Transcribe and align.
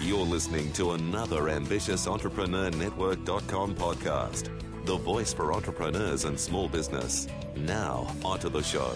You're 0.00 0.26
listening 0.26 0.72
to 0.72 0.92
another 0.92 1.48
Ambitious 1.48 2.06
Entrepreneur 2.06 2.70
Network.com 2.70 3.76
podcast, 3.76 4.50
the 4.84 4.96
voice 4.96 5.32
for 5.32 5.52
entrepreneurs 5.52 6.24
and 6.24 6.38
small 6.38 6.68
business. 6.68 7.28
Now, 7.56 8.12
onto 8.24 8.48
the 8.48 8.62
show. 8.62 8.92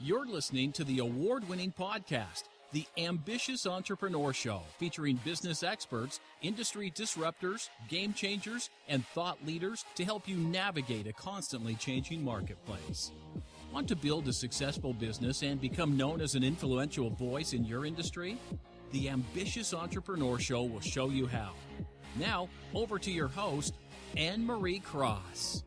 You're 0.00 0.26
listening 0.26 0.72
to 0.72 0.84
the 0.84 0.98
award 0.98 1.48
winning 1.48 1.72
podcast, 1.72 2.44
The 2.72 2.84
Ambitious 2.98 3.66
Entrepreneur 3.66 4.32
Show, 4.32 4.60
featuring 4.78 5.18
business 5.24 5.62
experts, 5.62 6.20
industry 6.42 6.90
disruptors, 6.90 7.68
game 7.88 8.12
changers, 8.12 8.68
and 8.88 9.06
thought 9.08 9.38
leaders 9.46 9.84
to 9.94 10.04
help 10.04 10.28
you 10.28 10.36
navigate 10.36 11.06
a 11.06 11.12
constantly 11.12 11.74
changing 11.74 12.22
marketplace. 12.24 13.12
Want 13.74 13.88
to 13.88 13.96
build 13.96 14.28
a 14.28 14.32
successful 14.32 14.92
business 14.92 15.42
and 15.42 15.60
become 15.60 15.96
known 15.96 16.20
as 16.20 16.36
an 16.36 16.44
influential 16.44 17.10
voice 17.10 17.54
in 17.54 17.64
your 17.64 17.84
industry? 17.84 18.38
The 18.92 19.08
Ambitious 19.08 19.74
Entrepreneur 19.74 20.38
Show 20.38 20.62
will 20.62 20.78
show 20.78 21.08
you 21.08 21.26
how. 21.26 21.54
Now, 22.14 22.48
over 22.72 23.00
to 23.00 23.10
your 23.10 23.26
host, 23.26 23.74
Anne 24.16 24.46
Marie 24.46 24.78
Cross. 24.78 25.64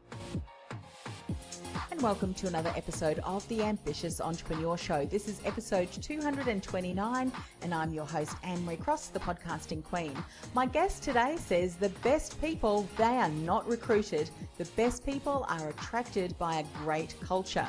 And 1.92 2.02
welcome 2.02 2.34
to 2.36 2.48
another 2.48 2.72
episode 2.78 3.20
of 3.26 3.46
the 3.50 3.62
Ambitious 3.62 4.22
Entrepreneur 4.22 4.78
Show. 4.78 5.06
This 5.06 5.28
is 5.28 5.42
episode 5.44 5.92
229, 5.92 7.32
and 7.62 7.74
I'm 7.74 7.94
your 7.94 8.06
host, 8.06 8.38
Anne 8.42 8.64
Marie 8.64 8.78
Cross, 8.78 9.10
the 9.10 9.20
podcasting 9.20 9.84
queen. 9.84 10.14
My 10.54 10.66
guest 10.66 11.04
today 11.04 11.36
says 11.38 11.76
the 11.76 11.90
best 12.04 12.40
people, 12.40 12.88
they 12.96 13.04
are 13.04 13.30
not 13.30 13.68
recruited. 13.68 14.30
The 14.58 14.66
best 14.78 15.06
people 15.06 15.46
are 15.50 15.68
attracted 15.70 16.38
by 16.38 16.60
a 16.60 16.64
great 16.84 17.14
culture 17.20 17.68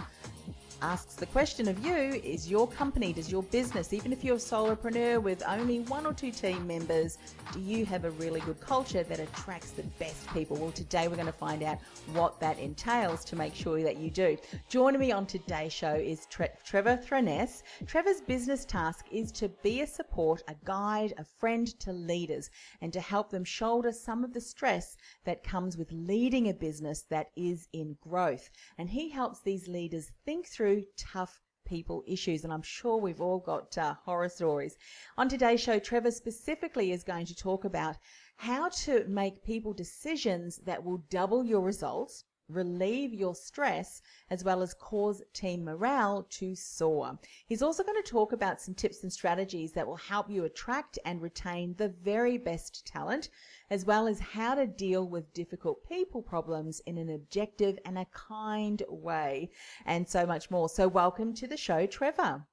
asks 0.83 1.15
the 1.15 1.27
question 1.27 1.69
of 1.69 1.85
you 1.85 2.21
is 2.23 2.49
your 2.49 2.69
company, 2.69 3.13
does 3.13 3.31
your 3.31 3.43
business, 3.45 3.93
even 3.93 4.13
if 4.13 4.23
you're 4.23 4.37
a 4.37 4.39
solopreneur 4.39 5.21
with 5.21 5.43
only 5.47 5.81
one 5.81 6.07
or 6.07 6.13
two 6.13 6.31
team 6.31 6.67
members, 6.67 7.19
do 7.53 7.61
you 7.61 7.85
have 7.85 8.05
a 8.05 8.11
really 8.13 8.41
good 8.41 8.61
culture 8.61 9.03
that 9.03 9.19
attracts 9.19 9.71
the 9.71 9.83
best 9.99 10.27
people? 10.33 10.57
Well, 10.57 10.71
today 10.71 11.09
we're 11.09 11.17
going 11.17 11.27
to 11.27 11.33
find 11.33 11.63
out 11.63 11.79
what 12.13 12.39
that 12.41 12.59
entails 12.59 13.25
to 13.27 13.37
make 13.37 13.55
sure 13.55 13.83
that 13.83 13.97
you 13.97 14.11
do. 14.11 14.37
Joining 14.69 15.01
me 15.01 15.11
on 15.11 15.27
today's 15.27 15.73
show 15.73 15.95
is 15.95 16.27
Tre- 16.27 16.49
Trevor 16.65 16.97
Throness. 16.97 17.63
Trevor's 17.87 18.21
business 18.21 18.65
task 18.65 19.07
is 19.11 19.33
to 19.33 19.49
be 19.63 19.81
a 19.81 19.87
support, 19.87 20.43
a 20.49 20.55
guide, 20.65 21.15
a 21.19 21.25
friend 21.25 21.67
to 21.81 21.93
leaders, 21.93 22.51
and 22.81 22.93
to 22.93 23.01
help 23.01 23.31
them 23.31 23.45
shoulder 23.45 23.91
some 23.91 24.23
of 24.23 24.33
the 24.33 24.41
stress 24.41 24.97
that 25.25 25.43
comes 25.43 25.77
with 25.77 25.91
leading 25.91 26.49
a 26.49 26.55
business 26.55 27.03
that 27.11 27.31
is 27.37 27.69
in 27.73 27.97
growth. 28.01 28.51
And 28.79 28.89
he 28.89 29.09
helps 29.09 29.41
these 29.41 29.67
leaders 29.67 30.13
think 30.25 30.47
through 30.47 30.68
through 30.69 30.85
tough 30.99 31.41
people 31.65 32.05
issues, 32.07 32.45
and 32.45 32.53
I'm 32.53 32.61
sure 32.61 32.99
we've 32.99 33.23
all 33.23 33.39
got 33.39 33.79
uh, 33.79 33.95
horror 34.05 34.29
stories. 34.29 34.77
On 35.17 35.27
today's 35.27 35.63
show, 35.63 35.79
Trevor 35.79 36.11
specifically 36.11 36.93
is 36.93 37.05
going 37.05 37.25
to 37.25 37.35
talk 37.35 37.65
about 37.65 37.97
how 38.37 38.69
to 38.85 39.07
make 39.09 39.43
people 39.43 39.73
decisions 39.73 40.59
that 40.67 40.85
will 40.85 40.99
double 41.09 41.43
your 41.43 41.63
results 41.63 42.25
relieve 42.49 43.13
your 43.13 43.35
stress 43.35 44.01
as 44.31 44.45
well 44.45 44.63
as 44.63 44.75
cause 44.75 45.23
team 45.33 45.65
morale 45.65 46.27
to 46.31 46.55
soar. 46.55 47.19
He's 47.47 47.63
also 47.63 47.83
going 47.83 48.03
to 48.03 48.11
talk 48.11 48.33
about 48.33 48.61
some 48.61 48.75
tips 48.75 49.03
and 49.03 49.13
strategies 49.13 49.73
that 49.73 49.87
will 49.87 49.97
help 49.97 50.31
you 50.31 50.45
attract 50.45 50.99
and 51.05 51.21
retain 51.21 51.75
the 51.77 51.89
very 51.89 52.39
best 52.39 52.87
talent, 52.87 53.29
as 53.71 53.85
well 53.85 54.07
as 54.07 54.19
how 54.19 54.55
to 54.55 54.67
deal 54.67 55.09
with 55.09 55.33
difficult 55.33 55.87
people 55.89 56.23
problems 56.23 56.81
in 56.87 56.99
an 56.99 57.11
objective 57.11 57.79
and 57.85 57.99
a 57.99 58.07
kind 58.13 58.83
way, 58.89 59.51
and 59.87 60.09
so 60.09 60.27
much 60.27 60.51
more. 60.51 60.69
So, 60.69 60.89
welcome 60.89 61.35
to 61.35 61.47
the 61.47 61.57
show, 61.57 61.87
Trevor. 61.87 62.47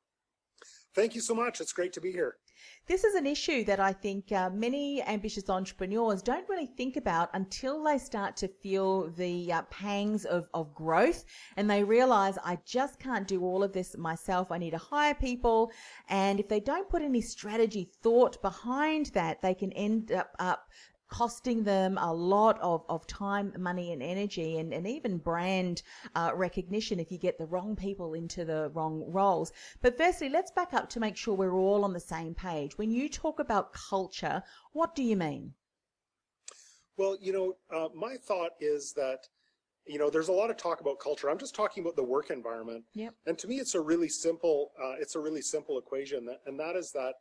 Thank 0.94 1.16
you 1.16 1.22
so 1.22 1.36
much. 1.36 1.60
It's 1.60 1.74
great 1.74 1.94
to 1.94 2.02
be 2.02 2.12
here. 2.12 2.38
This 2.88 3.04
is 3.04 3.16
an 3.16 3.26
issue 3.26 3.64
that 3.64 3.80
I 3.80 3.94
think 3.94 4.32
uh, 4.32 4.52
many 4.52 5.02
ambitious 5.02 5.50
entrepreneurs 5.50 6.22
don't 6.22 6.48
really 6.48 6.68
think 6.68 6.98
about 6.98 7.30
until 7.34 7.84
they 7.84 7.98
start 7.98 8.38
to 8.38 8.48
feel 8.48 9.10
the 9.10 9.52
uh, 9.52 9.62
pangs 9.64 10.26
of, 10.26 10.48
of 10.54 10.74
growth 10.76 11.26
and 11.58 11.68
they 11.70 11.84
realize 11.84 12.38
I 12.44 12.60
just 12.64 13.00
can't 13.00 13.28
do 13.28 13.42
all 13.44 13.64
of 13.64 13.74
this 13.74 13.98
myself. 13.98 14.52
I 14.52 14.60
need 14.60 14.72
to 14.72 14.78
hire 14.78 15.16
people. 15.16 15.72
And 16.10 16.40
if 16.40 16.48
they 16.48 16.60
don't 16.60 16.88
put 16.88 17.02
any 17.02 17.22
strategy 17.22 17.90
thought 18.04 18.40
behind 18.42 19.08
that, 19.08 19.42
they 19.42 19.56
can 19.56 19.72
end 19.74 20.12
up, 20.12 20.36
up 20.38 20.70
costing 21.10 21.64
them 21.64 21.98
a 21.98 22.14
lot 22.14 22.60
of, 22.62 22.84
of 22.90 23.06
time, 23.08 23.54
money, 23.58 23.92
and 23.92 24.02
energy, 24.02 24.58
and, 24.58 24.74
and 24.74 24.88
even 24.88 25.18
brand 25.18 25.82
uh, 26.16 26.32
recognition 26.34 27.00
if 27.00 27.12
you 27.12 27.18
get 27.18 27.38
the 27.38 27.46
wrong 27.46 27.76
people 27.76 28.14
into 28.14 28.46
the 28.46 28.72
wrong 28.74 29.04
roles. 29.08 29.52
But 29.82 29.98
firstly, 29.98 30.30
let's 30.30 30.52
back 30.52 30.74
up 30.74 30.90
to 30.90 31.00
make 31.00 31.18
sure 31.18 31.36
we're 31.36 31.56
all 31.56 31.84
on 31.84 31.94
the 31.94 32.00
same 32.00 32.34
page. 32.34 32.78
When 32.78 32.92
you 32.92 33.10
talk 33.10 33.40
about 33.40 33.74
culture, 33.74 34.44
what 34.74 34.96
do 34.96 35.04
you 35.04 35.16
mean? 35.16 35.54
Well, 36.98 37.18
you 37.20 37.34
know, 37.34 37.56
uh, 37.74 37.90
my 37.94 38.16
thought 38.16 38.52
is 38.60 38.94
that 38.94 39.28
you 39.86 40.00
know 40.00 40.10
there's 40.10 40.30
a 40.30 40.34
lot 40.34 40.50
of 40.50 40.58
talk 40.58 40.82
about 40.82 41.00
culture 41.00 41.30
i'm 41.30 41.38
just 41.38 41.54
talking 41.54 41.84
about 41.84 41.96
the 41.96 42.04
work 42.04 42.32
environment 42.32 42.84
yep. 42.96 43.14
and 43.28 43.38
to 43.38 43.48
me 43.48 43.58
it's 43.58 43.76
a 43.76 43.80
really 43.80 44.10
simple 44.10 44.72
uh, 44.84 44.94
it's 45.00 45.16
a 45.16 45.20
really 45.20 45.42
simple 45.42 45.78
equation 45.78 46.26
that, 46.26 46.42
and 46.48 46.60
that 46.60 46.76
is 46.76 46.92
that 46.92 47.14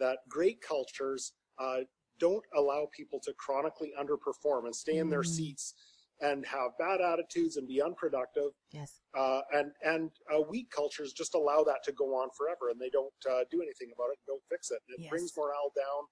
that 0.00 0.18
great 0.28 0.60
cultures 0.60 1.32
uh, 1.58 1.78
don't 2.18 2.44
allow 2.56 2.88
people 2.96 3.20
to 3.24 3.32
chronically 3.34 3.92
underperform 3.98 4.64
and 4.64 4.74
stay 4.74 4.98
in 4.98 5.08
their 5.08 5.22
mm. 5.22 5.26
seats 5.26 5.74
and 6.20 6.44
have 6.46 6.76
bad 6.78 7.00
attitudes 7.00 7.56
and 7.56 7.68
be 7.68 7.80
unproductive. 7.80 8.50
Yes. 8.72 9.00
Uh, 9.16 9.40
and 9.52 9.70
and 9.84 10.10
uh, 10.34 10.40
weak 10.48 10.70
cultures 10.70 11.12
just 11.12 11.34
allow 11.34 11.62
that 11.64 11.82
to 11.84 11.92
go 11.92 12.06
on 12.14 12.28
forever, 12.36 12.70
and 12.70 12.80
they 12.80 12.90
don't 12.90 13.12
uh, 13.30 13.44
do 13.50 13.62
anything 13.62 13.90
about 13.94 14.10
it, 14.12 14.18
don't 14.26 14.42
fix 14.50 14.70
it. 14.70 14.80
And 14.88 14.98
it 14.98 15.02
yes. 15.04 15.10
brings 15.10 15.32
morale 15.36 15.72
down 15.76 16.04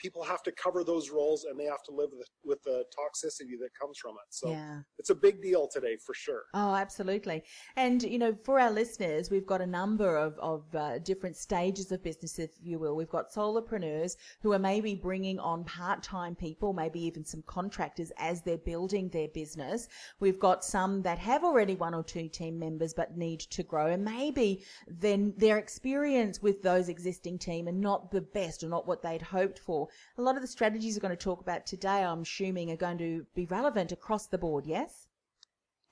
people 0.00 0.22
have 0.22 0.42
to 0.44 0.52
cover 0.52 0.84
those 0.84 1.10
roles 1.10 1.44
and 1.44 1.58
they 1.58 1.64
have 1.64 1.82
to 1.84 1.92
live 1.92 2.10
with, 2.16 2.28
with 2.44 2.62
the 2.62 2.84
toxicity 2.98 3.56
that 3.60 3.70
comes 3.80 3.98
from 3.98 4.12
it. 4.12 4.28
So 4.30 4.50
yeah. 4.50 4.80
it's 4.98 5.10
a 5.10 5.14
big 5.14 5.42
deal 5.42 5.68
today 5.72 5.96
for 6.04 6.14
sure. 6.14 6.42
Oh, 6.54 6.74
absolutely. 6.74 7.42
And, 7.76 8.02
you 8.02 8.18
know, 8.18 8.36
for 8.44 8.58
our 8.58 8.70
listeners, 8.70 9.30
we've 9.30 9.46
got 9.46 9.60
a 9.60 9.66
number 9.66 10.16
of, 10.16 10.38
of 10.38 10.64
uh, 10.74 10.98
different 10.98 11.36
stages 11.36 11.92
of 11.92 12.02
business, 12.02 12.38
if 12.38 12.50
you 12.62 12.78
will. 12.78 12.96
We've 12.96 13.10
got 13.10 13.30
solopreneurs 13.30 14.16
who 14.42 14.52
are 14.52 14.58
maybe 14.58 14.94
bringing 14.94 15.38
on 15.38 15.64
part-time 15.64 16.34
people, 16.34 16.72
maybe 16.72 17.00
even 17.04 17.24
some 17.24 17.42
contractors 17.46 18.12
as 18.18 18.42
they're 18.42 18.58
building 18.58 19.08
their 19.10 19.28
business. 19.28 19.88
We've 20.18 20.38
got 20.38 20.64
some 20.64 21.02
that 21.02 21.18
have 21.18 21.44
already 21.44 21.74
one 21.74 21.94
or 21.94 22.02
two 22.02 22.28
team 22.28 22.58
members 22.58 22.94
but 22.94 23.16
need 23.16 23.40
to 23.40 23.62
grow 23.62 23.86
and 23.86 24.04
maybe 24.04 24.64
then 24.86 25.34
their 25.36 25.58
experience 25.58 26.42
with 26.42 26.62
those 26.62 26.88
existing 26.88 27.38
team 27.38 27.68
are 27.68 27.72
not 27.72 28.10
the 28.10 28.20
best 28.20 28.62
or 28.62 28.68
not 28.68 28.86
what 28.86 29.02
they'd 29.02 29.22
hoped 29.22 29.58
for 29.58 29.88
a 30.18 30.22
lot 30.22 30.36
of 30.36 30.42
the 30.42 30.48
strategies 30.48 30.96
we're 30.96 31.00
going 31.00 31.16
to 31.16 31.24
talk 31.24 31.40
about 31.40 31.66
today, 31.66 32.04
I'm 32.04 32.22
assuming, 32.22 32.70
are 32.70 32.76
going 32.76 32.98
to 32.98 33.26
be 33.34 33.46
relevant 33.46 33.92
across 33.92 34.26
the 34.26 34.38
board, 34.38 34.66
yes? 34.66 35.08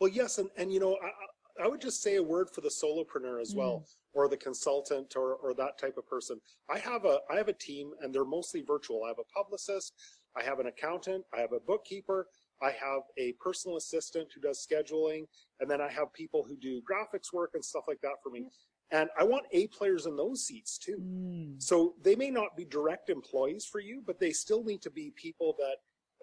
Well, 0.01 0.11
yes. 0.11 0.39
And, 0.39 0.49
and 0.57 0.73
you 0.73 0.81
know, 0.81 0.97
I, 1.03 1.65
I 1.65 1.69
would 1.69 1.81
just 1.81 2.03
say 2.03 2.17
a 2.17 2.23
word 2.23 2.49
for 2.51 2.61
the 2.61 2.69
solopreneur 2.69 3.41
as 3.41 3.55
mm. 3.55 3.59
well, 3.59 3.87
or 4.13 4.29
the 4.29 4.37
consultant 4.37 5.15
or, 5.17 5.35
or 5.35 5.55
that 5.55 5.79
type 5.79 5.97
of 5.99 6.07
person. 6.07 6.41
I 6.71 6.79
have 6.79 7.05
a, 7.05 7.19
I 7.31 7.37
have 7.37 7.49
a 7.49 7.53
team 7.53 7.93
and 8.01 8.15
they're 8.15 8.25
mostly 8.25 8.63
virtual. 8.63 9.05
I 9.05 9.09
have 9.09 9.19
a 9.19 9.35
publicist, 9.35 9.95
I 10.37 10.43
have 10.43 10.61
an 10.61 10.67
accountant, 10.67 11.25
I 11.35 11.41
have 11.41 11.53
a 11.53 11.61
bookkeeper, 11.61 12.27
I 12.63 12.71
have 12.71 13.03
a 13.17 13.35
personal 13.41 13.77
assistant 13.77 14.29
who 14.35 14.41
does 14.41 14.67
scheduling, 14.67 15.27
and 15.61 15.71
then 15.71 15.81
I 15.81 15.91
have 15.91 16.13
people 16.13 16.45
who 16.47 16.57
do 16.57 16.83
graphics 16.91 17.33
work 17.33 17.51
and 17.55 17.65
stuff 17.65 17.85
like 17.87 18.01
that 18.03 18.17
for 18.23 18.31
me. 18.31 18.47
And 18.91 19.11
I 19.19 19.25
want 19.25 19.45
A 19.53 19.67
players 19.69 20.07
in 20.07 20.17
those 20.17 20.47
seats 20.47 20.79
too. 20.79 20.99
Mm. 20.99 21.63
So 21.63 21.95
they 22.03 22.17
may 22.17 22.31
not 22.31 22.57
be 22.57 22.65
direct 22.65 23.11
employees 23.11 23.67
for 23.67 23.81
you, 23.81 24.03
but 24.07 24.19
they 24.19 24.31
still 24.31 24.65
need 24.65 24.81
to 24.83 24.91
be 24.91 25.13
people 25.17 25.55
that 25.59 25.77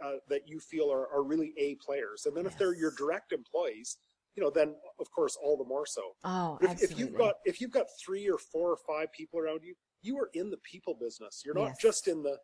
uh, 0.05 0.17
that 0.27 0.41
you 0.47 0.59
feel 0.59 0.91
are, 0.91 1.07
are 1.13 1.23
really 1.23 1.53
A 1.57 1.75
players. 1.75 2.25
And 2.25 2.35
then 2.35 2.43
yes. 2.43 2.53
if 2.53 2.59
they're 2.59 2.75
your 2.75 2.91
direct 2.97 3.31
employees, 3.31 3.97
you 4.35 4.43
know, 4.43 4.49
then 4.49 4.75
of 4.99 5.09
course 5.11 5.37
all 5.41 5.57
the 5.57 5.63
more 5.63 5.85
so. 5.85 6.01
Oh, 6.23 6.57
if, 6.61 6.83
if, 6.83 6.99
you've 6.99 7.15
got 7.15 7.35
if 7.45 7.61
you've 7.61 7.71
got 7.71 7.85
three 8.03 8.29
or 8.29 8.37
four 8.37 8.71
or 8.71 8.77
five 8.87 9.11
people 9.13 9.39
around 9.39 9.61
you, 9.63 9.75
you 10.01 10.17
are 10.17 10.29
in 10.33 10.49
the 10.49 10.57
people 10.57 10.97
business. 10.99 11.43
You're 11.45 11.55
not 11.55 11.67
yes. 11.67 11.77
just 11.81 12.07
in 12.07 12.23
the 12.23 12.37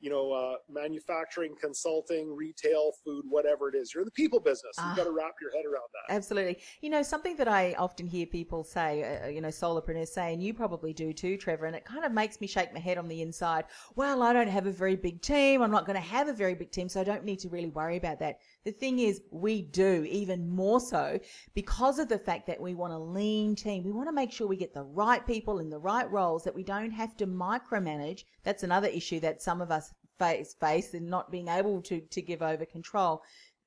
you 0.00 0.10
know, 0.10 0.32
uh, 0.32 0.56
manufacturing, 0.68 1.54
consulting, 1.60 2.34
retail, 2.34 2.92
food, 3.04 3.24
whatever 3.28 3.68
it 3.68 3.74
is. 3.74 3.94
You're 3.94 4.02
in 4.02 4.06
the 4.06 4.10
people 4.10 4.40
business. 4.40 4.74
You've 4.78 4.86
Ah. 4.88 4.94
got 4.96 5.04
to 5.04 5.10
wrap 5.10 5.34
your 5.40 5.50
head 5.52 5.64
around 5.64 5.88
that. 5.92 6.14
Absolutely. 6.14 6.58
You 6.80 6.90
know, 6.90 7.02
something 7.02 7.36
that 7.36 7.48
I 7.48 7.74
often 7.74 8.06
hear 8.06 8.26
people 8.26 8.62
say, 8.62 9.02
uh, 9.22 9.28
you 9.28 9.40
know, 9.40 9.48
solopreneurs 9.48 10.08
say, 10.08 10.32
and 10.34 10.42
you 10.42 10.52
probably 10.54 10.92
do 10.92 11.12
too, 11.12 11.36
Trevor, 11.36 11.66
and 11.66 11.74
it 11.74 11.84
kind 11.84 12.04
of 12.04 12.12
makes 12.12 12.40
me 12.40 12.46
shake 12.46 12.72
my 12.72 12.80
head 12.80 12.98
on 12.98 13.08
the 13.08 13.22
inside. 13.22 13.64
Well, 13.94 14.22
I 14.22 14.32
don't 14.32 14.48
have 14.48 14.66
a 14.66 14.72
very 14.72 14.96
big 14.96 15.22
team. 15.22 15.62
I'm 15.62 15.70
not 15.70 15.86
going 15.86 15.96
to 15.96 16.06
have 16.08 16.28
a 16.28 16.32
very 16.32 16.54
big 16.54 16.70
team, 16.70 16.88
so 16.88 17.00
I 17.00 17.04
don't 17.04 17.24
need 17.24 17.38
to 17.40 17.48
really 17.48 17.70
worry 17.70 17.96
about 17.96 18.18
that. 18.20 18.40
The 18.66 18.72
thing 18.72 18.98
is, 18.98 19.22
we 19.30 19.62
do 19.62 20.04
even 20.10 20.48
more 20.48 20.80
so 20.80 21.20
because 21.54 22.00
of 22.00 22.08
the 22.08 22.18
fact 22.18 22.48
that 22.48 22.60
we 22.60 22.74
want 22.74 22.92
a 22.92 22.98
lean 22.98 23.54
team. 23.54 23.84
We 23.84 23.92
want 23.92 24.08
to 24.08 24.12
make 24.12 24.32
sure 24.32 24.48
we 24.48 24.56
get 24.56 24.74
the 24.74 24.82
right 24.82 25.24
people 25.24 25.60
in 25.60 25.70
the 25.70 25.78
right 25.78 26.10
roles, 26.10 26.42
that 26.42 26.54
we 26.56 26.64
don't 26.64 26.90
have 26.90 27.16
to 27.18 27.28
micromanage. 27.28 28.24
That's 28.42 28.64
another 28.64 28.88
issue 28.88 29.20
that 29.20 29.40
some 29.40 29.60
of 29.60 29.70
us 29.70 29.94
face, 30.18 30.56
face 30.58 30.94
in 30.94 31.08
not 31.08 31.30
being 31.30 31.46
able 31.46 31.80
to, 31.82 32.00
to 32.00 32.20
give 32.20 32.42
over 32.42 32.64
control 32.64 33.22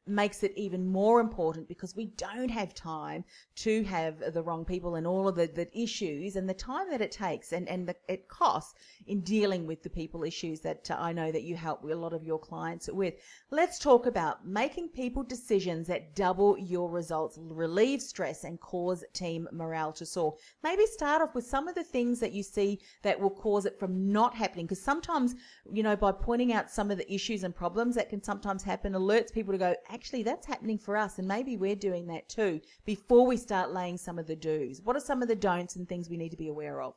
makes 0.09 0.43
it 0.43 0.53
even 0.55 0.85
more 0.85 1.19
important 1.19 1.67
because 1.67 1.95
we 1.95 2.07
don't 2.17 2.49
have 2.49 2.73
time 2.73 3.23
to 3.55 3.83
have 3.83 4.33
the 4.33 4.41
wrong 4.41 4.65
people 4.65 4.95
and 4.95 5.05
all 5.05 5.27
of 5.27 5.35
the, 5.35 5.47
the 5.47 5.67
issues 5.79 6.35
and 6.35 6.49
the 6.49 6.53
time 6.53 6.89
that 6.89 7.01
it 7.01 7.11
takes 7.11 7.51
and, 7.51 7.67
and 7.69 7.87
the, 7.87 7.95
it 8.07 8.27
costs 8.27 8.75
in 9.07 9.21
dealing 9.21 9.65
with 9.65 9.83
the 9.83 9.89
people 9.89 10.23
issues 10.23 10.59
that 10.61 10.89
I 10.91 11.13
know 11.13 11.31
that 11.31 11.43
you 11.43 11.55
help 11.55 11.83
a 11.83 11.87
lot 11.87 12.13
of 12.13 12.23
your 12.23 12.39
clients 12.39 12.89
with. 12.89 13.15
Let's 13.51 13.79
talk 13.79 14.05
about 14.05 14.45
making 14.45 14.89
people 14.89 15.23
decisions 15.23 15.87
that 15.87 16.15
double 16.15 16.57
your 16.57 16.89
results, 16.89 17.37
relieve 17.41 18.01
stress 18.01 18.43
and 18.43 18.59
cause 18.59 19.03
team 19.13 19.47
morale 19.51 19.93
to 19.93 20.05
soar. 20.05 20.35
Maybe 20.63 20.85
start 20.85 21.21
off 21.21 21.35
with 21.35 21.45
some 21.45 21.67
of 21.67 21.75
the 21.75 21.83
things 21.83 22.19
that 22.19 22.33
you 22.33 22.43
see 22.43 22.79
that 23.01 23.19
will 23.19 23.29
cause 23.29 23.65
it 23.65 23.79
from 23.79 24.11
not 24.11 24.35
happening 24.35 24.65
because 24.65 24.81
sometimes, 24.81 25.35
you 25.71 25.83
know, 25.83 25.95
by 25.95 26.11
pointing 26.11 26.53
out 26.53 26.69
some 26.69 26.91
of 26.91 26.97
the 26.97 27.13
issues 27.13 27.43
and 27.43 27.55
problems 27.55 27.95
that 27.95 28.09
can 28.09 28.23
sometimes 28.23 28.63
happen 28.63 28.93
alerts 28.93 29.33
people 29.33 29.51
to 29.53 29.57
go, 29.57 29.75
actually, 29.99 30.23
that's 30.23 30.47
happening 30.47 30.77
for 30.77 30.95
us, 30.95 31.19
and 31.19 31.27
maybe 31.27 31.57
we're 31.57 31.75
doing 31.75 32.07
that 32.07 32.29
too 32.29 32.61
before 32.85 33.27
we 33.27 33.35
start 33.35 33.73
laying 33.73 33.97
some 33.97 34.17
of 34.17 34.27
the 34.27 34.35
do's. 34.35 34.81
What 34.81 34.95
are 34.95 35.01
some 35.01 35.21
of 35.21 35.27
the 35.27 35.35
don'ts 35.35 35.75
and 35.75 35.87
things 35.89 36.09
we 36.09 36.15
need 36.15 36.29
to 36.29 36.37
be 36.37 36.47
aware 36.47 36.81
of? 36.81 36.93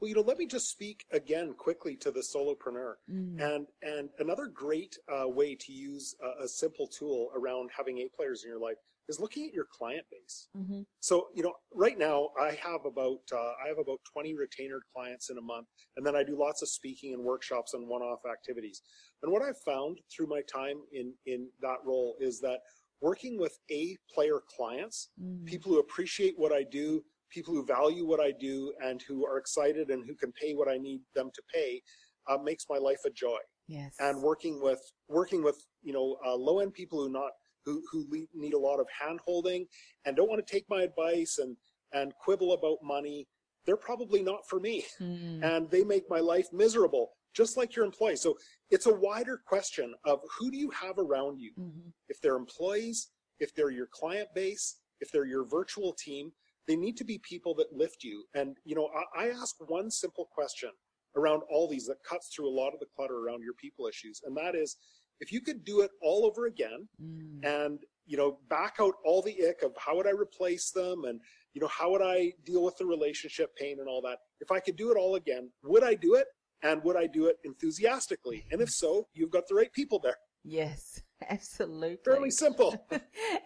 Well, 0.00 0.08
you 0.08 0.14
know, 0.14 0.22
let 0.22 0.38
me 0.38 0.46
just 0.46 0.70
speak 0.70 1.04
again 1.12 1.54
quickly 1.58 1.94
to 1.96 2.10
the 2.10 2.20
solopreneur. 2.20 2.94
And 3.40 3.66
and 3.82 4.08
another 4.18 4.46
great 4.46 4.96
uh, 5.14 5.28
way 5.28 5.54
to 5.56 5.72
use 5.72 6.14
a, 6.22 6.44
a 6.44 6.48
simple 6.48 6.86
tool 6.86 7.28
around 7.34 7.68
having 7.76 7.98
eight 7.98 8.14
players 8.14 8.44
in 8.44 8.50
your 8.50 8.60
life 8.60 8.78
is 9.08 9.20
looking 9.20 9.46
at 9.46 9.54
your 9.54 9.66
client 9.70 10.04
base. 10.10 10.48
Mm-hmm. 10.56 10.82
So 11.00 11.28
you 11.34 11.42
know, 11.42 11.54
right 11.74 11.98
now 11.98 12.30
I 12.40 12.58
have 12.62 12.84
about 12.84 13.20
uh, 13.32 13.52
I 13.64 13.68
have 13.68 13.78
about 13.78 14.00
20 14.12 14.34
retainer 14.34 14.80
clients 14.94 15.30
in 15.30 15.38
a 15.38 15.42
month, 15.42 15.66
and 15.96 16.06
then 16.06 16.16
I 16.16 16.22
do 16.22 16.38
lots 16.38 16.62
of 16.62 16.68
speaking 16.68 17.14
and 17.14 17.22
workshops 17.22 17.74
and 17.74 17.88
one-off 17.88 18.20
activities. 18.30 18.82
And 19.22 19.32
what 19.32 19.42
I've 19.42 19.60
found 19.64 19.98
through 20.14 20.26
my 20.28 20.42
time 20.52 20.82
in 20.92 21.14
in 21.26 21.48
that 21.60 21.78
role 21.84 22.16
is 22.20 22.40
that 22.40 22.60
working 23.00 23.38
with 23.38 23.58
A 23.70 23.96
player 24.14 24.40
clients, 24.56 25.10
people 25.44 25.72
who 25.72 25.78
appreciate 25.80 26.34
what 26.36 26.52
I 26.52 26.62
do, 26.62 27.02
people 27.30 27.54
who 27.54 27.64
value 27.64 28.06
what 28.06 28.20
I 28.20 28.32
do, 28.32 28.72
and 28.82 29.02
who 29.02 29.26
are 29.26 29.38
excited 29.38 29.90
and 29.90 30.04
who 30.06 30.14
can 30.14 30.32
pay 30.32 30.54
what 30.54 30.68
I 30.68 30.78
need 30.78 31.02
them 31.14 31.30
to 31.34 31.42
pay, 31.52 31.82
uh, 32.28 32.38
makes 32.38 32.64
my 32.70 32.78
life 32.78 33.00
a 33.06 33.10
joy 33.10 33.38
Yes. 33.68 33.94
and 33.98 34.22
working 34.22 34.62
with 34.62 34.80
working 35.08 35.42
with 35.42 35.58
you 35.82 35.92
know 35.92 36.16
uh, 36.26 36.34
low 36.34 36.60
end 36.60 36.72
people 36.72 37.02
who 37.02 37.10
not 37.12 37.32
who 37.66 37.82
who 37.90 38.06
need 38.32 38.54
a 38.54 38.58
lot 38.58 38.80
of 38.80 38.86
hand 38.88 39.20
holding 39.26 39.66
and 40.06 40.16
don't 40.16 40.28
want 40.30 40.44
to 40.44 40.50
take 40.52 40.64
my 40.70 40.82
advice 40.82 41.38
and 41.38 41.56
and 41.92 42.14
quibble 42.24 42.52
about 42.54 42.78
money 42.82 43.26
they're 43.66 43.76
probably 43.76 44.22
not 44.22 44.48
for 44.48 44.60
me 44.60 44.84
Mm. 45.00 45.42
and 45.42 45.70
they 45.70 45.84
make 45.84 46.08
my 46.08 46.20
life 46.20 46.48
miserable 46.52 47.10
just 47.34 47.56
like 47.56 47.74
your 47.76 47.84
employees 47.84 48.22
so 48.22 48.38
it's 48.70 48.86
a 48.86 48.94
wider 48.94 49.36
question 49.46 49.94
of 50.04 50.20
who 50.38 50.50
do 50.50 50.56
you 50.56 50.70
have 50.70 50.98
around 50.98 51.38
you 51.40 51.52
Mhm. 51.58 51.92
if 52.08 52.20
they're 52.20 52.36
employees 52.36 53.10
if 53.40 53.52
they're 53.54 53.70
your 53.70 53.88
client 53.88 54.28
base 54.34 54.80
if 55.00 55.10
they're 55.12 55.26
your 55.26 55.44
virtual 55.44 55.92
team 55.92 56.32
they 56.66 56.76
need 56.76 56.96
to 56.96 57.04
be 57.04 57.18
people 57.18 57.54
that 57.56 57.72
lift 57.72 58.02
you 58.04 58.24
and 58.34 58.56
you 58.64 58.74
know 58.76 58.88
i, 58.94 59.24
I 59.24 59.30
ask 59.30 59.56
one 59.68 59.90
simple 59.90 60.26
question 60.26 60.70
around 61.16 61.42
all 61.50 61.66
these 61.68 61.86
that 61.86 62.02
cuts 62.04 62.28
through 62.28 62.48
a 62.48 62.56
lot 62.62 62.74
of 62.74 62.80
the 62.80 62.86
clutter 62.94 63.16
around 63.18 63.42
your 63.42 63.54
people 63.54 63.86
issues 63.86 64.20
and 64.24 64.36
that 64.36 64.54
is 64.54 64.76
if 65.20 65.32
you 65.32 65.40
could 65.40 65.64
do 65.64 65.80
it 65.80 65.90
all 66.02 66.24
over 66.26 66.46
again 66.46 66.88
Mm. 67.02 67.44
and 67.44 67.78
you 68.06 68.16
know 68.16 68.38
back 68.48 68.74
out 68.80 68.94
all 69.04 69.20
the 69.22 69.36
ick 69.48 69.62
of 69.62 69.72
how 69.78 69.96
would 69.96 70.06
i 70.06 70.10
replace 70.10 70.70
them 70.70 71.04
and 71.04 71.20
you 71.54 71.60
know 71.60 71.68
how 71.68 71.90
would 71.90 72.02
i 72.02 72.32
deal 72.44 72.62
with 72.64 72.76
the 72.76 72.86
relationship 72.86 73.54
pain 73.56 73.78
and 73.80 73.88
all 73.88 74.00
that 74.02 74.18
if 74.40 74.50
i 74.50 74.60
could 74.60 74.76
do 74.76 74.90
it 74.92 74.96
all 74.96 75.14
again 75.16 75.50
would 75.64 75.82
i 75.84 75.94
do 75.94 76.14
it? 76.14 76.26
And 76.62 76.82
would 76.84 76.96
i 76.96 77.06
do 77.06 77.26
it 77.26 77.36
enthusiastically? 77.44 78.46
And 78.50 78.60
if 78.62 78.70
so 78.70 79.08
you've 79.12 79.30
got 79.30 79.46
the 79.46 79.54
right 79.54 79.72
people 79.72 79.98
there 79.98 80.16
Yes, 80.48 81.02
absolutely. 81.28 81.98
fairly 82.04 82.30
simple 82.30 82.72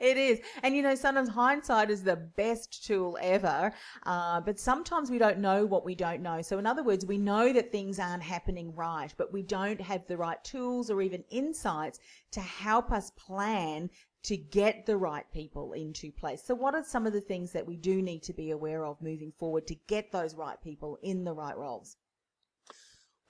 it 0.00 0.19
is. 0.19 0.41
And 0.62 0.76
you 0.76 0.82
know, 0.82 0.94
sometimes 0.94 1.31
hindsight 1.31 1.88
is 1.88 2.02
the 2.02 2.17
best 2.17 2.85
tool 2.85 3.17
ever, 3.23 3.73
uh, 4.05 4.43
but 4.43 4.58
sometimes 4.61 5.11
we 5.11 5.17
don't 5.17 5.38
know 5.38 5.64
what 5.64 5.82
we 5.82 5.94
don't 5.94 6.20
know. 6.20 6.43
So, 6.43 6.58
in 6.58 6.67
other 6.67 6.82
words, 6.82 7.06
we 7.06 7.17
know 7.17 7.55
that 7.55 7.73
things 7.73 7.99
aren't 7.99 8.23
happening 8.23 8.75
right, 8.75 9.14
but 9.17 9.32
we 9.32 9.41
don't 9.41 9.81
have 9.81 10.06
the 10.08 10.19
right 10.19 10.43
tools 10.44 10.91
or 10.91 11.00
even 11.00 11.25
insights 11.31 12.00
to 12.32 12.41
help 12.41 12.93
us 12.93 13.12
plan 13.12 13.88
to 14.25 14.37
get 14.37 14.85
the 14.85 14.99
right 14.99 15.25
people 15.32 15.73
into 15.73 16.12
place. 16.12 16.43
So, 16.44 16.55
what 16.55 16.75
are 16.75 16.85
some 16.85 17.06
of 17.06 17.14
the 17.14 17.23
things 17.23 17.50
that 17.53 17.67
we 17.67 17.76
do 17.76 18.03
need 18.03 18.23
to 18.25 18.35
be 18.35 18.50
aware 18.50 18.85
of 18.85 19.00
moving 19.00 19.32
forward 19.38 19.67
to 19.69 19.75
get 19.87 20.12
those 20.12 20.35
right 20.35 20.61
people 20.62 20.99
in 21.03 21.25
the 21.25 21.32
right 21.32 21.56
roles? 21.56 21.96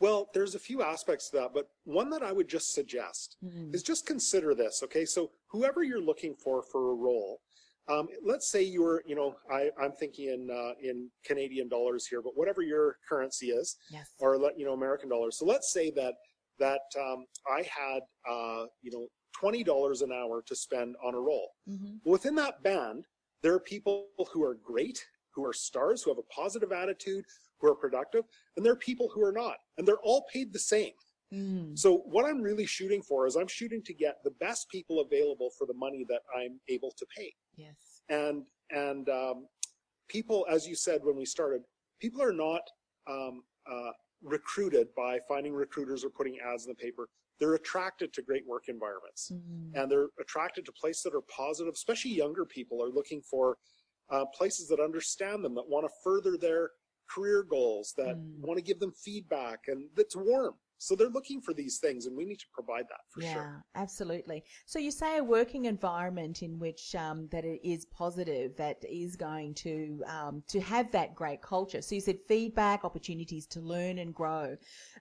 Well, 0.00 0.30
there's 0.32 0.54
a 0.54 0.58
few 0.58 0.82
aspects 0.82 1.28
to 1.30 1.36
that, 1.38 1.50
but 1.52 1.68
one 1.84 2.08
that 2.10 2.22
I 2.22 2.32
would 2.32 2.48
just 2.48 2.74
suggest 2.74 3.36
is 3.74 3.82
just 3.82 4.06
consider 4.06 4.54
this. 4.54 4.82
Okay, 4.82 5.04
so 5.04 5.30
whoever 5.50 5.82
you're 5.82 6.00
looking 6.00 6.34
for 6.34 6.62
for 6.62 6.90
a 6.92 6.94
role, 6.94 7.40
um, 7.88 8.08
let's 8.24 8.50
say 8.50 8.62
you're, 8.62 9.02
you 9.06 9.14
know, 9.14 9.36
I, 9.50 9.70
I'm 9.80 9.92
thinking 9.92 10.26
in 10.30 10.50
uh, 10.50 10.72
in 10.82 11.10
Canadian 11.24 11.68
dollars 11.68 12.06
here, 12.06 12.22
but 12.22 12.32
whatever 12.36 12.62
your 12.62 12.96
currency 13.08 13.48
is, 13.50 13.76
Yes. 13.90 14.08
or 14.18 14.38
let 14.38 14.58
you 14.58 14.64
know 14.64 14.72
American 14.72 15.08
dollars. 15.08 15.36
So 15.38 15.44
let's 15.44 15.72
say 15.72 15.90
that 15.92 16.14
that 16.58 16.80
um, 16.98 17.26
I 17.50 17.60
had, 17.62 18.00
uh, 18.30 18.64
you 18.82 18.90
know, 18.92 19.06
twenty 19.38 19.62
dollars 19.64 20.00
an 20.02 20.12
hour 20.12 20.42
to 20.46 20.56
spend 20.56 20.96
on 21.04 21.14
a 21.14 21.20
role. 21.20 21.50
hmm 21.66 21.96
Within 22.04 22.34
that 22.36 22.62
band, 22.62 23.04
there 23.42 23.52
are 23.54 23.60
people 23.60 24.06
who 24.32 24.42
are 24.44 24.54
great, 24.54 25.04
who 25.34 25.44
are 25.44 25.52
stars, 25.52 26.02
who 26.02 26.10
have 26.10 26.18
a 26.18 26.32
positive 26.34 26.72
attitude, 26.72 27.24
who 27.60 27.68
are 27.68 27.74
productive, 27.74 28.24
and 28.56 28.64
there 28.64 28.72
are 28.72 28.76
people 28.76 29.10
who 29.14 29.24
are 29.24 29.32
not, 29.32 29.56
and 29.78 29.86
they're 29.86 30.00
all 30.02 30.24
paid 30.32 30.52
the 30.52 30.58
same. 30.58 30.92
Mm. 31.32 31.78
So 31.78 31.98
what 32.06 32.24
I'm 32.24 32.40
really 32.42 32.66
shooting 32.66 33.02
for 33.02 33.26
is 33.26 33.36
I'm 33.36 33.46
shooting 33.46 33.82
to 33.84 33.94
get 33.94 34.16
the 34.24 34.32
best 34.40 34.68
people 34.68 35.00
available 35.00 35.50
for 35.56 35.66
the 35.66 35.74
money 35.74 36.04
that 36.08 36.22
I'm 36.36 36.58
able 36.68 36.92
to 36.96 37.06
pay. 37.16 37.32
Yes. 37.56 38.02
And 38.08 38.44
and 38.70 39.08
um, 39.08 39.46
people, 40.08 40.46
as 40.50 40.66
you 40.66 40.74
said 40.74 41.00
when 41.02 41.16
we 41.16 41.24
started, 41.24 41.62
people 42.00 42.22
are 42.22 42.32
not 42.32 42.62
um, 43.08 43.42
uh, 43.70 43.90
recruited 44.22 44.88
by 44.96 45.18
finding 45.28 45.54
recruiters 45.54 46.04
or 46.04 46.10
putting 46.10 46.38
ads 46.40 46.66
in 46.66 46.70
the 46.70 46.74
paper. 46.74 47.08
They're 47.38 47.54
attracted 47.54 48.12
to 48.14 48.22
great 48.22 48.46
work 48.46 48.64
environments 48.68 49.32
Mm. 49.32 49.72
and 49.74 49.90
they're 49.90 50.08
attracted 50.20 50.64
to 50.66 50.72
places 50.72 51.02
that 51.04 51.14
are 51.14 51.22
positive, 51.34 51.72
especially 51.74 52.10
younger 52.10 52.44
people 52.44 52.82
are 52.82 52.90
looking 52.90 53.22
for 53.22 53.56
uh, 54.10 54.24
places 54.36 54.66
that 54.68 54.80
understand 54.80 55.44
them, 55.44 55.54
that 55.54 55.68
want 55.68 55.86
to 55.86 55.92
further 56.02 56.36
their 56.36 56.70
career 57.12 57.42
goals, 57.42 57.92
that 57.96 58.16
Mm. 58.16 58.38
want 58.40 58.58
to 58.58 58.62
give 58.64 58.78
them 58.78 58.92
feedback, 58.92 59.68
and 59.68 59.88
that's 59.96 60.16
warm. 60.16 60.54
So 60.82 60.96
they're 60.96 61.08
looking 61.08 61.42
for 61.42 61.52
these 61.52 61.76
things, 61.76 62.06
and 62.06 62.16
we 62.16 62.24
need 62.24 62.38
to 62.38 62.46
provide 62.54 62.86
that 62.88 63.02
for 63.10 63.20
yeah, 63.20 63.34
sure. 63.34 63.64
absolutely. 63.74 64.44
So 64.64 64.78
you 64.78 64.90
say 64.90 65.18
a 65.18 65.22
working 65.22 65.66
environment 65.66 66.42
in 66.42 66.58
which 66.58 66.94
um, 66.94 67.28
that 67.32 67.44
it 67.44 67.60
is 67.62 67.84
positive, 67.84 68.56
that 68.56 68.82
is 68.88 69.14
going 69.14 69.52
to 69.56 70.02
um, 70.06 70.42
to 70.48 70.58
have 70.58 70.90
that 70.92 71.14
great 71.14 71.42
culture. 71.42 71.82
So 71.82 71.96
you 71.96 72.00
said 72.00 72.18
feedback, 72.26 72.82
opportunities 72.82 73.46
to 73.48 73.60
learn 73.60 73.98
and 73.98 74.14
grow. 74.14 74.56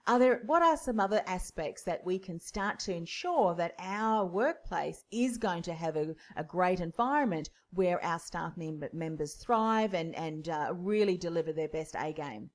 Are 0.05 0.19
there 0.19 0.41
what 0.45 0.61
are 0.61 0.75
some 0.75 0.99
other 0.99 1.23
aspects 1.25 1.83
that 1.83 2.05
we 2.05 2.19
can 2.19 2.41
start 2.41 2.79
to 2.79 2.93
ensure 2.93 3.55
that 3.55 3.75
our 3.79 4.25
workplace 4.25 5.05
is 5.13 5.37
going 5.37 5.61
to 5.61 5.73
have 5.73 5.95
a, 5.95 6.13
a 6.35 6.43
great 6.43 6.81
environment 6.81 7.51
where 7.71 8.03
our 8.03 8.19
staff 8.19 8.57
mem- 8.57 8.83
members 8.91 9.35
thrive 9.35 9.93
and 9.93 10.13
and 10.15 10.49
uh, 10.49 10.73
really 10.73 11.15
deliver 11.15 11.53
their 11.53 11.69
best 11.69 11.95
A 11.97 12.11
game? 12.11 12.49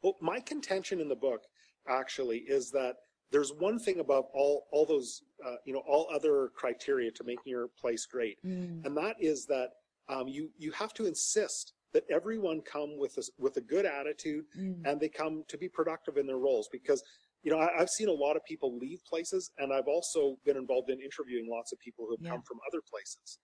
Well, 0.00 0.14
my 0.20 0.38
contention 0.38 1.00
in 1.00 1.08
the 1.08 1.16
book 1.16 1.42
actually 1.88 2.38
is 2.38 2.70
that 2.70 2.96
there's 3.32 3.52
one 3.52 3.78
thing 3.78 4.00
above 4.00 4.26
all 4.34 4.66
all 4.72 4.86
those 4.86 5.22
uh, 5.44 5.56
you 5.64 5.72
know 5.72 5.82
all 5.86 6.08
other 6.12 6.50
criteria 6.54 7.10
to 7.12 7.24
making 7.24 7.50
your 7.50 7.68
place 7.80 8.06
great, 8.06 8.38
Mm. 8.44 8.84
and 8.84 8.96
that 8.96 9.16
is 9.20 9.46
that 9.46 9.70
um, 10.08 10.28
you 10.28 10.50
you 10.56 10.70
have 10.72 10.92
to 10.94 11.06
insist 11.06 11.74
that 11.92 12.04
everyone 12.10 12.60
come 12.62 12.98
with 12.98 13.16
a, 13.18 13.22
with 13.38 13.56
a 13.56 13.60
good 13.60 13.86
attitude 13.86 14.44
Mm. 14.58 14.82
and 14.84 15.00
they 15.00 15.08
come 15.08 15.44
to 15.48 15.56
be 15.58 15.68
productive 15.68 16.16
in 16.16 16.26
their 16.26 16.38
roles 16.38 16.68
because 16.70 17.02
you 17.42 17.50
know 17.50 17.58
I, 17.58 17.80
I've 17.80 17.90
seen 17.90 18.08
a 18.08 18.12
lot 18.12 18.36
of 18.36 18.44
people 18.44 18.78
leave 18.78 19.00
places 19.04 19.50
and 19.58 19.72
I've 19.72 19.88
also 19.88 20.36
been 20.44 20.56
involved 20.56 20.90
in 20.90 21.00
interviewing 21.00 21.48
lots 21.50 21.72
of 21.72 21.78
people 21.80 22.04
who 22.06 22.12
have 22.12 22.20
Yeah. 22.22 22.30
come 22.32 22.42
from 22.46 22.58
other 22.68 22.82
places, 22.88 23.38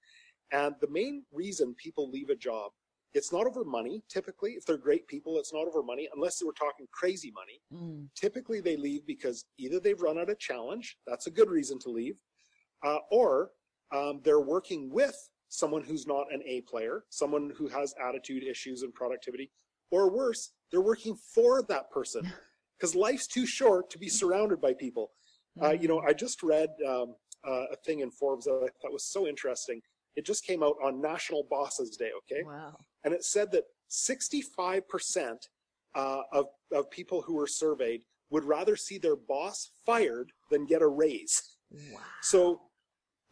and 0.52 0.75
the 0.80 0.90
main 0.90 1.25
reason 1.32 1.75
people 1.75 2.11
leave 2.11 2.30
a 2.30 2.37
job 2.37 2.73
it's 3.14 3.32
not 3.32 3.46
over 3.46 3.64
money. 3.64 4.02
Typically, 4.08 4.52
if 4.52 4.64
they're 4.64 4.76
great 4.76 5.06
people, 5.06 5.38
it's 5.38 5.52
not 5.52 5.66
over 5.66 5.82
money, 5.82 6.08
unless 6.14 6.42
we're 6.44 6.52
talking 6.52 6.86
crazy 6.92 7.32
money. 7.32 7.60
Mm. 7.72 8.08
Typically, 8.14 8.60
they 8.60 8.76
leave 8.76 9.06
because 9.06 9.46
either 9.58 9.80
they've 9.80 10.00
run 10.00 10.18
out 10.18 10.30
of 10.30 10.38
challenge. 10.38 10.96
That's 11.06 11.26
a 11.26 11.30
good 11.30 11.50
reason 11.50 11.78
to 11.80 11.90
leave. 11.90 12.16
Uh, 12.84 12.98
or 13.10 13.50
um, 13.92 14.20
they're 14.24 14.40
working 14.40 14.90
with 14.90 15.16
someone 15.48 15.82
who's 15.82 16.06
not 16.06 16.32
an 16.32 16.42
A 16.46 16.60
player, 16.62 17.04
someone 17.10 17.52
who 17.56 17.66
has 17.68 17.94
attitude 18.02 18.44
issues 18.44 18.82
and 18.82 18.94
productivity, 18.94 19.50
or 19.90 20.10
worse, 20.10 20.52
they're 20.70 20.80
working 20.80 21.16
for 21.34 21.62
that 21.62 21.90
person 21.90 22.22
because 22.78 22.94
life's 22.94 23.26
too 23.26 23.46
short 23.46 23.90
to 23.90 23.98
be 23.98 24.08
surrounded 24.08 24.60
by 24.60 24.72
people. 24.72 25.10
Uh, 25.60 25.72
you 25.72 25.88
know, 25.88 26.00
I 26.00 26.12
just 26.12 26.42
read 26.42 26.68
um, 26.88 27.16
uh, 27.46 27.64
a 27.72 27.76
thing 27.84 28.00
in 28.00 28.10
Forbes 28.10 28.44
that 28.44 28.52
I 28.52 28.68
thought 28.80 28.92
was 28.92 29.04
so 29.04 29.26
interesting. 29.26 29.80
It 30.16 30.24
just 30.24 30.44
came 30.44 30.62
out 30.62 30.76
on 30.82 31.00
National 31.00 31.46
Bosses 31.50 31.96
Day, 31.96 32.10
okay? 32.18 32.42
Wow. 32.44 32.76
And 33.04 33.14
it 33.14 33.25
said 33.25 33.50
that 33.52 33.64
65% 33.90 35.37
uh, 35.95 36.23
of, 36.33 36.47
of 36.73 36.90
people 36.90 37.23
who 37.23 37.35
were 37.35 37.47
surveyed 37.47 38.02
would 38.30 38.45
rather 38.45 38.76
see 38.76 38.99
their 38.99 39.16
boss 39.16 39.71
fired 39.85 40.30
than 40.50 40.66
get 40.66 40.83
a 40.83 40.87
raise. 40.87 41.57
Wow. 41.92 42.00
So 42.23 42.61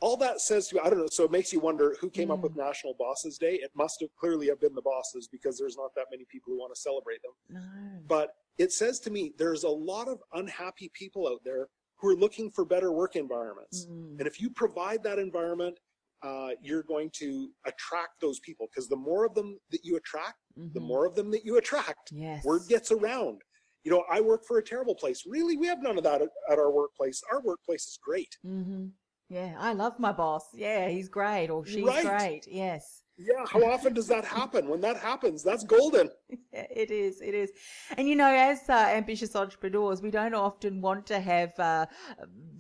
all 0.01 0.17
that 0.17 0.41
says 0.41 0.69
to 0.69 0.77
me, 0.77 0.81
I 0.85 0.91
don't 0.91 0.99
know. 0.99 1.09
So 1.11 1.25
it 1.25 1.31
makes 1.31 1.53
you 1.53 1.61
wonder 1.61 1.97
who 2.01 2.11
came 2.11 2.31
up 2.31 2.39
Mm. 2.41 2.45
with 2.45 2.57
National 2.57 2.95
Bosses 2.99 3.39
Day. 3.39 3.55
It 3.57 3.71
must 3.75 4.01
have 4.01 4.11
clearly 4.19 4.49
have 4.49 4.61
been 4.61 4.75
the 4.75 4.83
bosses 4.83 5.29
because 5.31 5.59
there's 5.59 5.77
not 5.77 5.95
that 5.97 6.07
many 6.11 6.25
people 6.31 6.53
who 6.53 6.59
want 6.59 6.75
to 6.75 6.81
celebrate 6.81 7.21
them. 7.23 7.33
No. 7.61 8.01
But 8.09 8.31
it 8.59 8.73
says 8.73 8.99
to 9.01 9.11
me, 9.11 9.33
there's 9.39 9.65
a 9.65 9.69
lot 9.69 10.09
of 10.09 10.21
unhappy 10.35 10.91
people 10.95 11.29
out 11.29 11.41
there 11.45 11.69
who 11.97 12.09
are 12.09 12.17
looking 12.17 12.51
for 12.51 12.65
better 12.65 12.93
work 12.93 13.17
environments. 13.17 13.87
Mm. 13.87 14.19
And 14.19 14.27
if 14.27 14.41
you 14.41 14.51
provide 14.51 15.03
that 15.05 15.19
environment, 15.19 15.79
uh, 16.23 16.51
you're 16.63 16.83
going 16.83 17.11
to 17.15 17.51
attract 17.67 18.21
those 18.21 18.41
people 18.41 18.67
because 18.71 18.89
the 18.89 18.97
more 18.97 19.25
of 19.25 19.35
them 19.35 19.59
that 19.71 19.85
you 19.85 19.97
attract, 19.97 20.37
the 20.57 20.81
Mhm. 20.81 20.83
more 20.87 21.07
of 21.07 21.15
them 21.15 21.31
that 21.31 21.45
you 21.45 21.57
attract. 21.59 22.11
Yes. 22.13 22.45
Word 22.45 22.63
gets 22.69 22.91
around. 22.91 23.43
You 23.85 23.93
know, 23.93 24.05
I 24.11 24.21
work 24.21 24.45
for 24.47 24.59
a 24.59 24.63
terrible 24.65 24.95
place. 24.95 25.25
Really, 25.27 25.57
we 25.57 25.67
have 25.69 25.81
none 25.83 25.97
of 25.97 26.05
that 26.05 26.21
at, 26.21 26.29
at 26.51 26.59
our 26.59 26.71
workplace. 26.73 27.23
Our 27.33 27.41
workplace 27.43 27.87
is 27.87 27.99
great. 28.03 28.37
Mm-hmm. 28.45 28.87
Yeah, 29.31 29.55
I 29.59 29.73
love 29.75 29.99
my 29.99 30.13
boss. 30.13 30.45
Yeah, 30.55 30.89
he's 30.89 31.09
great 31.09 31.49
or 31.51 31.65
she's 31.65 31.85
Right. 31.85 32.05
great. 32.07 32.47
Yes. 32.49 33.03
Yeah, 33.19 33.45
how 33.47 33.65
often 33.65 33.95
does 33.95 34.07
that 34.09 34.25
happen? 34.25 34.69
When 34.69 34.81
that 34.81 34.97
happens, 34.97 35.43
that's 35.43 35.65
golden. 35.65 36.11
Yeah, 36.53 36.67
it 36.71 36.91
is. 36.91 37.21
It 37.21 37.35
is. 37.35 37.51
And 37.97 38.09
you 38.09 38.17
know, 38.17 38.33
as 38.35 38.61
uh, 38.71 38.73
ambitious 38.73 39.37
entrepreneurs, 39.37 40.01
we 40.01 40.11
don't 40.11 40.35
often 40.35 40.81
want 40.81 41.07
to 41.09 41.21
have 41.21 41.53
uh, 41.59 41.87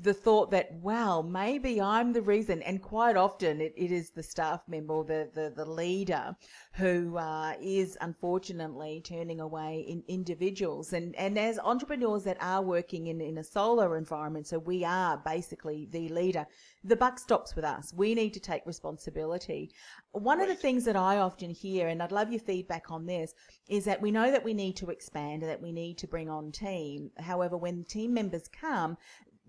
the 0.00 0.14
thought 0.14 0.50
that, 0.50 0.72
wow, 0.74 1.22
maybe 1.22 1.80
I'm 1.80 2.12
the 2.12 2.22
reason. 2.22 2.62
And 2.62 2.80
quite 2.80 3.16
often 3.16 3.60
it, 3.60 3.74
it 3.76 3.90
is 3.90 4.10
the 4.10 4.22
staff 4.22 4.62
member 4.68 4.94
or 4.94 5.04
the, 5.04 5.28
the, 5.34 5.52
the 5.56 5.68
leader 5.68 6.36
who 6.72 7.16
uh, 7.16 7.54
is 7.60 7.98
unfortunately 8.00 9.02
turning 9.04 9.40
away 9.40 9.84
in 9.88 10.04
individuals. 10.06 10.92
And, 10.92 11.16
and 11.16 11.36
as 11.38 11.58
entrepreneurs 11.58 12.22
that 12.24 12.36
are 12.40 12.62
working 12.62 13.08
in, 13.08 13.20
in 13.20 13.38
a 13.38 13.44
solar 13.44 13.96
environment, 13.96 14.46
so 14.46 14.58
we 14.58 14.84
are 14.84 15.16
basically 15.16 15.88
the 15.90 16.08
leader, 16.10 16.46
the 16.84 16.96
buck 16.96 17.18
stops 17.18 17.56
with 17.56 17.64
us. 17.64 17.92
We 17.92 18.14
need 18.14 18.34
to 18.34 18.40
take 18.40 18.64
responsibility. 18.66 19.72
One 20.12 20.40
of 20.40 20.48
the 20.48 20.54
things 20.54 20.84
that 20.84 20.96
I 20.96 21.18
often 21.18 21.50
hear, 21.50 21.88
and 21.88 22.02
I'd 22.02 22.12
love 22.12 22.30
your 22.30 22.40
feedback 22.40 22.90
on 22.90 23.06
this, 23.06 23.34
is 23.68 23.84
that 23.86 24.00
we 24.00 24.12
know 24.12 24.30
that 24.30 24.44
we 24.44 24.54
need 24.54 24.76
to 24.76 24.90
expand 24.90 25.42
and 25.42 25.50
that 25.50 25.60
we 25.60 25.72
need 25.72 25.98
to 25.98 26.06
bring 26.06 26.30
on 26.30 26.52
team. 26.52 27.10
However, 27.18 27.56
when 27.56 27.84
team 27.84 28.14
members 28.14 28.48
come, 28.48 28.96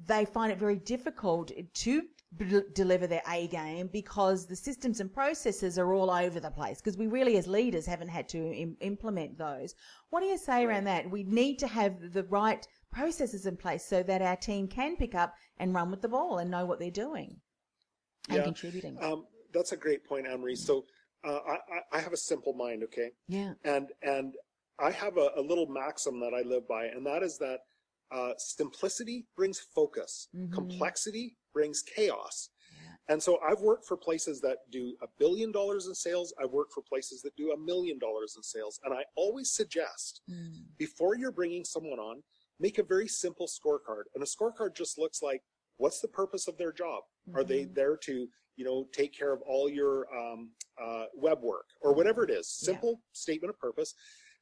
they 0.06 0.26
find 0.26 0.52
it 0.52 0.58
very 0.58 0.76
difficult 0.78 1.52
to 1.74 2.02
b- 2.38 2.62
deliver 2.74 3.08
their 3.08 3.22
A 3.30 3.48
game 3.48 3.88
because 3.92 4.46
the 4.46 4.56
systems 4.56 5.00
and 5.00 5.14
processes 5.14 5.78
are 5.78 5.94
all 5.94 6.10
over 6.12 6.40
the 6.40 6.52
place 6.52 6.80
because 6.80 6.98
we 6.98 7.08
really 7.08 7.38
as 7.38 7.48
leaders 7.48 7.86
haven't 7.86 8.10
had 8.10 8.30
to 8.30 8.38
Im- 8.54 8.78
implement 8.82 9.38
those. 9.38 9.74
What 10.10 10.22
do 10.22 10.28
you 10.28 10.38
say 10.38 10.64
around 10.66 10.86
that? 10.86 11.10
We 11.10 11.24
need 11.24 11.60
to 11.60 11.68
have 11.68 12.14
the 12.14 12.24
right 12.24 12.66
processes 12.92 13.46
in 13.46 13.58
place 13.58 13.86
so 13.86 14.02
that 14.04 14.22
our 14.22 14.36
team 14.36 14.68
can 14.68 14.96
pick 14.96 15.16
up 15.16 15.34
and 15.58 15.74
run 15.74 15.92
with 15.92 16.02
the 16.02 16.08
ball 16.10 16.38
and 16.40 16.50
know 16.50 16.66
what 16.66 16.80
they're 16.80 16.90
doing 16.92 17.38
and 18.30 18.38
Yeah. 18.38 18.44
contributing. 18.44 18.98
Um, 19.02 19.26
that's 19.54 19.72
a 19.72 19.78
great 19.78 20.04
point, 20.06 20.28
Anne-Marie. 20.28 20.56
So 20.56 20.86
uh, 21.24 21.40
I, 21.48 21.54
I- 21.54 21.98
I 21.98 22.00
have 22.00 22.14
a 22.14 22.18
simple 22.18 22.54
mind, 22.54 22.84
okay? 22.84 23.12
yeah. 23.28 23.54
And 23.64 23.90
and 24.02 24.36
I 24.80 24.92
have 24.92 25.18
a, 25.18 25.32
a 25.36 25.42
little 25.42 25.68
maxim 25.68 26.22
that 26.22 26.34
I 26.34 26.42
live 26.48 26.66
by, 26.68 26.86
and 26.86 27.06
that 27.06 27.22
is 27.24 27.38
that 27.40 27.60
uh, 28.12 28.34
simplicity 28.38 29.28
brings 29.36 29.60
focus, 29.60 30.30
Mhm. 30.36 30.52
complexity 30.52 31.38
brings 31.54 31.82
chaos. 31.82 32.50
Yeah. 32.72 32.96
And 33.10 33.22
so 33.24 33.40
I've 33.42 33.62
worked 33.62 33.86
for 33.86 33.98
places 33.98 34.40
that 34.42 34.60
do 34.72 34.96
a 35.02 35.08
billion 35.18 35.52
dollars 35.52 35.88
in 35.88 35.96
sales. 35.96 36.34
I've 36.42 36.52
worked 36.52 36.74
for 36.74 36.82
places 36.84 37.22
that 37.24 37.36
do 37.36 37.52
a 37.52 37.58
million 37.58 37.98
dollars 38.00 38.36
in 38.36 38.44
sales. 38.44 38.80
And 38.84 38.94
I 38.94 39.06
always 39.16 39.52
suggest 39.52 40.22
Mm. 40.30 40.66
before 40.78 41.16
you're 41.16 41.32
bringing 41.32 41.66
someone 41.66 42.00
on, 42.00 42.24
make 42.60 42.78
a 42.78 42.84
very 42.84 43.08
simple 43.08 43.48
scorecard. 43.48 44.04
And 44.14 44.24
a 44.24 44.28
scorecard 44.28 44.76
just 44.76 44.98
looks 44.98 45.22
like 45.22 45.44
what's 45.78 46.02
the 46.02 46.08
purpose 46.08 46.48
of 46.48 46.58
their 46.58 46.72
job? 46.74 47.04
Are 47.34 47.44
they 47.44 47.66
Mhm. 47.66 47.74
there 47.76 47.98
to, 47.98 48.30
you 48.58 48.66
know, 48.66 48.86
take 48.92 49.14
care 49.14 49.32
of 49.34 49.42
all 49.44 49.70
your 49.70 50.14
um, 50.16 50.56
uh, 50.78 51.06
web 51.16 51.42
work 51.42 51.68
or 51.82 51.94
whatever 51.94 52.24
it 52.24 52.30
is? 52.30 52.48
Yeah. 52.62 52.66
Simple 52.74 53.02
statement 53.14 53.50
of 53.50 53.60
purpose. 53.60 53.94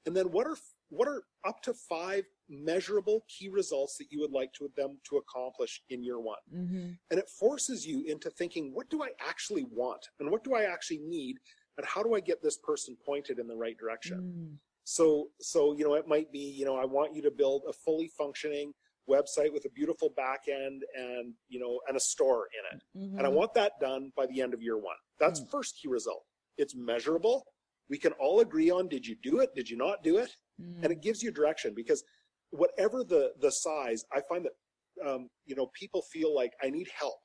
And 0.06 0.16
then 0.16 0.32
what 0.32 0.48
are 0.48 0.58
what 0.90 1.08
are 1.08 1.24
up 1.46 1.62
to 1.64 1.74
five 1.74 2.24
measurable 2.50 3.26
key 3.28 3.50
results 3.50 3.98
that 3.98 4.08
you 4.12 4.20
would 4.22 4.32
like 4.32 4.54
to 4.54 4.70
them 4.78 4.98
to 5.10 5.18
accomplish 5.18 5.82
in 5.90 6.04
year 6.04 6.20
one? 6.20 6.38
hmm 6.52 6.92
And 7.12 7.20
it 7.20 7.30
forces 7.30 7.86
you 7.86 8.04
into 8.04 8.30
thinking, 8.30 8.74
what 8.74 8.90
do 8.90 9.04
I 9.04 9.10
actually 9.20 9.66
want? 9.72 10.08
And 10.20 10.32
what 10.32 10.44
do 10.44 10.54
I 10.56 10.64
actually 10.64 11.00
need? 11.00 11.38
And 11.78 11.86
how 11.86 12.02
do 12.04 12.16
I 12.16 12.20
get 12.22 12.42
this 12.42 12.58
person 12.58 12.96
pointed 13.06 13.38
in 13.40 13.48
the 13.48 13.56
right 13.56 13.78
direction? 13.78 14.20
Mm. 14.22 14.58
So, 14.84 15.30
so, 15.42 15.76
you 15.78 15.84
know, 15.84 15.96
it 15.96 16.08
might 16.08 16.32
be, 16.32 16.40
you 16.40 16.66
know, 16.66 16.78
I 16.78 16.86
want 16.86 17.14
you 17.14 17.22
to 17.24 17.32
build 17.32 17.64
a 17.68 17.74
fully 17.74 18.08
functioning 18.08 18.74
website 19.10 19.54
with 19.54 19.66
a 19.66 19.70
beautiful 19.70 20.10
back 20.16 20.46
end 20.48 20.84
and, 20.96 21.34
you 21.50 21.60
know, 21.60 21.80
and 21.88 21.96
a 21.96 22.00
store 22.00 22.48
in 22.58 22.78
it. 22.78 22.84
Mhm. 22.98 23.18
And 23.18 23.26
I 23.28 23.30
want 23.30 23.54
that 23.54 23.74
done 23.80 24.12
by 24.16 24.26
the 24.26 24.42
end 24.42 24.54
of 24.54 24.62
year 24.62 24.78
one. 24.78 24.98
That's 25.20 25.42
Mm. 25.42 25.50
first 25.50 25.78
key 25.82 25.88
result. 25.90 26.26
It's 26.58 26.74
measurable. 26.76 27.46
We 27.90 27.98
can 27.98 28.14
all 28.14 28.40
agree 28.40 28.70
on, 28.70 28.88
did 28.90 29.06
you 29.06 29.16
do 29.16 29.40
it? 29.40 29.54
Did 29.56 29.70
you 29.70 29.78
not 29.78 30.04
do 30.04 30.18
it? 30.18 30.36
Mm. 30.62 30.84
And 30.84 30.92
it 30.92 31.02
gives 31.02 31.22
you 31.22 31.32
direction 31.32 31.74
because 31.76 32.04
whatever 32.52 33.04
the, 33.04 33.34
the 33.42 33.52
size, 33.52 34.06
I 34.12 34.22
find 34.28 34.46
that, 34.46 35.08
um, 35.08 35.30
you 35.46 35.56
know, 35.56 35.68
people 35.74 36.02
feel 36.02 36.34
like 36.34 36.54
I 36.64 36.70
need 36.70 36.88
help. 36.98 37.20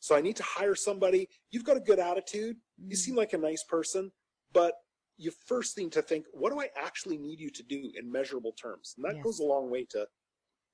So 0.00 0.14
I 0.14 0.20
need 0.20 0.36
to 0.36 0.44
hire 0.44 0.74
somebody. 0.74 1.28
You've 1.50 1.64
got 1.64 1.76
a 1.76 1.80
good 1.80 1.98
attitude. 1.98 2.56
You 2.88 2.96
Mm. 2.96 2.98
seem 3.00 3.16
like 3.16 3.32
a 3.32 3.38
nice 3.38 3.64
person, 3.64 4.12
but 4.52 4.74
you 5.16 5.32
first 5.46 5.76
need 5.76 5.90
to 5.92 6.02
think, 6.02 6.26
what 6.32 6.52
do 6.52 6.60
I 6.60 6.68
actually 6.76 7.18
need 7.18 7.40
you 7.40 7.50
to 7.50 7.62
do 7.64 7.90
in 7.98 8.10
measurable 8.10 8.52
terms? 8.52 8.94
And 8.96 9.04
that 9.04 9.14
Yes. 9.16 9.24
goes 9.24 9.40
a 9.40 9.44
long 9.44 9.68
way 9.68 9.84
to 9.90 10.06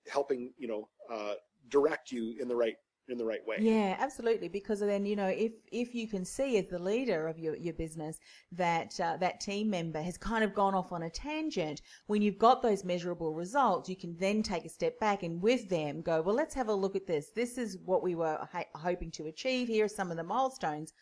helping, 0.07 0.53
you 0.59 0.69
know, 0.69 0.89
uh, 1.11 1.35
direct 1.69 2.13
you 2.13 2.37
in 2.39 2.47
the 2.49 2.55
right 2.57 2.77
in 3.09 3.19
the 3.19 3.25
right 3.25 3.47
way. 3.47 3.57
Yeah, 3.61 3.97
absolutely. 3.99 4.49
Because 4.49 4.81
then 4.81 5.05
you 5.07 5.17
know, 5.17 5.27
if 5.27 5.53
if 5.71 5.95
you 5.95 6.09
can 6.09 6.25
see 6.25 6.59
as 6.59 6.67
the 6.67 6.79
leader 6.79 7.27
of 7.27 7.39
your, 7.39 7.57
your 7.57 7.75
business 7.75 8.19
that 8.53 8.99
uh, 9.01 9.17
that 9.19 9.41
team 9.41 9.71
member 9.71 10.01
has 10.01 10.17
kind 10.17 10.45
of 10.45 10.55
gone 10.55 10.75
off 10.75 10.93
on 10.93 11.03
a 11.03 11.11
tangent, 11.11 11.83
when 12.07 12.23
you've 12.23 12.39
got 12.39 12.63
those 12.63 12.85
measurable 12.85 13.35
results, 13.35 13.89
you 13.89 13.97
can 13.97 14.17
then 14.19 14.43
take 14.43 14.65
a 14.65 14.69
step 14.69 14.99
back 15.01 15.23
and 15.23 15.43
with 15.43 15.69
them 15.69 16.03
go, 16.03 16.23
well, 16.23 16.35
let's 16.35 16.55
have 16.55 16.69
a 16.69 16.75
look 16.75 16.97
at 16.97 17.07
this. 17.07 17.31
This 17.35 17.59
is 17.59 17.79
what 17.85 18.03
we 18.03 18.15
were 18.15 18.39
ha- 18.53 18.65
hoping 18.75 19.11
to 19.13 19.27
achieve. 19.27 19.69
Here 19.69 19.85
are 19.85 19.89
some 19.89 20.11
of 20.11 20.17
the 20.17 20.25
milestones. 20.25 20.93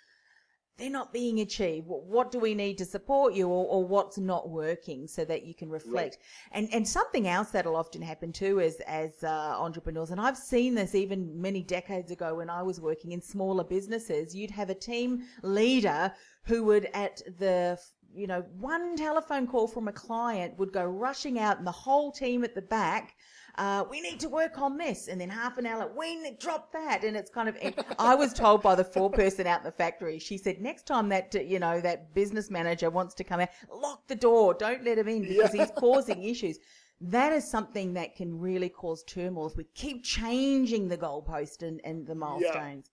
They're 0.79 0.91
not 0.91 1.13
being 1.13 1.41
achieved. 1.41 1.87
What, 1.87 2.05
what 2.05 2.31
do 2.33 2.39
we 2.39 2.55
need 2.55 2.79
to 2.79 2.85
support 2.85 3.35
you, 3.35 3.47
or, 3.49 3.67
or 3.67 3.85
what's 3.87 4.19
not 4.19 4.49
working, 4.49 5.07
so 5.07 5.25
that 5.27 5.45
you 5.45 5.55
can 5.55 5.69
reflect? 5.69 6.19
And 6.51 6.69
and 6.73 6.89
something 6.89 7.29
else 7.29 7.51
that'll 7.51 7.77
often 7.77 8.01
happen 8.03 8.33
too 8.33 8.59
is 8.59 8.81
as 8.87 9.23
uh, 9.23 9.29
entrepreneurs, 9.29 10.11
and 10.11 10.21
I've 10.21 10.39
seen 10.39 10.75
this 10.75 10.95
even 10.95 11.41
many 11.41 11.63
decades 11.63 12.11
ago 12.11 12.35
when 12.37 12.49
I 12.49 12.63
was 12.63 12.81
working 12.81 13.13
in 13.13 13.21
smaller 13.21 13.65
businesses. 13.65 14.35
You'd 14.35 14.51
have 14.51 14.71
a 14.71 14.75
team 14.75 15.25
leader 15.43 16.13
who 16.45 16.65
would 16.65 16.87
at 16.95 17.21
the 17.39 17.79
you 18.15 18.27
know 18.27 18.41
one 18.59 18.97
telephone 18.97 19.47
call 19.47 19.69
from 19.69 19.89
a 19.89 19.93
client 19.93 20.59
would 20.59 20.73
go 20.73 20.85
rushing 20.85 21.39
out, 21.39 21.59
and 21.59 21.67
the 21.67 21.73
whole 21.73 22.11
team 22.13 22.45
at 22.45 22.55
the 22.55 22.63
back. 22.63 23.15
Uh, 23.59 23.85
we 23.91 24.01
need 24.01 24.19
to 24.21 24.29
work 24.29 24.59
on 24.59 24.79
this, 24.79 25.09
and 25.09 25.21
then 25.21 25.29
half 25.29 25.59
an 25.59 25.67
hour, 25.67 25.93
we 25.97 26.17
need, 26.17 26.39
drop 26.39 26.73
that, 26.73 27.05
and 27.05 27.17
it's 27.17 27.31
kind 27.31 27.49
of. 27.51 27.57
I 27.99 28.15
was 28.15 28.33
told 28.33 28.63
by 28.63 28.75
the 28.75 28.85
foreperson 28.85 29.45
out 29.47 29.61
in 29.61 29.65
the 29.65 29.73
factory. 29.73 30.19
She 30.19 30.39
said, 30.39 30.61
next 30.61 30.87
time 30.87 31.09
that 31.11 31.35
uh, 31.37 31.41
you 31.41 31.59
know 31.59 31.81
that 31.83 32.15
business 32.15 32.51
manager 32.51 32.89
wants 32.89 33.15
to 33.17 33.25
come 33.25 33.41
out, 33.41 33.51
lock 33.71 34.07
the 34.09 34.15
door, 34.15 34.55
don't 34.55 34.83
let 34.85 34.97
him 34.99 35.09
in 35.09 35.23
because 35.23 35.55
Yeah. 35.55 35.63
he's 35.67 35.73
causing 35.77 36.23
issues. 36.25 36.59
That 37.01 37.33
is 37.33 37.47
something 37.47 37.93
that 37.95 38.15
can 38.17 38.39
really 38.39 38.69
cause 38.69 39.03
turmoil 39.05 39.49
if 39.49 39.57
we 39.57 39.65
keep 39.75 40.05
changing 40.05 40.89
the 40.89 40.97
goalpost 40.97 41.63
and, 41.63 41.81
and 41.85 42.07
the 42.07 42.15
milestones. 42.15 42.91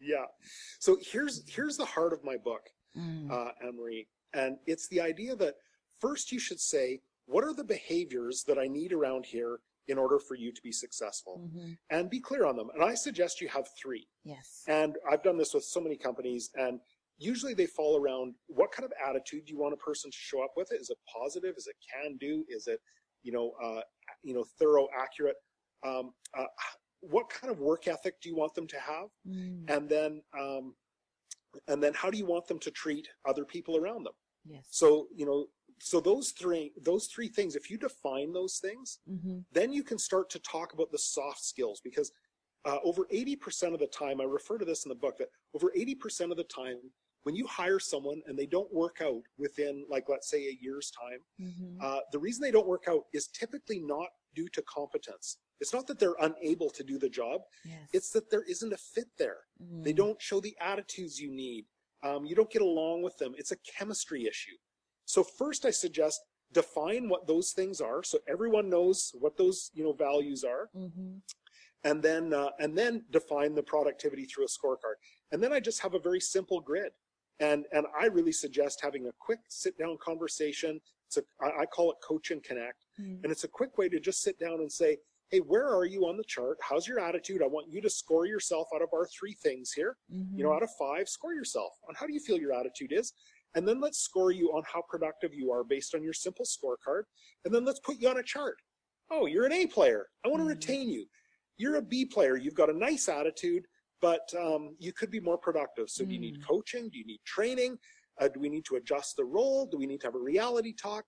Yeah. 0.00 0.16
yeah. 0.16 0.24
So 0.78 0.96
here's 1.02 1.48
here's 1.48 1.76
the 1.76 1.84
heart 1.84 2.12
of 2.12 2.24
my 2.24 2.36
book, 2.36 2.62
Mm. 2.98 3.30
uh, 3.30 3.52
Anne-Marie, 3.64 4.08
and 4.34 4.56
it's 4.66 4.88
the 4.88 5.00
idea 5.00 5.36
that 5.36 5.54
first 6.00 6.32
you 6.32 6.40
should 6.40 6.58
say, 6.58 7.00
what 7.26 7.44
are 7.44 7.54
the 7.54 7.62
behaviors 7.62 8.42
that 8.48 8.58
I 8.58 8.66
need 8.66 8.92
around 8.92 9.26
here 9.26 9.60
in 9.90 9.98
order 9.98 10.18
for 10.18 10.36
you 10.36 10.52
to 10.52 10.62
be 10.62 10.72
successful, 10.72 11.38
Mhm. 11.40 11.76
and 11.90 12.08
be 12.08 12.20
clear 12.20 12.44
on 12.44 12.56
them. 12.56 12.70
And 12.70 12.82
I 12.82 12.94
suggest 12.94 13.40
you 13.40 13.48
have 13.48 13.68
three. 13.80 14.08
Yes. 14.24 14.64
And 14.68 14.96
I've 15.10 15.22
done 15.22 15.36
this 15.36 15.52
with 15.52 15.64
so 15.64 15.80
many 15.80 15.96
companies, 15.96 16.50
and 16.54 16.80
usually 17.18 17.54
they 17.54 17.66
fall 17.66 18.00
around 18.00 18.34
what 18.46 18.70
kind 18.72 18.84
of 18.84 18.92
attitude 19.04 19.44
do 19.46 19.52
you 19.52 19.58
want 19.58 19.74
a 19.74 19.76
person 19.78 20.10
to 20.10 20.16
show 20.16 20.42
up 20.42 20.52
with? 20.56 20.72
It 20.72 20.80
is 20.80 20.90
it 20.90 20.98
positive? 21.06 21.54
Is 21.56 21.66
it 21.66 21.76
can 21.92 22.16
do? 22.18 22.44
Is 22.48 22.66
it 22.66 22.80
you 23.22 23.32
know 23.32 23.50
uh, 23.62 23.82
you 24.22 24.32
know 24.34 24.44
thorough, 24.58 24.88
accurate? 24.96 25.36
Um, 25.82 26.14
uh, 26.34 26.46
what 27.00 27.28
kind 27.30 27.50
of 27.50 27.58
work 27.60 27.88
ethic 27.88 28.20
do 28.20 28.28
you 28.28 28.36
want 28.36 28.54
them 28.54 28.66
to 28.68 28.78
have? 28.78 29.08
Mm. 29.26 29.68
And 29.70 29.88
then 29.88 30.22
um, 30.38 30.76
and 31.66 31.82
then 31.82 31.94
how 31.94 32.10
do 32.10 32.18
you 32.18 32.26
want 32.26 32.46
them 32.46 32.60
to 32.60 32.70
treat 32.70 33.08
other 33.24 33.44
people 33.44 33.76
around 33.76 34.04
them? 34.04 34.14
Yes. 34.44 34.66
So 34.70 35.08
you 35.14 35.26
know 35.26 35.46
so 35.82 36.00
those 36.00 36.30
three 36.32 36.72
those 36.82 37.06
three 37.06 37.28
things 37.28 37.56
if 37.56 37.70
you 37.70 37.78
define 37.78 38.32
those 38.32 38.58
things 38.58 38.98
hmm 39.08 39.38
then 39.52 39.72
you 39.72 39.82
can 39.82 39.98
start 39.98 40.30
to 40.30 40.38
talk 40.40 40.74
about 40.74 40.92
the 40.92 40.98
soft 40.98 41.42
skills 41.42 41.80
because 41.82 42.12
uh, 42.66 42.76
over 42.84 43.06
80% 43.12 43.72
of 43.74 43.80
the 43.80 43.86
time 43.88 44.20
i 44.20 44.24
refer 44.24 44.58
to 44.58 44.64
this 44.64 44.84
in 44.84 44.90
the 44.90 44.94
book 44.94 45.16
that 45.18 45.28
over 45.54 45.72
80% 45.76 46.30
of 46.30 46.36
the 46.36 46.44
time 46.44 46.78
when 47.24 47.34
you 47.34 47.46
hire 47.46 47.78
someone 47.78 48.20
and 48.26 48.38
they 48.38 48.46
don't 48.46 48.72
work 48.72 48.98
out 49.02 49.22
within 49.38 49.84
like 49.88 50.04
let's 50.08 50.28
say 50.30 50.46
a 50.48 50.58
year's 50.60 50.90
time 50.90 51.20
hmm 51.38 51.76
uh, 51.80 52.00
the 52.12 52.18
reason 52.18 52.42
they 52.42 52.50
don't 52.50 52.66
work 52.68 52.84
out 52.88 53.04
is 53.14 53.28
typically 53.28 53.80
not 53.80 54.08
due 54.34 54.48
to 54.50 54.62
competence 54.62 55.38
it's 55.60 55.72
not 55.72 55.86
that 55.86 55.98
they're 55.98 56.20
unable 56.20 56.70
to 56.70 56.84
do 56.84 56.98
the 56.98 57.08
job 57.08 57.40
Yes. 57.64 57.88
it's 57.92 58.10
that 58.10 58.30
there 58.30 58.42
isn't 58.42 58.72
a 58.72 58.76
fit 58.94 59.08
there 59.18 59.40
they 59.84 59.92
Mm. 59.94 59.96
don't 60.02 60.20
show 60.22 60.40
the 60.40 60.54
attitudes 60.60 61.18
you 61.18 61.30
need. 61.30 61.64
Um, 62.02 62.26
you 62.26 62.34
don't 62.34 62.50
get 62.50 62.60
along 62.62 63.02
with 63.02 63.16
them. 63.18 63.32
It's 63.38 63.52
a 63.52 63.56
chemistry 63.58 64.26
issue. 64.26 64.56
So 65.04 65.22
first, 65.24 65.64
I 65.66 65.70
suggest 65.70 66.20
define 66.52 67.08
what 67.08 67.26
those 67.26 67.52
things 67.52 67.80
are, 67.80 68.02
so 68.02 68.18
everyone 68.28 68.68
knows 68.68 69.12
what 69.18 69.36
those 69.36 69.70
you 69.74 69.84
know 69.84 69.92
values 69.92 70.44
are, 70.44 70.68
Mhm. 70.74 71.20
and 71.84 72.02
then 72.02 72.32
uh, 72.32 72.50
and 72.58 72.76
then 72.76 73.04
define 73.10 73.54
the 73.54 73.62
productivity 73.62 74.24
through 74.26 74.44
a 74.44 74.48
scorecard. 74.48 74.96
And 75.32 75.42
then 75.42 75.52
I 75.52 75.60
just 75.60 75.80
have 75.80 75.94
a 75.94 75.98
very 75.98 76.20
simple 76.20 76.60
grid, 76.60 76.92
and 77.38 77.66
and 77.72 77.86
I 77.98 78.06
really 78.06 78.32
suggest 78.32 78.80
having 78.80 79.06
a 79.06 79.12
quick 79.18 79.40
sit 79.48 79.76
down 79.78 79.96
conversation. 79.98 80.80
It's 81.06 81.16
a 81.18 81.22
I, 81.40 81.62
I 81.62 81.66
call 81.66 81.90
it 81.92 81.98
coach 82.02 82.30
and 82.30 82.42
connect, 82.42 82.86
Mm. 82.98 83.22
and 83.22 83.32
it's 83.32 83.44
a 83.44 83.48
quick 83.48 83.78
way 83.78 83.88
to 83.88 84.00
just 84.00 84.20
sit 84.22 84.38
down 84.38 84.60
and 84.60 84.70
say, 84.70 84.98
hey, 85.30 85.38
where 85.38 85.68
are 85.68 85.84
you 85.84 86.06
on 86.08 86.16
the 86.16 86.24
chart? 86.24 86.58
How's 86.60 86.88
your 86.88 86.98
attitude? 86.98 87.40
I 87.40 87.46
want 87.46 87.68
you 87.68 87.80
to 87.82 87.90
score 87.90 88.26
yourself 88.26 88.66
out 88.74 88.82
of 88.82 88.88
our 88.92 89.06
three 89.06 89.34
things 89.34 89.70
here 89.72 89.96
you 90.36 90.42
know, 90.44 90.52
out 90.52 90.64
of 90.64 90.70
five, 90.76 91.08
score 91.08 91.32
yourself 91.34 91.72
on 91.88 91.94
how 91.94 92.04
do 92.06 92.12
you 92.12 92.18
feel 92.18 92.36
your 92.36 92.52
attitude 92.52 92.90
is. 92.92 93.12
And 93.54 93.66
then 93.66 93.80
let's 93.80 93.98
score 93.98 94.30
you 94.30 94.50
on 94.52 94.62
how 94.72 94.82
productive 94.88 95.34
you 95.34 95.50
are 95.52 95.64
based 95.64 95.94
on 95.94 96.02
your 96.02 96.12
simple 96.12 96.44
scorecard. 96.44 97.02
And 97.44 97.54
then 97.54 97.64
let's 97.64 97.80
put 97.80 97.98
you 97.98 98.08
on 98.08 98.18
a 98.18 98.22
chart. 98.22 98.56
Oh, 99.10 99.26
you're 99.26 99.44
an 99.46 99.52
A 99.52 99.66
player. 99.66 100.06
I 100.24 100.28
want 100.28 100.40
to 100.40 100.44
Mhm. 100.46 100.50
retain 100.50 100.88
you. 100.88 101.06
You're 101.56 101.76
a 101.76 101.82
B 101.82 102.04
player. 102.06 102.36
You've 102.36 102.54
got 102.54 102.70
a 102.70 102.72
nice 102.72 103.08
attitude, 103.08 103.66
but 104.00 104.32
um, 104.34 104.76
you 104.78 104.92
could 104.92 105.10
be 105.10 105.20
more 105.20 105.36
productive. 105.36 105.90
So 105.90 106.04
do 106.04 106.12
you 106.14 106.20
need 106.20 106.38
Mm. 106.38 106.46
coaching? 106.46 106.88
Do 106.88 106.98
you 106.98 107.04
need 107.04 107.20
training? 107.24 107.78
Uh, 108.18 108.28
do 108.28 108.38
we 108.38 108.48
need 108.48 108.64
to 108.66 108.76
adjust 108.76 109.16
the 109.16 109.24
role? 109.24 109.66
Do 109.66 109.78
we 109.78 109.86
need 109.86 110.00
to 110.02 110.06
have 110.06 110.14
a 110.14 110.18
reality 110.18 110.72
talk? 110.72 111.04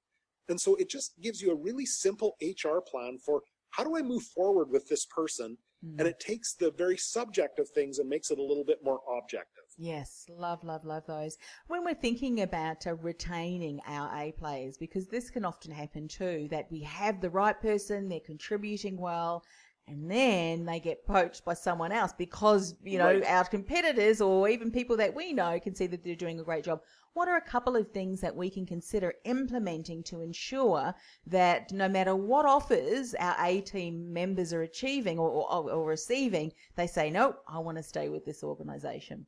And 0.49 0.61
so 0.61 0.75
it 0.77 0.89
just 0.91 1.19
gives 1.21 1.41
you 1.41 1.53
a 1.53 1.55
really 1.55 1.87
simple 1.87 2.37
HR 2.41 2.81
plan 2.81 3.19
for 3.19 3.45
how 3.71 3.85
do 3.85 3.97
I 3.97 4.03
move 4.03 4.25
forward 4.25 4.69
with 4.69 4.87
this 4.89 5.07
person? 5.07 5.57
Mm. 5.85 6.01
And 6.01 6.09
it 6.09 6.19
takes 6.21 6.55
the 6.55 6.73
very 6.73 6.97
subject 6.99 7.59
of 7.59 7.71
things 7.71 7.99
and 8.01 8.09
makes 8.09 8.31
it 8.31 8.39
a 8.39 8.43
little 8.43 8.65
bit 8.65 8.83
more 8.83 9.01
objective. 9.17 9.62
Yes, 9.79 10.27
love, 10.29 10.63
love, 10.63 10.85
love 10.85 11.07
those. 11.07 11.39
When 11.67 11.85
we're 11.85 11.95
thinking 11.95 12.43
about 12.43 12.87
uh, 12.87 12.95
retaining 12.95 13.81
our 13.87 14.11
A 14.21 14.33
players, 14.33 14.77
because 14.77 15.09
this 15.09 15.31
can 15.31 15.45
often 15.45 15.73
happen 15.73 16.09
too, 16.09 16.47
that 16.51 16.71
we 16.71 16.81
have 16.81 17.21
the 17.21 17.31
right 17.31 17.59
person, 17.61 18.09
they're 18.09 18.21
contributing 18.21 18.97
well, 18.99 19.45
and 19.89 20.09
then 20.11 20.65
they 20.65 20.79
get 20.79 21.05
poached 21.07 21.45
by 21.45 21.55
someone 21.55 21.91
else 21.91 22.13
because, 22.17 22.77
you 22.85 22.99
know, 22.99 23.15
Right. 23.15 23.25
our 23.27 23.45
competitors 23.45 24.21
or 24.21 24.49
even 24.49 24.71
people 24.71 24.97
that 24.99 25.15
we 25.15 25.33
know 25.33 25.59
can 25.59 25.75
see 25.75 25.89
that 25.89 26.05
they're 26.05 26.15
doing 26.15 26.39
a 26.39 26.45
great 26.45 26.65
job. 26.65 26.83
What 27.15 27.29
are 27.29 27.37
a 27.37 27.41
couple 27.41 27.75
of 27.75 27.91
things 27.91 28.21
that 28.21 28.37
we 28.37 28.49
can 28.49 28.65
consider 28.65 29.15
implementing 29.25 30.03
to 30.05 30.21
ensure 30.21 30.95
that 31.27 31.73
no 31.73 31.89
matter 31.89 32.15
what 32.15 32.47
offers 32.47 33.15
our 33.15 33.37
A 33.45 33.61
team 33.63 34.13
members 34.13 34.53
are 34.53 34.63
achieving 34.63 35.19
or, 35.19 35.29
or, 35.29 35.71
or 35.71 35.85
receiving, 35.85 36.53
they 36.77 36.87
say, 36.87 37.11
no, 37.11 37.37
I 37.49 37.59
want 37.59 37.79
to 37.79 37.83
stay 37.83 38.09
with 38.09 38.25
this 38.25 38.45
organization? 38.45 39.27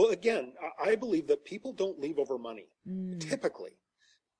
Well, 0.00 0.12
again, 0.12 0.54
I- 0.82 0.96
believe 0.96 1.26
that 1.26 1.44
people 1.44 1.74
don't 1.74 2.00
leave 2.00 2.18
over 2.18 2.38
money, 2.38 2.68
Mm. 2.88 3.20
typically. 3.20 3.76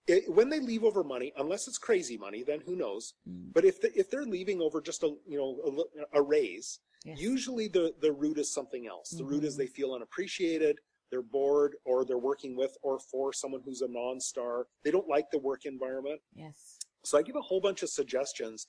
It, 0.06 0.26
when 0.32 0.48
they 0.48 0.58
leave 0.58 0.84
over 0.84 1.04
money, 1.04 1.34
unless 1.36 1.68
it's 1.68 1.76
crazy 1.76 2.16
money, 2.16 2.42
then 2.42 2.60
who 2.60 2.76
knows? 2.76 3.12
Mm. 3.28 3.52
But 3.52 3.66
if, 3.66 3.78
the, 3.78 3.96
if 3.98 4.08
they're 4.10 4.24
leaving 4.24 4.62
over 4.62 4.80
just 4.80 5.02
a, 5.02 5.14
you 5.26 5.36
know, 5.36 5.84
a, 6.12 6.18
a 6.18 6.22
raise, 6.22 6.80
Yes. 7.04 7.18
usually 7.20 7.68
the, 7.68 7.94
the 8.00 8.10
root 8.12 8.38
is 8.38 8.50
something 8.52 8.86
else. 8.86 9.10
The 9.10 9.24
root 9.24 9.44
is 9.44 9.54
Mhm. 9.54 9.58
they 9.58 9.66
feel 9.66 9.92
unappreciated, 9.92 10.78
they're 11.10 11.22
bored, 11.22 11.76
or 11.84 12.04
they're 12.06 12.18
working 12.18 12.56
with 12.56 12.76
or 12.82 12.98
for 12.98 13.32
someone 13.34 13.60
who's 13.62 13.82
a 13.82 13.88
non-star. 13.88 14.66
They 14.82 14.90
don't 14.90 15.08
like 15.08 15.30
the 15.30 15.38
work 15.38 15.66
environment. 15.66 16.20
Yes. 16.34 16.78
So 17.04 17.18
I 17.18 17.22
give 17.22 17.36
a 17.36 17.42
whole 17.42 17.60
bunch 17.60 17.82
of 17.82 17.90
suggestions 17.90 18.66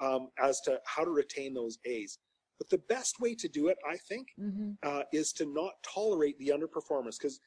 um, 0.00 0.30
as 0.38 0.60
to 0.62 0.80
how 0.86 1.04
to 1.04 1.10
retain 1.10 1.52
those 1.54 1.78
A's. 1.84 2.18
But 2.62 2.70
the 2.70 2.78
best 2.94 3.18
way 3.18 3.34
to 3.34 3.48
do 3.48 3.66
it, 3.68 3.78
I 3.88 3.96
think, 3.96 4.28
Mm-hmm. 4.40 4.70
uh, 4.84 5.02
is 5.12 5.32
to 5.34 5.46
not 5.46 5.72
tolerate 5.82 6.38
the 6.38 6.48
underperformance 6.56 7.16
because 7.18 7.40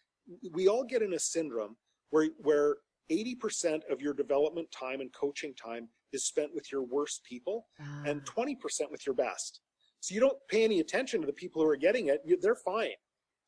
we 0.51 0.67
all 0.67 0.83
get 0.83 1.01
in 1.01 1.13
a 1.13 1.19
syndrome 1.19 1.77
where 2.09 2.27
where 2.39 2.77
80% 3.09 3.79
of 3.89 4.01
your 4.01 4.13
development 4.13 4.69
time 4.71 4.99
and 4.99 5.13
coaching 5.13 5.53
time 5.55 5.87
is 6.11 6.25
spent 6.25 6.53
with 6.53 6.69
your 6.71 6.81
worst 6.83 7.23
people 7.23 7.67
and 8.05 8.21
Ah. 8.27 8.31
20% 8.31 8.91
with 8.91 9.05
your 9.05 9.15
best. 9.15 9.61
So 10.01 10.13
you 10.13 10.19
don't 10.19 10.37
pay 10.49 10.63
any 10.65 10.79
attention 10.81 11.21
to 11.21 11.27
the 11.27 11.33
people 11.33 11.61
who 11.61 11.69
are 11.69 11.77
getting 11.77 12.07
it. 12.07 12.19
You, 12.25 12.37
they're 12.41 12.55
fine. 12.73 12.97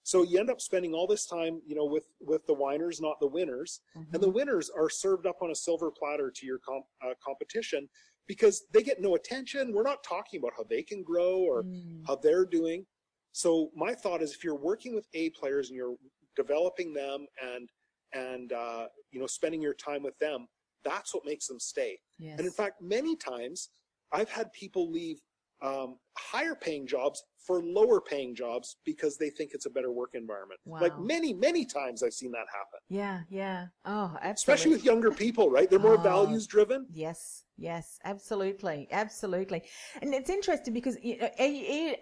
So 0.03 0.23
you 0.23 0.39
end 0.39 0.49
up 0.49 0.61
spending 0.61 0.93
all 0.93 1.05
this 1.07 1.25
time, 1.25 1.61
you 1.65 1.75
know, 1.75 1.85
with 1.85 2.07
with 2.21 2.45
the 2.47 2.53
whiners, 2.53 3.01
not 3.01 3.19
the 3.19 3.27
winners. 3.27 3.81
And 4.13 4.23
the 4.23 4.29
winners 4.29 4.69
are 4.69 4.89
served 4.89 5.25
up 5.27 5.39
on 5.41 5.51
a 5.51 5.55
silver 5.55 5.91
platter 5.91 6.31
to 6.37 6.45
your 6.45 6.59
comp, 6.59 6.85
uh, 7.05 7.13
competition 7.21 7.89
because 8.27 8.65
they 8.73 8.83
get 8.83 9.01
no 9.01 9.15
attention. 9.15 9.73
We're 9.73 9.83
not 9.83 10.03
talking 10.03 10.39
about 10.39 10.51
how 10.57 10.63
they 10.69 10.83
can 10.83 11.03
grow 11.03 11.37
or 11.39 11.63
Mm. 11.63 12.01
how 12.05 12.15
they're 12.17 12.45
doing. 12.45 12.85
So 13.31 13.71
my 13.75 13.93
thought 13.93 14.21
is 14.21 14.33
if 14.33 14.43
you're 14.43 14.55
working 14.55 14.93
with 14.95 15.07
A 15.13 15.29
players 15.31 15.69
and 15.69 15.77
you're 15.77 15.95
developing 16.35 16.93
them 16.93 17.25
and 17.41 17.69
and 18.13 18.53
uh, 18.53 18.87
you 19.11 19.19
know 19.19 19.27
spending 19.27 19.61
your 19.61 19.73
time 19.73 20.01
with 20.03 20.17
them, 20.19 20.47
that's 20.83 21.13
what 21.13 21.25
makes 21.25 21.47
them 21.47 21.59
stay. 21.59 21.99
Yes. 22.19 22.35
And 22.37 22.47
in 22.47 22.53
fact, 22.53 22.81
many 22.81 23.15
times 23.15 23.69
I've 24.11 24.29
had 24.29 24.51
people 24.53 24.89
leave 24.91 25.19
um, 25.61 25.97
higher 26.17 26.55
paying 26.55 26.85
jobs 26.87 27.21
for 27.45 27.61
lower 27.63 27.99
paying 27.99 28.35
jobs 28.35 28.77
because 28.85 29.17
they 29.17 29.29
think 29.31 29.51
it's 29.53 29.65
a 29.65 29.69
better 29.69 29.91
work 29.91 30.11
environment. 30.13 30.59
Like 30.65 30.97
many, 30.99 31.33
many 31.33 31.65
times 31.65 32.03
I've 32.03 32.13
seen 32.13 32.31
that 32.31 32.45
happen, 32.53 32.79
yeah, 32.89 33.21
yeah. 33.29 33.67
Oh, 33.83 34.15
absolutely. 34.21 34.31
especially 34.33 34.71
with 34.71 34.85
younger 34.85 35.11
people, 35.11 35.49
right? 35.49 35.67
They're 35.69 35.79
more 35.79 35.97
Oh. 35.99 36.03
values 36.03 36.45
driven. 36.45 36.85
Yes, 36.93 37.43
yes, 37.57 37.99
absolutely, 38.05 38.87
absolutely. 38.91 39.63
And 40.01 40.13
it's 40.13 40.29
interesting 40.29 40.73
because 40.73 40.97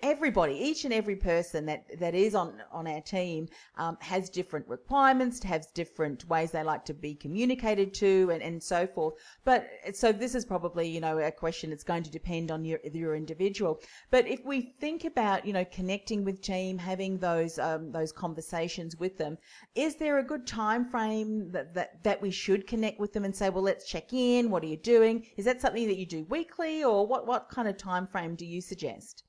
everybody, 0.04 0.54
each 0.54 0.86
and 0.86 0.94
every 0.94 1.16
person 1.16 1.66
that, 1.66 1.86
that 2.00 2.14
is 2.14 2.36
on, 2.36 2.62
on 2.72 2.88
our 2.88 3.02
team 3.02 3.48
um, 3.78 3.98
has 4.02 4.30
different 4.30 4.68
requirements, 4.68 5.42
has 5.44 5.68
different 5.68 6.28
ways 6.28 6.52
they 6.52 6.64
like 6.64 6.86
to 6.86 6.94
be 6.94 7.16
communicated 7.16 7.94
to 7.96 8.30
and, 8.34 8.42
and 8.44 8.62
so 8.62 8.86
forth. 8.86 9.16
But 9.44 9.70
so 9.94 10.12
this 10.12 10.36
is 10.36 10.46
probably, 10.46 10.88
you 10.88 11.00
know, 11.00 11.18
a 11.20 11.32
question 11.32 11.70
that's 11.70 11.84
going 11.84 12.04
to 12.04 12.12
depend 12.12 12.52
on 12.52 12.66
your, 12.66 12.80
your 12.92 13.16
individual. 13.16 13.80
But 14.12 14.28
if 14.28 14.44
we 14.46 14.76
think 14.80 15.06
about, 15.06 15.46
you 15.46 15.54
know, 15.54 15.66
connecting 15.66 16.24
with 16.24 16.42
team, 16.42 16.78
having 16.78 17.18
those, 17.18 17.58
um, 17.60 17.92
those 17.92 18.12
conversations 18.12 18.98
with 18.98 19.18
them, 19.18 19.38
is 19.74 19.96
there 19.96 20.20
a 20.20 20.24
good 20.24 20.46
time 20.46 20.90
frame 20.90 21.52
that, 21.52 21.74
that, 21.74 22.04
that 22.04 22.22
we 22.22 22.32
should 22.32 22.68
connect 22.68 23.00
with 23.00 23.14
them 23.14 23.26
and 23.26 23.36
say, 23.36 23.50
well, 23.50 23.64
let's 23.64 23.88
check 23.88 24.12
in. 24.12 24.50
What 24.50 24.64
are 24.64 24.68
you 24.68 24.78
doing? 24.78 25.26
Is 25.38 25.45
that 25.46 25.62
something 25.62 25.88
that 25.88 25.98
you 25.98 26.06
do 26.06 26.24
weekly 26.26 26.84
or 26.84 27.08
what, 27.08 27.26
what 27.26 27.50
kind 27.50 27.68
of 27.68 27.78
time 27.78 28.08
frame 28.08 28.36
do 28.36 28.46
you 28.46 28.62
suggest? 28.62 29.24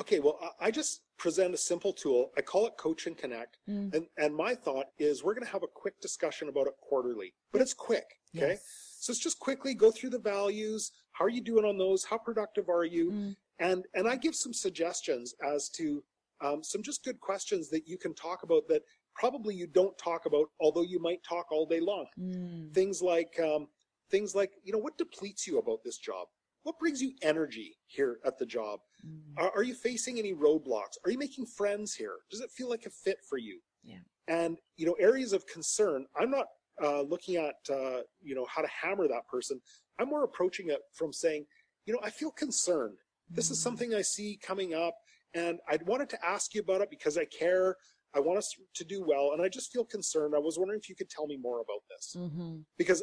Okay, 0.00 0.20
well, 0.20 0.38
I- 0.42 0.66
I 0.66 0.70
just 0.70 1.02
present 1.16 1.52
a 1.54 1.58
simple 1.58 1.92
tool. 1.92 2.30
I 2.36 2.42
call 2.42 2.66
it 2.66 2.76
Coach 2.76 3.06
and 3.06 3.16
Connect. 3.16 3.58
Mm. 3.68 3.94
And, 3.94 4.06
and 4.16 4.34
my 4.34 4.54
thought 4.54 4.86
is 4.98 5.24
we're 5.24 5.34
going 5.34 5.44
to 5.46 5.52
have 5.52 5.64
a 5.64 5.68
quick 5.68 6.00
discussion 6.00 6.48
about 6.48 6.68
it 6.68 6.74
quarterly, 6.80 7.34
but 7.52 7.60
it's 7.60 7.74
quick. 7.74 8.06
Okay. 8.36 8.50
Yes. 8.50 8.62
So 9.00 9.10
it's 9.10 9.20
just 9.20 9.38
quickly 9.40 9.74
go 9.74 9.90
through 9.90 10.10
the 10.10 10.18
values. 10.18 10.92
How 11.12 11.24
are 11.24 11.30
you 11.30 11.40
doing 11.40 11.64
on 11.64 11.78
those? 11.78 12.04
How 12.04 12.18
productive 12.18 12.68
are 12.68 12.84
you? 12.84 13.10
Mm. 13.10 13.36
And, 13.58 13.84
and 13.94 14.08
I 14.08 14.16
give 14.16 14.36
some 14.36 14.52
suggestions 14.52 15.34
as 15.44 15.68
to 15.70 16.02
um, 16.40 16.62
some 16.62 16.82
just 16.82 17.04
good 17.04 17.18
questions 17.18 17.68
that 17.70 17.88
you 17.88 17.98
can 17.98 18.14
talk 18.14 18.44
about 18.44 18.68
that 18.68 18.82
probably 19.16 19.56
you 19.56 19.66
don't 19.66 19.98
talk 19.98 20.26
about, 20.26 20.46
although 20.60 20.82
you 20.82 21.00
might 21.00 21.20
talk 21.28 21.50
all 21.50 21.66
day 21.66 21.80
long. 21.80 22.06
Mm. 22.20 22.72
Things 22.72 23.02
like, 23.02 23.36
um, 23.40 23.66
things 24.10 24.34
like, 24.34 24.52
you 24.64 24.72
know, 24.72 24.78
what 24.78 24.98
depletes 24.98 25.46
you 25.46 25.58
about 25.58 25.80
this 25.84 25.98
job? 25.98 26.26
What 26.64 26.78
brings 26.78 27.00
you 27.00 27.12
energy 27.22 27.76
here 27.86 28.18
at 28.24 28.38
the 28.38 28.46
job? 28.46 28.80
Mm. 29.06 29.42
Are, 29.42 29.50
are 29.56 29.62
you 29.62 29.74
facing 29.74 30.18
any 30.18 30.34
roadblocks? 30.34 30.96
Are 31.04 31.10
you 31.10 31.18
making 31.18 31.46
friends 31.46 31.94
here? 31.94 32.16
Does 32.30 32.40
it 32.40 32.50
feel 32.50 32.68
like 32.68 32.84
a 32.86 32.90
fit 32.90 33.18
for 33.28 33.38
you? 33.38 33.60
Yeah. 33.82 33.98
And 34.26 34.58
you 34.76 34.86
know, 34.86 34.96
areas 35.00 35.32
of 35.32 35.46
concern. 35.46 36.06
I'm 36.18 36.30
not 36.30 36.46
uh, 36.82 37.02
looking 37.02 37.36
at 37.36 37.54
uh, 37.70 38.00
you 38.20 38.34
know 38.34 38.46
how 38.54 38.62
to 38.62 38.68
hammer 38.68 39.08
that 39.08 39.26
person. 39.28 39.60
I'm 39.98 40.08
more 40.08 40.24
approaching 40.24 40.68
it 40.70 40.80
from 40.94 41.12
saying, 41.12 41.46
you 41.86 41.92
know, 41.94 42.00
I 42.02 42.10
feel 42.10 42.30
concerned. 42.30 42.98
This 43.30 43.50
is 43.50 43.58
Mm. 43.58 43.62
something 43.62 43.94
I 43.94 44.02
see 44.02 44.38
coming 44.42 44.74
up, 44.74 44.94
and 45.34 45.58
I 45.68 45.78
wanted 45.86 46.08
to 46.10 46.26
ask 46.26 46.54
you 46.54 46.60
about 46.60 46.80
it 46.82 46.90
because 46.90 47.16
I 47.18 47.24
care. 47.26 47.76
I 48.14 48.20
want 48.20 48.38
us 48.38 48.54
to 48.74 48.84
do 48.84 49.04
well, 49.06 49.32
and 49.32 49.42
I 49.42 49.48
just 49.48 49.70
feel 49.70 49.84
concerned. 49.84 50.34
I 50.34 50.38
was 50.38 50.58
wondering 50.58 50.80
if 50.80 50.88
you 50.88 50.94
could 50.96 51.10
tell 51.10 51.26
me 51.26 51.36
more 51.36 51.60
about 51.60 51.82
this 51.90 52.14
Mm-hmm. 52.16 52.58
because 52.78 53.02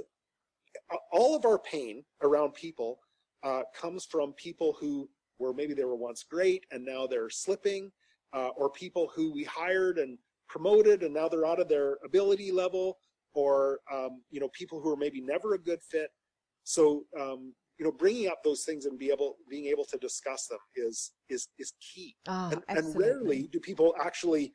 all 1.12 1.36
of 1.36 1.46
our 1.46 1.60
pain 1.60 2.04
around 2.22 2.54
people 2.54 3.00
uh, 3.44 3.62
comes 3.80 4.06
from 4.06 4.34
people 4.34 4.76
who 4.80 5.10
were 5.40 5.54
maybe 5.54 5.74
they 5.74 5.84
were 5.86 5.96
once 5.96 6.24
great 6.24 6.66
and 6.72 6.84
now 6.84 7.06
they're 7.08 7.30
slipping, 7.30 7.92
uh, 8.34 8.50
or 8.58 8.70
people 8.70 9.12
who 9.16 9.32
we 9.32 9.44
hired 9.44 9.98
and 9.98 10.18
promoted 10.48 11.04
and 11.04 11.14
now 11.14 11.28
they're 11.28 11.46
out 11.46 11.60
of 11.60 11.68
their 11.68 11.98
ability 12.06 12.52
level, 12.52 12.98
or 13.34 13.80
um, 13.94 14.22
you 14.32 14.40
know 14.40 14.50
people 14.54 14.80
who 14.80 14.92
are 14.92 14.98
maybe 14.98 15.22
never 15.22 15.54
a 15.54 15.60
good 15.60 15.82
fit. 15.82 16.10
So 16.64 17.06
um, 17.20 17.54
you 17.78 17.86
know, 17.86 17.92
bringing 17.92 18.28
up 18.28 18.42
those 18.44 18.64
things 18.64 18.86
and 18.86 18.98
be 18.98 19.12
able 19.12 19.36
being 19.50 19.66
able 19.66 19.86
to 19.86 19.98
discuss 19.98 20.48
them 20.48 20.60
is 20.76 21.12
is 21.30 21.48
is 21.60 21.74
key. 21.82 22.16
Oh, 22.28 22.52
and, 22.52 22.64
and 22.70 22.96
rarely 22.98 23.50
do 23.52 23.60
people 23.60 23.94
actually 24.00 24.54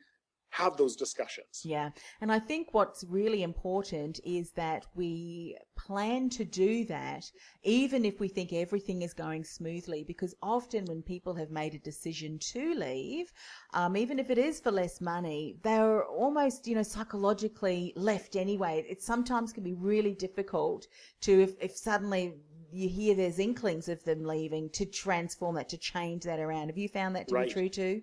have 0.51 0.77
those 0.77 0.95
discussions. 0.95 1.61
Yeah. 1.63 1.89
And 2.21 2.31
I 2.31 2.39
think 2.39 2.73
what's 2.73 3.03
really 3.05 3.43
important 3.43 4.19
is 4.23 4.51
that 4.51 4.85
we 4.95 5.57
plan 5.75 6.29
to 6.29 6.45
do 6.45 6.85
that 6.85 7.31
even 7.63 8.05
if 8.05 8.19
we 8.19 8.27
think 8.27 8.53
everything 8.53 9.01
is 9.01 9.13
going 9.13 9.43
smoothly 9.43 10.03
because 10.03 10.35
often 10.41 10.85
when 10.85 11.01
people 11.01 11.33
have 11.35 11.51
made 11.51 11.73
a 11.73 11.79
decision 11.79 12.37
to 12.39 12.73
leave, 12.75 13.31
um, 13.73 13.95
even 13.97 14.19
if 14.19 14.29
it 14.29 14.37
is 14.37 14.59
for 14.59 14.71
less 14.71 15.01
money, 15.01 15.57
they're 15.63 16.03
almost, 16.05 16.67
you 16.67 16.75
know, 16.75 16.83
psychologically 16.83 17.93
left 17.95 18.35
anyway. 18.35 18.85
It 18.89 19.01
sometimes 19.01 19.53
can 19.53 19.63
be 19.63 19.73
really 19.73 20.13
difficult 20.13 20.87
to, 21.21 21.41
if, 21.41 21.55
if 21.61 21.75
suddenly 21.75 22.35
you 22.71 22.87
hear 22.89 23.15
there's 23.15 23.39
inklings 23.39 23.89
of 23.89 24.03
them 24.03 24.23
leaving, 24.23 24.69
to 24.71 24.85
transform 24.85 25.55
that, 25.55 25.69
to 25.69 25.77
change 25.77 26.23
that 26.23 26.39
around. 26.39 26.67
Have 26.67 26.77
you 26.77 26.87
found 26.89 27.15
that 27.15 27.27
to 27.29 27.35
Right. 27.35 27.47
be 27.47 27.51
true 27.53 27.69
too? 27.69 28.01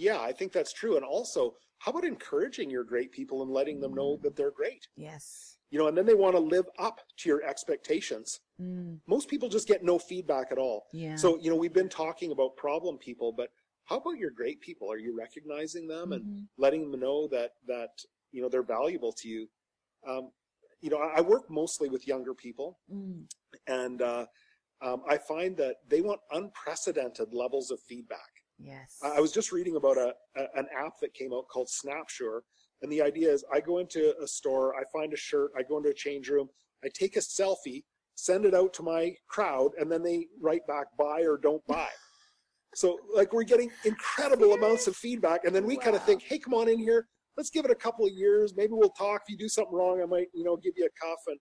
Yeah, 0.00 0.18
I 0.18 0.32
think 0.32 0.52
that's 0.52 0.72
true. 0.72 0.96
And 0.96 1.04
also, 1.04 1.56
how 1.78 1.90
about 1.92 2.06
encouraging 2.06 2.70
your 2.70 2.84
great 2.84 3.12
people 3.12 3.42
and 3.42 3.50
letting 3.50 3.80
them 3.80 3.92
know 3.92 4.18
that 4.22 4.34
they're 4.34 4.50
great? 4.50 4.88
Yes. 4.96 5.58
You 5.70 5.78
know, 5.78 5.88
and 5.88 5.96
then 5.96 6.06
they 6.06 6.14
want 6.14 6.34
to 6.36 6.40
live 6.40 6.64
up 6.78 7.00
to 7.18 7.28
your 7.28 7.42
expectations. 7.42 8.40
Mm, 8.58 8.98
Most 9.06 9.28
people 9.28 9.50
just 9.50 9.68
get 9.68 9.84
no 9.84 9.98
feedback 9.98 10.52
at 10.52 10.58
all. 10.58 10.86
yeah. 10.94 11.16
So, 11.16 11.38
you 11.38 11.50
know, 11.50 11.56
we've 11.56 11.74
been 11.82 11.90
talking 11.90 12.32
about 12.32 12.56
problem 12.56 12.96
people, 12.96 13.30
but 13.30 13.50
how 13.84 13.98
about 13.98 14.16
your 14.16 14.30
great 14.30 14.62
people? 14.62 14.90
Are 14.90 14.96
you 15.06 15.14
recognizing 15.14 15.86
them 15.86 16.12
and 16.12 16.24
Mhm. 16.24 16.48
letting 16.56 16.90
them 16.90 16.98
know 17.00 17.28
that 17.28 17.52
that 17.66 17.92
you 18.32 18.40
know 18.40 18.48
they're 18.48 18.62
valuable 18.78 19.12
to 19.20 19.28
you? 19.28 19.50
Um, 20.06 20.32
you 20.80 20.88
know, 20.90 20.98
I, 20.98 21.18
I 21.18 21.20
work 21.20 21.50
mostly 21.50 21.88
with 21.90 22.06
younger 22.06 22.34
people, 22.34 22.78
Mm, 22.90 23.26
and 23.66 24.00
uh, 24.00 24.26
um, 24.80 25.02
I 25.06 25.18
find 25.18 25.56
that 25.58 25.76
they 25.88 26.00
want 26.00 26.20
unprecedented 26.30 27.34
levels 27.34 27.70
of 27.70 27.80
feedback. 27.82 28.29
Yes. 28.62 28.98
I 29.02 29.20
was 29.20 29.32
just 29.32 29.52
reading 29.52 29.76
about 29.76 29.96
a, 29.96 30.14
a 30.36 30.42
an 30.56 30.66
app 30.76 30.94
that 31.00 31.14
came 31.14 31.32
out 31.32 31.48
called 31.48 31.68
Snapsure, 31.68 32.40
and 32.82 32.90
the 32.90 33.02
idea 33.02 33.32
is 33.32 33.44
I 33.52 33.60
go 33.60 33.78
into 33.78 34.14
a 34.22 34.26
store, 34.26 34.74
I 34.74 34.82
find 34.92 35.12
a 35.12 35.16
shirt, 35.16 35.52
I 35.56 35.62
go 35.62 35.78
into 35.78 35.90
a 35.90 35.94
change 35.94 36.28
room, 36.28 36.48
I 36.84 36.88
take 36.94 37.16
a 37.16 37.20
selfie, 37.20 37.84
send 38.14 38.44
it 38.44 38.54
out 38.54 38.72
to 38.74 38.82
my 38.82 39.14
crowd, 39.28 39.72
and 39.78 39.90
then 39.90 40.02
they 40.02 40.26
write 40.40 40.66
back 40.66 40.86
buy 40.98 41.22
or 41.22 41.36
don't 41.36 41.66
buy. 41.66 41.88
So 42.76 43.00
like 43.12 43.32
we're 43.32 43.42
getting 43.42 43.68
incredible 43.84 44.52
amounts 44.52 44.86
of 44.86 44.94
feedback, 44.94 45.44
and 45.44 45.52
then 45.52 45.66
we 45.66 45.76
kind 45.76 45.96
of 45.96 46.04
think, 46.04 46.22
hey, 46.22 46.38
come 46.38 46.54
on 46.54 46.68
in 46.68 46.78
here, 46.78 47.08
let's 47.36 47.50
give 47.50 47.64
it 47.64 47.70
a 47.72 47.74
couple 47.74 48.06
of 48.06 48.12
years, 48.12 48.54
maybe 48.56 48.74
we'll 48.74 48.90
talk. 48.90 49.22
If 49.24 49.30
you 49.32 49.36
do 49.36 49.48
something 49.48 49.74
wrong, 49.74 50.00
I 50.00 50.06
might 50.06 50.28
you 50.32 50.44
know 50.44 50.56
give 50.56 50.74
you 50.76 50.86
a 50.86 51.04
cuff, 51.04 51.18
and 51.26 51.36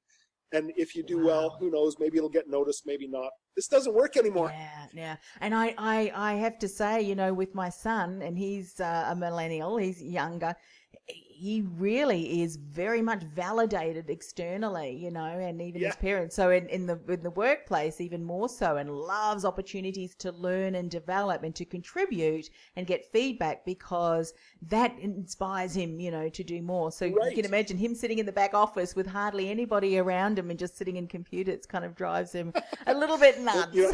and 0.51 0.71
if 0.75 0.95
you 0.95 1.03
do 1.03 1.23
well, 1.23 1.55
who 1.59 1.69
knows, 1.69 1.95
maybe 1.99 2.17
it'll 2.17 2.29
get 2.29 2.49
noticed, 2.49 2.83
maybe 2.85 3.07
not. 3.07 3.29
This 3.55 3.67
doesn't 3.67 3.93
work 3.93 4.17
anymore. 4.17 4.51
Yeah, 4.53 4.85
yeah. 4.93 5.15
And 5.41 5.53
I, 5.53 5.75
I, 5.77 6.11
I 6.15 6.33
have 6.35 6.57
to 6.59 6.67
say, 6.67 7.01
you 7.01 7.15
know, 7.15 7.33
with 7.33 7.53
my 7.53 7.69
son, 7.69 8.21
and 8.21 8.37
he's 8.37 8.79
uh, 8.79 9.07
a 9.09 9.15
millennial, 9.15 9.77
he's 9.77 10.01
younger, 10.01 10.55
he 11.39 11.61
really 11.77 12.41
is 12.41 12.57
very 12.57 13.01
much 13.01 13.23
validated 13.23 14.09
externally, 14.09 14.91
you 14.95 15.09
know, 15.09 15.23
and 15.23 15.61
even 15.61 15.81
his 15.81 15.95
parents. 15.95 16.35
So 16.35 16.49
in, 16.51 16.67
in 16.67 16.85
the 16.85 16.99
in 17.07 17.23
the 17.23 17.31
workplace, 17.31 18.01
even 18.01 18.23
more 18.23 18.49
so, 18.49 18.75
and 18.75 18.89
loves 18.91 19.45
opportunities 19.45 20.15
to 20.15 20.31
learn 20.33 20.75
and 20.75 20.91
develop 20.91 21.43
and 21.43 21.55
to 21.55 21.65
contribute 21.65 22.49
and 22.75 22.85
get 22.85 23.05
feedback 23.11 23.63
because 23.65 24.33
that 24.63 24.97
inspires 24.99 25.73
him, 25.73 25.99
you 25.99 26.11
know, 26.11 26.27
to 26.29 26.43
do 26.43 26.61
more. 26.61 26.91
So 26.91 27.05
you 27.05 27.17
can 27.33 27.45
imagine 27.45 27.77
him 27.77 27.95
sitting 27.95 28.19
in 28.19 28.25
the 28.25 28.31
back 28.31 28.53
office 28.53 28.95
with 28.95 29.07
hardly 29.07 29.49
anybody 29.49 29.97
around 29.97 30.37
him 30.37 30.49
and 30.49 30.59
just 30.59 30.77
sitting 30.77 30.97
in 30.97 31.07
computers 31.07 31.65
kind 31.65 31.85
of 31.85 31.95
drives 31.95 32.31
him 32.33 32.51
a 32.87 32.93
little 32.93 33.17
bit 33.17 33.39
nuts. 33.49 33.73
you 33.73 33.93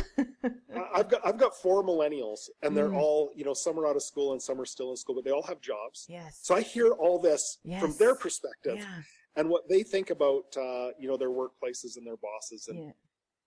I- 0.75 0.89
I've 0.95 1.09
got 1.09 1.21
I've 1.25 1.37
got 1.37 1.55
four 1.55 1.83
millennials, 1.83 2.49
and 2.63 2.75
they're 2.75 2.85
Mm. 2.89 3.01
all 3.01 3.31
you 3.35 3.43
know 3.45 3.53
some 3.53 3.79
are 3.79 3.87
out 3.87 3.95
of 3.95 4.03
school 4.03 4.31
and 4.31 4.41
some 4.41 4.59
are 4.61 4.65
still 4.65 4.89
in 4.91 4.97
school, 4.97 5.15
but 5.15 5.23
they 5.25 5.31
all 5.31 5.43
have 5.43 5.59
jobs. 5.61 6.05
yes. 6.09 6.39
So 6.41 6.55
I 6.55 6.61
hear 6.61 6.91
all 6.91 7.19
this 7.35 7.79
from 7.79 7.95
their 7.97 8.15
perspective 8.15 8.77
yeah. 8.77 9.01
and 9.35 9.49
what 9.49 9.67
they 9.69 9.83
think 9.83 10.09
about 10.09 10.45
uh, 10.57 10.89
you 10.99 11.07
know 11.07 11.17
their 11.17 11.29
workplaces 11.29 11.97
and 11.97 12.05
their 12.05 12.17
bosses. 12.17 12.67
And 12.67 12.79
Yeah. 12.79 12.91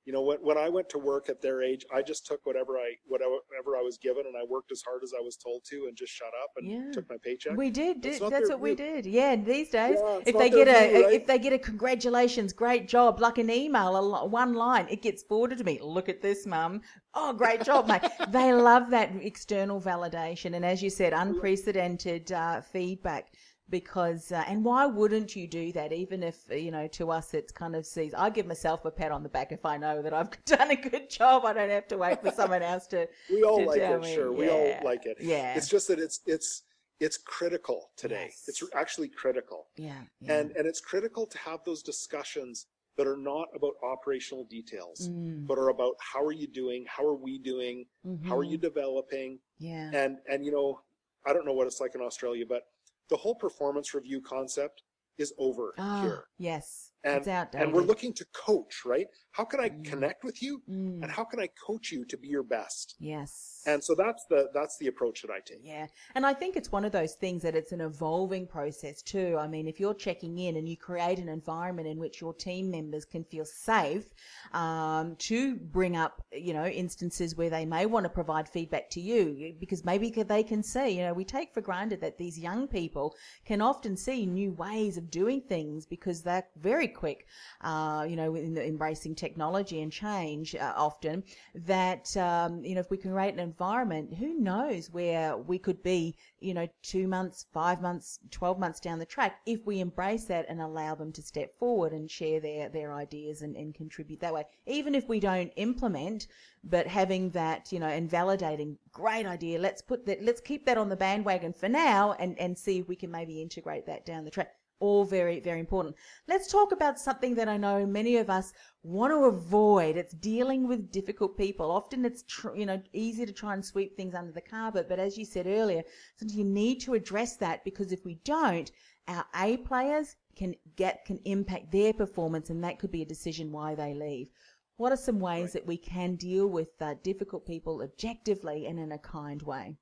you 0.05 0.12
know 0.12 0.22
when 0.22 0.38
when 0.38 0.59
I 0.59 0.68
went 0.68 0.88
to 0.90 0.98
work 0.98 1.29
at 1.29 1.40
their 1.42 1.62
age, 1.62 1.85
I 1.92 2.03
just 2.03 2.27
took 2.27 2.44
whatever 2.46 2.79
I 2.79 2.94
whatever 3.07 3.77
I 3.77 3.83
was 3.83 3.98
given, 3.98 4.27
and 4.27 4.37
I 4.37 4.44
worked 4.44 4.72
as 4.72 4.83
hard 4.83 5.03
as 5.03 5.12
I 5.18 5.20
was 5.20 5.37
told 5.37 5.64
to, 5.70 5.87
and 5.87 5.96
just 5.96 6.12
shut 6.12 6.33
up 6.42 6.51
and 6.57 6.70
Yeah. 6.70 6.90
took 6.92 7.09
my 7.09 7.16
paycheck. 7.22 7.57
We 7.57 7.70
did. 7.70 8.03
That's 8.03 8.18
did 8.18 8.31
that's 8.31 8.48
their 8.48 8.57
what 8.57 8.61
we 8.61 8.74
did. 8.74 9.07
Yeah, 9.07 9.37
these 9.37 9.70
days, 9.70 9.98
if 10.27 10.37
they 10.37 10.51
get 10.51 10.68
a 10.68 10.88
view, 10.88 11.05
right? 11.05 11.14
if 11.14 11.27
they 11.27 11.38
get 11.38 11.53
a 11.53 11.59
congratulations, 11.59 12.53
great 12.53 12.88
job, 12.88 13.20
like 13.20 13.38
an 13.38 13.51
email, 13.51 13.96
a 13.96 14.27
one 14.27 14.55
line, 14.55 14.87
it 14.90 15.03
gets 15.03 15.22
forwarded 15.22 15.59
to 15.59 15.64
me. 15.64 15.79
Look 15.83 16.09
at 16.09 16.22
this, 16.22 16.46
mum. 16.46 16.83
Oh, 17.14 17.33
great 17.33 17.62
job, 17.64 17.88
mate. 17.88 18.03
they 18.29 18.53
love 18.53 18.90
that 18.90 19.11
external 19.20 19.81
validation, 19.81 20.55
and 20.55 20.64
as 20.64 20.83
you 20.83 20.90
said, 20.90 21.12
unprecedented 21.12 22.33
uh, 22.33 22.61
feedback. 22.61 23.33
Because 23.71 24.33
uh, 24.33 24.45
and 24.49 24.65
why 24.65 24.87
wouldn't 24.87 25.37
you 25.37 25.47
do 25.47 25.73
that? 25.73 25.93
Even 25.93 26.23
if 26.23 26.37
you 26.51 26.71
know, 26.71 26.87
to 26.89 27.11
us, 27.11 27.35
it's 27.35 27.53
kind 27.53 27.77
of 27.77 27.85
sees. 27.85 28.15
I 28.15 28.31
give 28.31 28.47
myself 28.47 28.85
a 28.85 28.91
pat 28.91 29.13
on 29.13 29.23
the 29.23 29.29
back 29.29 29.53
if 29.53 29.67
I 29.67 29.77
know 29.77 30.01
that 30.03 30.15
I've 30.15 30.31
done 30.47 30.71
a 30.71 30.77
good 30.77 31.11
job. 31.11 31.45
I 31.45 31.53
don't 31.53 31.71
have 31.71 31.89
to 31.89 31.99
wait 31.99 32.23
for 32.23 32.31
someone 32.31 32.63
else 32.63 32.87
to. 32.89 33.07
we 33.31 33.43
all 33.43 33.59
to 33.59 33.67
like 33.67 33.81
it, 33.81 34.01
me. 34.01 34.15
sure. 34.15 34.33
We 34.33 34.49
all 34.49 34.75
like 34.85 35.05
it. 35.07 35.19
Yeah. 35.21 35.55
It's 35.55 35.69
just 35.69 35.89
that 35.89 35.99
it's 35.99 36.21
it's 36.27 36.63
it's 37.01 37.17
critical 37.19 37.91
today. 37.97 38.27
Yes. 38.31 38.45
It's 38.49 38.63
actually 38.75 39.09
critical. 39.09 39.67
yeah. 39.77 39.93
yeah. 40.21 40.39
and 40.39 40.51
and 40.53 40.67
it's 40.67 40.81
critical 40.81 41.27
to 41.27 41.39
have 41.39 41.61
those 41.67 41.83
discussions 41.83 42.67
that 42.97 43.07
are 43.07 43.17
not 43.17 43.47
about 43.55 43.75
operational 43.85 44.45
details 44.51 45.09
Mm, 45.09 45.47
but 45.47 45.57
are 45.59 45.69
about 45.69 45.95
how 46.01 46.21
are 46.25 46.33
you 46.33 46.49
doing 46.49 46.85
how 46.89 47.05
are 47.07 47.15
we 47.15 47.39
doing 47.39 47.85
how 48.27 48.37
are 48.37 48.43
you 48.43 48.59
developing 48.59 49.39
Yeah. 49.61 49.91
and 49.95 50.19
and 50.29 50.45
you 50.45 50.51
know 50.51 50.81
i 51.25 51.33
don't 51.33 51.47
know 51.47 51.53
what 51.53 51.69
it's 51.69 51.81
like 51.81 51.95
in 51.95 52.01
australia 52.01 52.45
but 52.49 52.63
the 53.09 53.16
whole 53.16 53.35
performance 53.35 53.94
review 53.94 54.21
concept 54.21 54.83
is 55.18 55.33
over 55.38 55.75
Ah, 55.79 56.03
here. 56.03 56.25
yes. 56.38 56.92
and 57.05 57.27
and 57.27 57.73
we're 57.73 57.83
looking 57.83 58.12
to 58.12 58.25
coach 58.35 58.83
right 58.85 59.07
how 59.38 59.44
can 59.44 59.61
i 59.61 59.68
Mm. 59.68 59.85
connect 59.85 60.24
with 60.24 60.42
you 60.42 60.61
Mm, 60.68 61.03
and 61.03 61.11
how 61.11 61.24
can 61.24 61.38
i 61.40 61.48
coach 61.66 61.92
you 61.92 62.05
to 62.07 62.16
be 62.16 62.29
your 62.29 62.42
best 62.42 62.96
yes. 62.98 63.62
and 63.66 63.83
so 63.83 63.94
that's 63.94 64.24
the 64.29 64.51
that's 64.53 64.77
the 64.79 64.88
approach 64.88 65.22
that 65.22 65.31
i 65.31 65.38
take 65.40 65.61
yeah, 65.62 65.87
and 66.14 66.24
I 66.27 66.35
think 66.35 66.57
it's 66.57 66.72
one 66.72 66.85
of 66.85 66.92
those 66.92 67.14
things 67.14 67.42
that 67.42 67.55
it's 67.55 67.72
an 67.72 67.81
evolving 67.81 68.46
process 68.46 69.03
too. 69.03 69.37
I 69.38 69.46
mean, 69.48 69.66
if 69.68 69.79
you're 69.81 69.94
checking 70.07 70.38
in 70.38 70.57
and 70.57 70.66
you 70.68 70.77
create 70.77 71.18
an 71.18 71.29
environment 71.29 71.87
in 71.88 71.98
which 71.98 72.20
your 72.20 72.33
team 72.33 72.70
members 72.70 73.05
can 73.05 73.24
feel 73.24 73.44
safe 73.44 74.07
um, 74.53 75.16
to 75.29 75.57
bring 75.57 75.96
up, 75.96 76.22
you 76.33 76.55
know, 76.55 76.66
instances 76.66 77.37
where 77.37 77.51
they 77.51 77.66
may 77.66 77.85
want 77.87 78.05
to 78.05 78.09
provide 78.09 78.48
feedback 78.48 78.88
to 78.90 79.01
you 79.01 79.55
because 79.61 79.85
maybe 79.85 80.11
they 80.11 80.42
can 80.42 80.62
see, 80.62 80.88
you 80.96 81.03
know, 81.03 81.12
we 81.12 81.24
take 81.24 81.53
for 81.53 81.61
granted 81.61 82.01
that 82.01 82.16
these 82.18 82.38
young 82.38 82.66
people 82.68 83.14
can 83.44 83.61
often 83.61 83.96
see 83.96 84.24
new 84.24 84.53
ways 84.53 84.96
of 84.96 85.11
doing 85.11 85.40
things 85.42 85.85
because 85.85 86.22
they're 86.22 86.46
very 86.57 86.88
quick, 86.88 87.27
uh, 87.62 88.07
you 88.09 88.16
know, 88.16 88.35
in 88.37 88.57
embracing 88.57 89.14
technology 89.14 89.28
and 89.37 89.93
change 89.93 90.55
uh, 90.55 90.73
often. 90.77 91.23
That 91.55 92.17
um, 92.17 92.64
you 92.64 92.75
know, 92.75 92.81
if 92.81 92.91
we 92.91 92.97
can 92.97 93.12
create 93.12 93.35
an 93.35 93.41
environment, 93.41 94.14
who 94.14 94.35
knows 94.35 94.91
where 94.91 95.37
we 95.37 95.59
could 95.59 95.83
be, 95.83 96.17
you 96.41 96.55
know, 96.55 96.69
two 96.83 97.09
months, 97.09 97.47
five 97.53 97.81
months, 97.81 98.21
twelve 98.31 98.59
months 98.59 98.81
down 98.81 98.99
the 98.99 99.07
track 99.07 99.41
if 99.47 99.67
we 99.67 99.81
embrace 99.81 100.25
that 100.25 100.47
and 100.49 100.61
allow 100.61 100.95
them 100.95 101.12
to 101.12 101.23
step 101.23 101.59
forward 101.59 101.93
and 101.93 102.11
share 102.11 102.41
their 102.41 102.69
their 102.69 102.93
ideas 102.95 103.43
and, 103.43 103.57
and 103.57 103.75
contribute 103.75 104.21
that 104.21 104.35
way. 104.35 104.45
Even 104.67 104.95
if 104.95 105.09
we 105.09 105.21
don't 105.21 105.53
implement, 105.57 106.29
but 106.64 106.87
having 106.87 107.31
that, 107.31 107.73
you 107.73 107.79
know, 107.79 107.87
and 107.87 108.11
validating, 108.11 108.77
great 108.93 109.27
idea. 109.27 109.59
Let's 109.59 109.83
put 109.83 110.07
that. 110.07 110.23
Let's 110.23 110.41
keep 110.41 110.64
that 110.67 110.79
on 110.79 110.88
the 110.88 110.97
bandwagon 110.97 111.53
for 111.53 111.69
now, 111.69 112.14
and 112.19 112.38
and 112.38 112.57
see 112.57 112.79
if 112.79 112.88
we 112.88 112.97
can 112.97 113.11
maybe 113.11 113.43
integrate 113.43 113.87
that 113.87 114.07
down 114.07 114.25
the 114.25 114.31
track. 114.31 114.55
All 114.81 115.05
very, 115.05 115.41
very 115.41 115.59
important. 115.59 115.97
Let's 116.29 116.51
talk 116.51 116.71
about 116.71 117.01
something 117.01 117.35
that 117.35 117.49
I 117.49 117.57
know 117.57 117.85
many 117.85 118.17
of 118.17 118.31
us 118.31 118.53
want 118.85 119.12
to 119.12 119.25
avoid. 119.25 119.97
It's 119.97 120.14
dealing 120.14 120.69
with 120.69 120.93
difficult 120.93 121.37
people. 121.37 121.71
Often 121.71 122.05
it's, 122.05 122.23
tr- 122.23 122.55
you 122.55 122.64
know, 122.64 122.81
easy 122.93 123.27
to 123.27 123.33
try 123.33 123.55
and 123.55 123.64
sweep 123.64 123.97
things 123.97 124.14
under 124.14 124.31
the 124.31 124.41
carpet. 124.41 124.88
But 124.88 125.01
as 125.01 125.19
you 125.19 125.25
said 125.25 125.49
earlier, 125.49 125.83
sometimes 126.17 126.38
you 126.38 126.45
need 126.45 126.81
to 126.83 126.95
address 126.95 127.37
that 127.38 127.64
because 127.64 127.91
if 127.91 128.05
we 128.05 128.21
don't, 128.23 128.71
our 129.09 129.27
A 129.35 129.57
players 129.57 130.14
can 130.37 130.55
get, 130.77 131.05
can 131.05 131.19
impact 131.25 131.73
their 131.73 131.93
performance 131.93 132.49
and 132.49 132.62
that 132.62 132.79
could 132.79 132.93
be 132.93 133.03
a 133.03 133.07
decision 133.07 133.51
why 133.51 133.75
they 133.75 133.95
leave. 133.95 134.29
What 134.77 134.93
are 134.93 134.97
some 134.97 135.19
ways 135.19 135.43
Right. 135.47 135.53
that 135.55 135.67
we 135.67 135.77
can 135.77 136.14
deal 136.14 136.47
with 136.47 136.69
uh, 136.81 136.95
difficult 137.03 137.47
people 137.47 137.83
objectively 137.83 138.67
and 138.67 138.79
in 138.79 138.93
a 138.93 138.99
kind 138.99 139.43
way? 139.43 139.77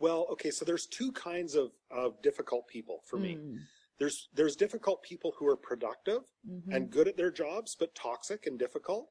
Well, 0.00 0.26
okay, 0.32 0.50
so 0.50 0.64
there's 0.64 0.86
two 0.86 1.12
kinds 1.12 1.54
of, 1.54 1.70
of 1.90 2.20
difficult 2.22 2.66
people 2.68 3.02
for 3.06 3.18
me. 3.18 3.34
Mm. 3.36 3.58
There's 3.98 4.28
there's 4.32 4.56
difficult 4.56 5.02
people 5.02 5.34
who 5.38 5.46
are 5.46 5.56
productive 5.56 6.22
Mhm. 6.48 6.74
and 6.74 6.90
good 6.90 7.06
at 7.06 7.16
their 7.18 7.30
jobs, 7.30 7.76
but 7.78 7.94
toxic 7.94 8.46
and 8.46 8.58
difficult. 8.58 9.10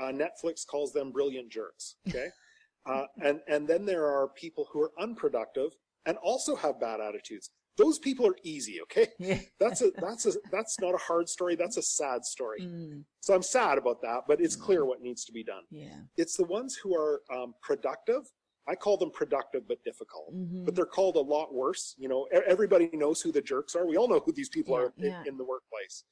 Uh, 0.00 0.12
Netflix 0.12 0.64
calls 0.64 0.92
them 0.92 1.10
brilliant 1.10 1.50
jerks. 1.50 1.96
Okay, 2.08 2.28
uh, 2.86 3.06
and 3.20 3.40
and 3.48 3.66
then 3.66 3.84
there 3.84 4.06
are 4.06 4.28
people 4.28 4.68
who 4.70 4.80
are 4.80 4.92
unproductive 4.98 5.72
and 6.06 6.16
also 6.18 6.54
have 6.54 6.78
bad 6.80 7.00
attitudes. 7.00 7.50
Those 7.76 7.98
people 7.98 8.24
are 8.28 8.36
easy. 8.44 8.80
Okay, 8.82 9.08
Yeah. 9.18 9.40
that's 9.58 9.82
a 9.82 9.90
that's 10.06 10.24
a 10.26 10.34
that's 10.52 10.78
not 10.78 10.94
a 10.94 10.98
hard 10.98 11.28
story. 11.28 11.56
That's 11.56 11.76
a 11.76 11.82
sad 11.82 12.24
story. 12.24 12.60
Mm. 12.60 13.04
So 13.20 13.34
I'm 13.34 13.42
sad 13.42 13.76
about 13.76 14.00
that, 14.02 14.20
but 14.28 14.40
it's 14.40 14.54
clear 14.54 14.84
what 14.84 15.02
needs 15.02 15.24
to 15.24 15.32
be 15.32 15.42
done. 15.42 15.64
Yeah. 15.72 15.98
It's 16.16 16.36
the 16.36 16.44
ones 16.44 16.76
who 16.76 16.94
are 16.96 17.22
um, 17.34 17.54
productive. 17.60 18.22
I 18.68 18.74
call 18.74 18.96
them 18.96 19.10
productive 19.10 19.66
but 19.66 19.82
difficult, 19.84 20.34
Mhm. 20.34 20.64
but 20.66 20.74
they're 20.74 20.86
called 20.98 21.16
a 21.16 21.20
lot 21.20 21.54
worse. 21.54 21.94
You 21.98 22.08
know, 22.08 22.24
everybody 22.32 22.90
knows 22.92 23.20
who 23.22 23.32
the 23.32 23.40
jerks 23.42 23.74
are. 23.74 23.86
We 23.86 23.96
all 23.96 24.08
know 24.08 24.20
who 24.20 24.32
these 24.32 24.50
people 24.50 24.74
Yeah, 24.74 24.80
are 24.80 24.92
in, 24.98 25.04
yeah. 25.10 25.24
in 25.26 25.36
the 25.38 25.44
workplace, 25.44 26.04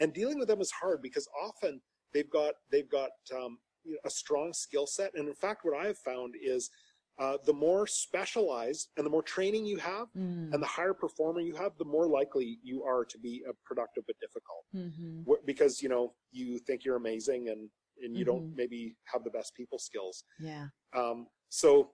and 0.00 0.12
dealing 0.12 0.38
with 0.38 0.48
them 0.48 0.60
is 0.60 0.70
hard 0.72 1.02
because 1.02 1.28
often 1.40 1.80
they've 2.12 2.30
got 2.30 2.54
they've 2.70 2.88
got 2.90 3.12
um, 3.34 3.58
you 3.84 3.92
know, 3.92 3.98
a 4.04 4.10
strong 4.10 4.52
skill 4.52 4.86
set. 4.86 5.14
And 5.14 5.28
in 5.28 5.34
fact, 5.34 5.64
what 5.64 5.76
I 5.78 5.86
have 5.86 5.98
found 5.98 6.34
is 6.40 6.70
uh, 7.18 7.38
the 7.44 7.52
more 7.54 7.86
specialized 7.86 8.90
and 8.96 9.06
the 9.06 9.10
more 9.10 9.22
training 9.22 9.64
you 9.66 9.76
have, 9.78 10.08
Mm. 10.16 10.52
and 10.52 10.60
the 10.62 10.66
higher 10.66 10.94
performer 10.94 11.40
you 11.40 11.54
have, 11.54 11.78
the 11.78 11.84
more 11.84 12.08
likely 12.08 12.58
you 12.62 12.82
are 12.84 13.04
to 13.04 13.18
be 13.18 13.44
a 13.48 13.52
productive 13.64 14.04
but 14.06 14.16
difficult 14.20 14.64
Mhm. 14.74 15.24
Wh- 15.28 15.44
because 15.46 15.80
you 15.82 15.88
know 15.88 16.14
you 16.32 16.58
think 16.58 16.84
you're 16.84 16.96
amazing 16.96 17.48
and 17.50 17.70
and 18.02 18.16
you 18.16 18.24
Mhm. 18.24 18.26
don't 18.26 18.46
maybe 18.56 18.96
have 19.12 19.22
the 19.22 19.30
best 19.30 19.54
people 19.54 19.78
skills 19.78 20.24
Yeah. 20.40 20.68
um, 20.94 21.28
so 21.48 21.92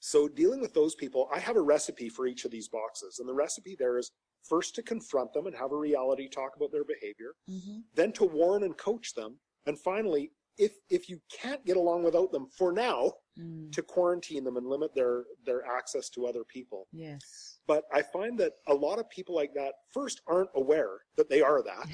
so 0.00 0.28
dealing 0.28 0.60
with 0.60 0.74
those 0.74 0.94
people 0.94 1.28
i 1.32 1.38
have 1.38 1.56
a 1.56 1.60
recipe 1.60 2.08
for 2.08 2.26
each 2.26 2.44
of 2.44 2.50
these 2.50 2.68
boxes 2.68 3.18
and 3.18 3.28
the 3.28 3.34
recipe 3.34 3.76
there 3.78 3.98
is 3.98 4.10
first 4.48 4.74
to 4.74 4.82
confront 4.82 5.32
them 5.32 5.46
and 5.46 5.56
have 5.56 5.72
a 5.72 5.76
reality 5.76 6.28
talk 6.28 6.52
about 6.56 6.70
their 6.72 6.84
behavior 6.84 7.32
Mhm. 7.48 7.82
then 7.94 8.12
to 8.12 8.24
warn 8.24 8.62
and 8.64 8.76
coach 8.76 9.14
them 9.14 9.38
and 9.66 9.78
finally 9.80 10.32
if 10.58 10.78
if 10.88 11.08
you 11.08 11.20
can't 11.30 11.64
get 11.66 11.76
along 11.76 12.02
without 12.02 12.30
them 12.32 12.48
for 12.50 12.72
now 12.72 13.12
Mm. 13.38 13.70
to 13.72 13.82
quarantine 13.82 14.44
them 14.44 14.56
and 14.56 14.66
limit 14.66 14.94
their 14.94 15.26
their 15.44 15.64
access 15.66 16.08
to 16.10 16.26
other 16.26 16.42
people 16.44 16.88
Yes. 16.92 17.60
but 17.66 17.84
I 17.92 18.00
find 18.02 18.38
that 18.40 18.54
a 18.66 18.74
lot 18.74 18.98
of 18.98 19.08
people 19.10 19.34
like 19.34 19.52
that 19.54 19.74
first 19.92 20.22
aren't 20.26 20.48
aware 20.54 21.00
that 21.16 21.28
they 21.28 21.42
are 21.42 21.62
that 21.62 21.88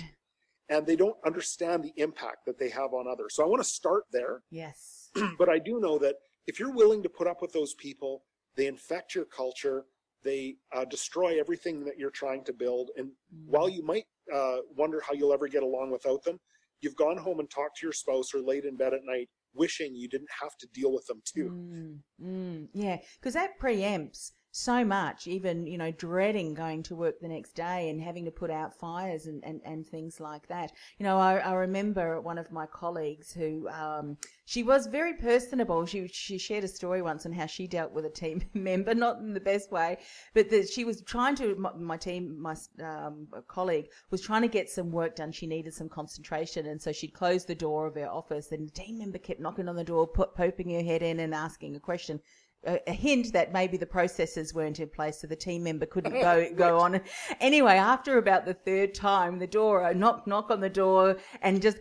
and 0.68 0.86
they 0.86 0.94
don't 0.96 1.16
understand 1.26 1.82
the 1.82 1.92
impact 1.96 2.46
that 2.46 2.58
they 2.58 2.68
have 2.70 2.94
on 2.94 3.08
others. 3.08 3.34
So 3.34 3.42
I 3.42 3.46
want 3.46 3.60
to 3.60 3.68
start 3.68 4.04
there, 4.12 4.44
Yes. 4.50 5.10
but 5.38 5.48
I 5.48 5.58
do 5.58 5.80
know 5.80 5.98
that 5.98 6.16
if 6.46 6.58
you're 6.58 6.72
willing 6.72 7.02
to 7.02 7.08
put 7.08 7.26
up 7.26 7.42
with 7.42 7.52
those 7.52 7.74
people, 7.74 8.24
they 8.56 8.66
infect 8.66 9.14
your 9.14 9.24
culture, 9.24 9.84
they 10.24 10.56
uh, 10.74 10.84
destroy 10.84 11.38
everything 11.40 11.84
that 11.84 11.98
you're 11.98 12.10
trying 12.10 12.44
to 12.44 12.52
build. 12.52 12.90
And 12.96 13.10
while 13.46 13.68
you 13.68 13.84
might 13.84 14.04
uh, 14.32 14.58
wonder 14.76 15.00
how 15.06 15.14
you'll 15.14 15.32
ever 15.32 15.48
get 15.48 15.62
along 15.62 15.90
without 15.90 16.22
them, 16.24 16.38
you've 16.80 16.96
gone 16.96 17.16
home 17.16 17.40
and 17.40 17.50
talked 17.50 17.78
to 17.78 17.86
your 17.86 17.92
spouse 17.92 18.34
or 18.34 18.40
laid 18.40 18.64
in 18.64 18.76
bed 18.76 18.94
at 18.94 19.00
night 19.04 19.28
wishing 19.54 19.94
you 19.94 20.08
didn't 20.08 20.30
have 20.40 20.56
to 20.58 20.66
deal 20.72 20.92
with 20.92 21.06
them 21.06 21.22
too. 21.24 21.50
Mm, 21.50 21.98
mm, 22.24 22.68
yeah, 22.72 22.98
because 23.20 23.34
that 23.34 23.58
preempts 23.60 24.32
so 24.54 24.84
much, 24.84 25.26
even, 25.26 25.66
you 25.66 25.78
know, 25.78 25.90
dreading 25.90 26.52
going 26.52 26.82
to 26.82 26.94
work 26.94 27.18
the 27.20 27.28
next 27.28 27.54
day 27.54 27.88
and 27.88 28.02
having 28.02 28.26
to 28.26 28.30
put 28.30 28.50
out 28.50 28.78
fires 28.78 29.26
and, 29.26 29.42
and, 29.44 29.62
and 29.64 29.86
things 29.86 30.20
like 30.20 30.46
that. 30.48 30.72
You 30.98 31.04
know, 31.04 31.18
I, 31.18 31.38
I 31.38 31.54
remember 31.54 32.20
one 32.20 32.36
of 32.36 32.52
my 32.52 32.66
colleagues 32.66 33.32
who, 33.32 33.66
um, 33.70 34.18
she 34.44 34.62
was 34.62 34.86
very 34.86 35.14
personable. 35.14 35.86
She, 35.86 36.06
she 36.08 36.36
shared 36.36 36.64
a 36.64 36.68
story 36.68 37.00
once 37.00 37.24
on 37.24 37.32
how 37.32 37.46
she 37.46 37.66
dealt 37.66 37.92
with 37.92 38.04
a 38.04 38.10
team 38.10 38.42
member, 38.54 38.94
not 38.94 39.20
in 39.20 39.32
the 39.32 39.40
best 39.40 39.72
way, 39.72 39.96
but 40.34 40.50
that 40.50 40.68
she 40.68 40.84
was 40.84 41.00
trying 41.00 41.34
to, 41.36 41.54
my, 41.56 41.72
my 41.72 41.96
team, 41.96 42.38
my 42.38 42.54
um, 42.84 43.28
colleague 43.48 43.88
was 44.10 44.20
trying 44.20 44.42
to 44.42 44.48
get 44.48 44.68
some 44.68 44.90
work 44.90 45.16
done. 45.16 45.32
She 45.32 45.46
needed 45.46 45.72
some 45.72 45.88
concentration. 45.88 46.66
And 46.66 46.80
so 46.80 46.92
she'd 46.92 47.14
closed 47.14 47.48
the 47.48 47.54
door 47.54 47.86
of 47.86 47.94
her 47.94 48.10
office 48.10 48.52
and 48.52 48.68
the 48.68 48.72
team 48.72 48.98
member 48.98 49.18
kept 49.18 49.40
knocking 49.40 49.66
on 49.66 49.76
the 49.76 49.82
door, 49.84 50.06
put, 50.06 50.34
poking 50.34 50.74
her 50.74 50.82
head 50.82 51.02
in 51.02 51.20
and 51.20 51.34
asking 51.34 51.74
a 51.74 51.80
question 51.80 52.20
a, 52.66 52.80
a 52.86 52.92
hint 52.92 53.32
that 53.32 53.52
maybe 53.52 53.76
the 53.76 53.86
processes 53.86 54.54
weren't 54.54 54.80
in 54.80 54.88
place, 54.88 55.20
so 55.20 55.26
the 55.26 55.36
team 55.36 55.62
member 55.62 55.86
couldn't 55.86 56.12
go 56.12 56.48
go 56.56 56.78
on. 56.78 57.00
Anyway, 57.40 57.74
after 57.74 58.18
about 58.18 58.44
the 58.44 58.54
third 58.54 58.94
time, 58.94 59.38
the 59.38 59.46
door 59.46 59.84
uh, 59.84 59.92
knock 59.92 60.26
knock 60.26 60.50
on 60.50 60.60
the 60.60 60.70
door, 60.70 61.16
and 61.42 61.60
just 61.60 61.78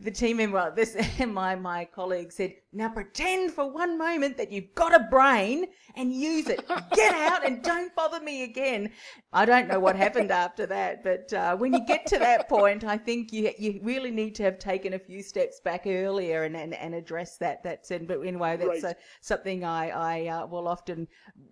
the 0.00 0.10
team 0.10 0.38
member, 0.38 0.72
this 0.74 0.96
my 1.26 1.54
my 1.54 1.84
colleague 1.84 2.32
said, 2.32 2.54
"Now 2.72 2.88
pretend 2.88 3.52
for 3.52 3.70
one 3.70 3.98
moment 3.98 4.36
that 4.38 4.50
you've 4.50 4.74
got 4.74 4.94
a 4.94 5.00
brain 5.10 5.66
and 5.94 6.12
use 6.12 6.48
it. 6.48 6.66
Get 6.94 7.14
out 7.14 7.46
and 7.46 7.62
don't 7.62 7.94
bother 7.94 8.20
me 8.20 8.42
again." 8.44 8.90
I 9.32 9.44
don't 9.44 9.68
know 9.68 9.78
what 9.78 9.96
happened 9.96 10.30
after 10.30 10.66
that, 10.66 11.04
but 11.04 11.32
uh, 11.32 11.56
when 11.56 11.72
you 11.72 11.84
get 11.86 12.06
to 12.06 12.18
that 12.18 12.48
point, 12.48 12.82
I 12.84 12.96
think 12.96 13.32
you 13.32 13.50
you 13.58 13.80
really 13.82 14.10
need 14.10 14.34
to 14.36 14.42
have 14.42 14.58
taken 14.58 14.94
a 14.94 14.98
few 14.98 15.22
steps 15.22 15.60
back 15.60 15.82
earlier 15.86 16.44
and 16.44 16.56
and, 16.56 16.74
and 16.74 16.94
address 16.94 17.36
that. 17.38 17.62
That's 17.62 17.90
in, 17.90 18.06
but 18.06 18.20
anyway, 18.22 18.56
that's 18.56 18.82
Right. 18.82 18.96
uh, 18.96 19.00
something 19.20 19.64
I 19.64 19.90
I 19.90 20.26
uh, 20.28 20.46
will 20.46 20.66
often 20.66 21.08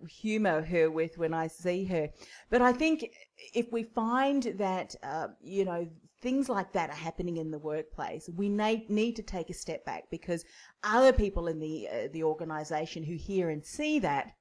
humour 0.07 0.61
her 0.63 0.89
with 0.89 1.17
when 1.17 1.33
I 1.33 1.47
see 1.47 1.85
her. 1.85 2.09
But 2.49 2.61
I 2.61 2.73
think 2.73 3.11
if 3.53 3.71
we 3.71 3.83
find 3.83 4.43
that 4.57 4.95
uh, 5.03 5.27
you 5.41 5.65
know 5.65 5.87
things 6.21 6.49
like 6.49 6.71
that 6.73 6.89
are 6.89 6.95
happening 6.95 7.37
in 7.37 7.51
the 7.51 7.59
workplace, 7.59 8.29
we 8.35 8.49
need 8.49 8.89
need 8.89 9.15
to 9.15 9.23
take 9.23 9.49
a 9.49 9.53
step 9.53 9.85
back 9.85 10.09
because 10.09 10.45
other 10.83 11.13
people 11.13 11.47
in 11.47 11.59
the 11.59 11.87
uh, 11.87 12.07
the 12.11 12.23
organisation 12.23 13.03
who 13.03 13.15
hear 13.15 13.49
and 13.49 13.65
see 13.65 13.99
that 13.99 14.33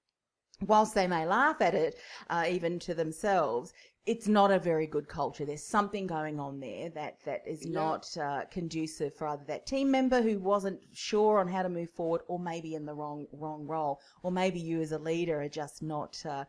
whilst 0.60 0.94
they 0.94 1.06
may 1.06 1.24
laugh 1.26 1.60
at 1.60 1.74
it, 1.74 1.96
uh, 2.30 2.44
even 2.48 2.78
to 2.80 2.94
themselves, 2.94 3.72
it's 4.06 4.26
not 4.26 4.50
a 4.50 4.58
very 4.58 4.86
good 4.86 5.06
culture. 5.08 5.44
There's 5.44 5.62
something 5.64 6.06
going 6.06 6.40
on 6.40 6.60
there 6.60 6.88
that 6.90 7.20
that 7.24 7.42
is 7.46 7.64
Yeah. 7.64 7.70
not 7.74 8.16
uh, 8.16 8.44
conducive 8.50 9.14
for 9.14 9.28
either 9.28 9.44
that 9.46 9.66
team 9.66 9.90
member 9.90 10.20
who 10.22 10.38
wasn't 10.38 10.80
sure 10.92 11.38
on 11.38 11.48
how 11.48 11.62
to 11.62 11.68
move 11.68 11.90
forward, 11.90 12.22
or 12.26 12.38
maybe 12.38 12.74
in 12.74 12.86
the 12.86 12.94
wrong 12.94 13.26
wrong 13.32 13.66
role, 13.66 14.00
or 14.22 14.32
maybe 14.32 14.58
you 14.60 14.80
as 14.80 14.92
a 14.92 14.98
leader 14.98 15.42
are 15.42 15.48
just 15.48 15.82
not. 15.82 16.24
Uh, 16.26 16.44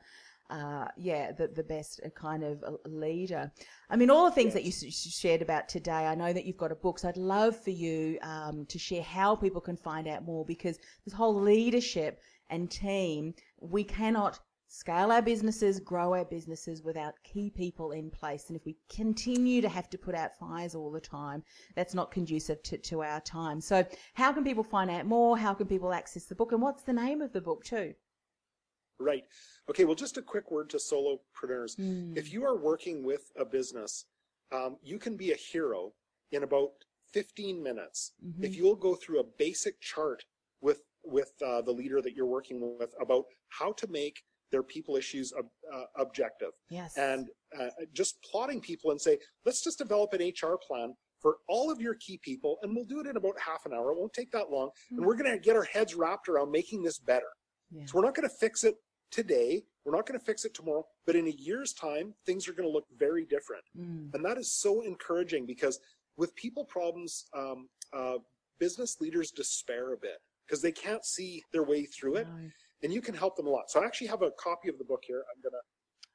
uh, 0.49 0.87
yeah, 0.97 1.31
the, 1.31 1.47
the 1.47 1.63
best 1.63 2.01
uh, 2.05 2.09
kind 2.09 2.43
of 2.43 2.63
uh, 2.63 2.71
leader. 2.85 3.51
I 3.89 3.95
mean, 3.95 4.09
all 4.09 4.25
the 4.25 4.35
things 4.35 4.53
that 4.53 4.63
you 4.63 4.69
s- 4.69 4.83
shared 4.83 5.41
about 5.41 5.69
today, 5.69 5.91
I 6.07 6.15
know 6.15 6.33
that 6.33 6.45
you've 6.45 6.57
got 6.57 6.71
a 6.71 6.75
book, 6.75 6.99
so 6.99 7.09
I'd 7.09 7.17
love 7.17 7.55
for 7.55 7.69
you 7.69 8.17
um, 8.21 8.65
to 8.65 8.79
share 8.79 9.03
how 9.03 9.35
people 9.35 9.61
can 9.61 9.77
find 9.77 10.07
out 10.07 10.25
more 10.25 10.45
because 10.45 10.79
this 11.05 11.13
whole 11.13 11.39
leadership 11.39 12.19
and 12.49 12.69
team, 12.69 13.35
we 13.59 13.83
cannot 13.83 14.39
scale 14.67 15.11
our 15.11 15.21
businesses, 15.21 15.79
grow 15.79 16.13
our 16.13 16.25
businesses 16.25 16.83
without 16.83 17.13
key 17.23 17.49
people 17.49 17.91
in 17.91 18.09
place. 18.09 18.45
And 18.47 18.55
if 18.55 18.65
we 18.65 18.77
continue 18.89 19.61
to 19.61 19.69
have 19.69 19.89
to 19.89 19.97
put 19.97 20.15
out 20.15 20.37
fires 20.39 20.75
all 20.75 20.91
the 20.91 21.01
time, 21.01 21.43
that's 21.75 21.93
not 21.93 22.11
conducive 22.11 22.61
to, 22.63 22.77
to 22.77 23.03
our 23.03 23.19
time. 23.21 23.61
So, 23.61 23.83
how 24.13 24.31
can 24.31 24.43
people 24.43 24.63
find 24.63 24.89
out 24.89 25.05
more? 25.05 25.37
How 25.37 25.53
can 25.53 25.67
people 25.67 25.91
access 25.91 26.25
the 26.25 26.35
book? 26.35 26.51
And 26.51 26.61
what's 26.61 26.83
the 26.83 26.93
name 26.93 27.21
of 27.21 27.33
the 27.33 27.41
book, 27.41 27.63
too? 27.63 27.93
Right. 28.99 29.23
Okay. 29.69 29.85
Well, 29.85 29.95
just 29.95 30.17
a 30.17 30.21
quick 30.21 30.51
word 30.51 30.69
to 30.71 30.77
solopreneurs. 30.77 31.75
Hmm. 31.77 32.13
If 32.17 32.31
you 32.33 32.43
are 32.45 32.57
working 32.57 33.03
with 33.03 33.31
a 33.37 33.45
business, 33.45 34.05
um, 34.51 34.77
you 34.83 34.99
can 34.99 35.15
be 35.15 35.31
a 35.31 35.35
hero 35.35 35.93
in 36.31 36.43
about 36.43 36.71
15 37.13 37.61
minutes 37.63 38.11
Mm-hmm. 38.25 38.43
if 38.43 38.55
you'll 38.55 38.75
go 38.75 38.95
through 38.95 39.19
a 39.19 39.23
basic 39.37 39.79
chart 39.81 40.23
with 40.61 40.81
with 41.05 41.31
uh, 41.45 41.61
the 41.61 41.71
leader 41.71 42.01
that 42.01 42.13
you're 42.13 42.25
working 42.27 42.77
with 42.77 42.93
about 43.01 43.23
how 43.47 43.71
to 43.73 43.87
make 43.87 44.17
their 44.51 44.61
people 44.63 44.95
issues 44.97 45.31
ob- 45.39 45.45
uh, 45.73 45.85
objective 45.97 46.49
Yes. 46.69 46.97
and 46.97 47.29
uh, 47.59 47.69
just 47.93 48.17
plotting 48.29 48.59
people 48.61 48.91
and 48.91 48.99
say 48.99 49.17
let's 49.45 49.63
just 49.63 49.77
develop 49.77 50.11
an 50.13 50.21
hr 50.43 50.55
plan 50.67 50.93
for 51.21 51.37
all 51.47 51.71
of 51.71 51.79
your 51.81 51.95
key 51.95 52.19
people 52.21 52.57
and 52.61 52.75
we'll 52.75 52.85
do 52.85 52.99
it 52.99 53.07
in 53.07 53.15
about 53.17 53.39
half 53.39 53.65
an 53.65 53.73
hour 53.73 53.91
it 53.91 53.97
won't 53.97 54.13
take 54.13 54.31
that 54.31 54.49
long 54.51 54.69
and 54.91 55.03
we're 55.05 55.15
going 55.15 55.31
to 55.31 55.39
get 55.39 55.55
our 55.55 55.63
heads 55.63 55.95
wrapped 55.95 56.27
around 56.29 56.51
making 56.51 56.83
this 56.83 56.99
better 56.99 57.31
Yeah. 57.71 57.85
so 57.85 57.91
we're 57.97 58.05
not 58.05 58.13
going 58.15 58.27
to 58.29 58.35
fix 58.35 58.63
it 58.63 58.75
today 59.11 59.63
we're 59.85 59.95
not 59.95 60.05
going 60.05 60.19
to 60.19 60.25
fix 60.25 60.45
it 60.45 60.53
tomorrow 60.53 60.85
but 61.05 61.15
in 61.15 61.27
a 61.27 61.31
year's 61.31 61.73
time 61.73 62.13
things 62.25 62.47
are 62.47 62.53
going 62.53 62.67
to 62.67 62.71
look 62.73 62.85
very 62.97 63.25
different 63.25 63.63
Mm. 63.77 64.13
and 64.13 64.23
that 64.25 64.37
is 64.37 64.51
so 64.51 64.81
encouraging 64.81 65.45
because 65.45 65.79
with 66.17 66.35
people 66.35 66.65
problems 66.65 67.25
um, 67.35 67.69
uh, 67.93 68.17
business 68.59 68.99
leaders 69.01 69.31
despair 69.31 69.93
a 69.93 69.97
bit 69.97 70.19
because 70.45 70.61
they 70.61 70.71
can't 70.71 71.05
see 71.05 71.43
their 71.53 71.63
way 71.63 71.85
through 71.85 72.17
it 72.17 72.27
No. 72.27 72.49
and 72.83 72.93
you 72.93 73.01
can 73.01 73.15
help 73.15 73.35
them 73.35 73.47
a 73.47 73.49
lot 73.49 73.69
so 73.71 73.81
i 73.81 73.85
actually 73.85 74.07
have 74.07 74.21
a 74.21 74.31
copy 74.31 74.69
of 74.69 74.77
the 74.77 74.83
book 74.85 75.03
here 75.05 75.23
i'm 75.33 75.41
going 75.41 75.53
to 75.53 75.65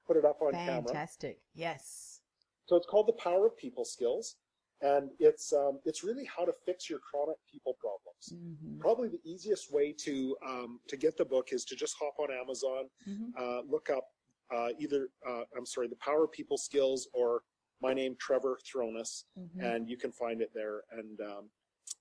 put 0.07 0.17
it 0.17 0.25
up 0.25 0.41
on 0.43 0.53
camera 0.53 0.83
Fantastic. 0.85 1.39
Yes. 1.55 2.21
so 2.67 2.77
it's 2.77 2.87
called 2.87 3.09
the 3.09 3.15
power 3.15 3.47
of 3.47 3.57
people 3.57 3.85
skills 3.85 4.37
and 4.85 5.11
it's 5.19 5.53
um, 5.53 5.81
it's 5.85 6.05
really 6.05 6.25
how 6.37 6.45
to 6.45 6.53
fix 6.67 6.89
your 6.91 7.01
chronic 7.01 7.37
people 7.51 7.75
problems 7.81 8.25
Mhm. 8.35 8.79
probably 8.79 9.09
the 9.09 9.21
easiest 9.25 9.73
way 9.73 9.93
to 10.07 10.37
um, 10.47 10.81
to 10.89 10.97
get 10.97 11.17
the 11.17 11.25
book 11.25 11.49
is 11.53 11.65
to 11.65 11.75
just 11.75 11.95
hop 12.01 12.15
on 12.19 12.29
amazon 12.31 12.89
Mhm. 13.09 13.33
uh, 13.41 13.61
look 13.75 13.89
up 13.91 14.07
uh, 14.55 14.71
either 14.79 15.09
uh, 15.27 15.45
i'm 15.57 15.67
sorry 15.67 15.89
the 15.89 15.97
power 16.09 16.25
of 16.25 16.33
people 16.33 16.59
skills 16.59 17.09
or 17.15 17.43
my 17.81 17.93
name 17.95 18.15
trevor 18.27 18.59
throness 18.69 19.25
Mhm. 19.39 19.61
and 19.67 19.89
you 19.91 19.97
can 19.97 20.13
find 20.13 20.41
it 20.41 20.53
there 20.55 20.85
and 20.99 21.21
um, 21.21 21.51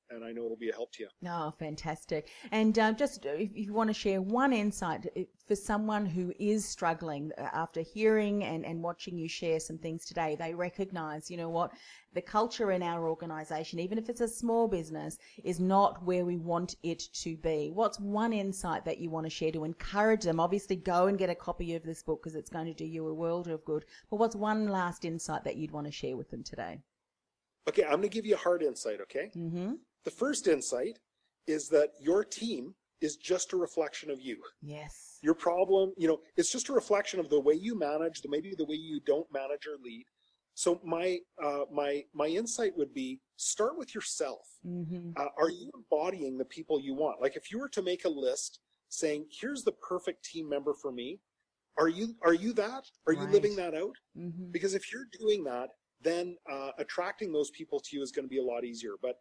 and 0.10 0.24
i 0.24 0.32
know 0.32 0.46
it'll 0.46 0.58
be 0.58 0.70
a 0.70 0.74
help 0.74 0.92
to 0.92 1.04
you 1.04 1.10
Oh, 1.26 1.54
fantastic. 1.58 2.30
And 2.52 2.78
um, 2.80 2.96
just 2.96 3.26
uh, 3.26 3.30
if 3.30 3.52
you 3.56 3.74
want 3.74 3.90
to 3.90 3.94
share 3.94 4.22
one 4.22 4.52
insight 4.54 5.08
uh, 5.18 5.22
for 5.48 5.56
someone 5.56 6.06
who 6.06 6.34
is 6.38 6.66
struggling 6.66 7.32
uh, 7.38 7.48
after 7.54 7.82
hearing 7.82 8.44
and, 8.44 8.66
and 8.66 8.84
watching 8.84 9.18
you 9.18 9.30
share 9.30 9.60
some 9.60 9.78
things 9.78 10.06
today, 10.06 10.36
they 10.38 10.54
recognize, 10.54 11.32
you 11.32 11.38
know 11.38 11.50
what, 11.50 11.72
the 12.14 12.22
culture 12.22 12.72
in 12.72 12.84
our 12.84 13.08
organization, 13.08 13.80
even 13.80 13.98
if 13.98 14.10
it's 14.10 14.22
a 14.22 14.28
small 14.28 14.68
business, 14.68 15.18
is 15.44 15.60
not 15.60 16.04
where 16.04 16.26
we 16.26 16.38
want 16.38 16.76
it 16.84 17.02
to 17.14 17.38
be. 17.38 17.72
What's 17.74 18.00
one 18.00 18.34
insight 18.34 18.86
that 18.86 19.00
you 19.00 19.10
want 19.10 19.26
to 19.26 19.30
share 19.30 19.52
to 19.54 19.64
encourage 19.64 20.24
them? 20.24 20.40
Obviously, 20.40 20.76
go 20.76 21.08
and 21.08 21.18
get 21.18 21.30
a 21.30 21.36
copy 21.36 21.74
of 21.76 21.84
this 21.84 22.04
book 22.04 22.22
because 22.22 22.36
it's 22.36 22.50
going 22.50 22.66
to 22.66 22.74
do 22.74 22.86
you 22.86 23.08
a 23.08 23.14
world 23.14 23.48
of 23.48 23.66
good. 23.66 23.86
But 24.10 24.18
what's 24.18 24.36
one 24.36 24.68
last 24.68 25.06
insight 25.06 25.46
that 25.46 25.56
you'd 25.56 25.72
want 25.72 25.88
to 25.88 25.92
share 25.92 26.18
with 26.18 26.30
them 26.30 26.44
today? 26.44 26.82
Okay, 27.68 27.84
I'm 27.84 27.92
going 27.92 28.04
to 28.04 28.10
give 28.10 28.26
you 28.26 28.36
a 28.36 28.38
hard 28.38 28.62
insight, 28.62 29.00
okay? 29.02 29.32
Mm-hmm. 29.36 29.74
The 30.04 30.12
first 30.12 30.48
insight 30.48 31.00
is 31.48 31.70
that 31.70 31.90
your 32.00 32.24
team 32.24 32.74
is 33.02 33.18
just 33.18 33.54
a 33.54 33.58
reflection 33.58 34.10
of 34.10 34.22
you. 34.22 34.38
Yes. 34.62 35.20
Your 35.22 35.34
problem, 35.34 35.94
you 35.98 36.08
know, 36.08 36.20
it's 36.38 36.52
just 36.52 36.70
a 36.70 36.74
reflection 36.74 37.20
of 37.20 37.30
the 37.30 37.40
way 37.40 37.54
you 37.54 37.78
manage, 37.78 38.22
the 38.22 38.30
maybe 38.30 38.54
the 38.58 38.66
way 38.66 38.76
you 38.76 39.00
don't 39.06 39.28
manage 39.32 39.66
or 39.68 39.78
lead. 39.84 40.06
So 40.56 40.80
my 40.84 41.20
uh, 41.44 41.66
my 41.72 42.04
my 42.14 42.28
insight 42.28 42.78
would 42.78 42.94
be 42.94 43.20
start 43.38 43.78
with 43.78 43.96
yourself. 43.96 44.48
Mm-hmm. 44.66 45.12
Uh, 45.18 45.26
are 45.38 45.50
you 45.50 45.72
embodying 45.74 46.38
the 46.38 46.46
people 46.46 46.80
you 46.80 46.94
want? 46.94 47.22
Like 47.22 47.36
if 47.36 47.52
you 47.52 47.60
were 47.60 47.70
to 47.70 47.82
make 47.82 48.06
a 48.06 48.10
list 48.10 48.60
saying, 48.90 49.26
"Here's 49.32 49.64
the 49.64 49.72
perfect 49.72 50.24
team 50.24 50.48
member 50.48 50.76
for 50.76 50.92
me," 50.92 51.20
are 51.80 51.88
you 51.88 52.16
are 52.24 52.36
you 52.36 52.54
that? 52.54 52.86
Are 53.08 53.14
you 53.14 53.26
living 53.28 53.56
that 53.56 53.74
out? 53.74 53.96
Mm-hmm. 54.18 54.52
Because 54.52 54.76
if 54.76 54.92
you're 54.92 55.08
doing 55.20 55.44
that, 55.46 55.70
then 56.04 56.36
uh, 56.52 56.72
attracting 56.78 57.32
those 57.32 57.50
people 57.52 57.80
to 57.80 57.96
you 57.96 58.02
is 58.02 58.12
going 58.12 58.26
to 58.26 58.30
be 58.30 58.40
a 58.40 58.44
lot 58.44 58.64
easier. 58.64 58.94
But 59.02 59.16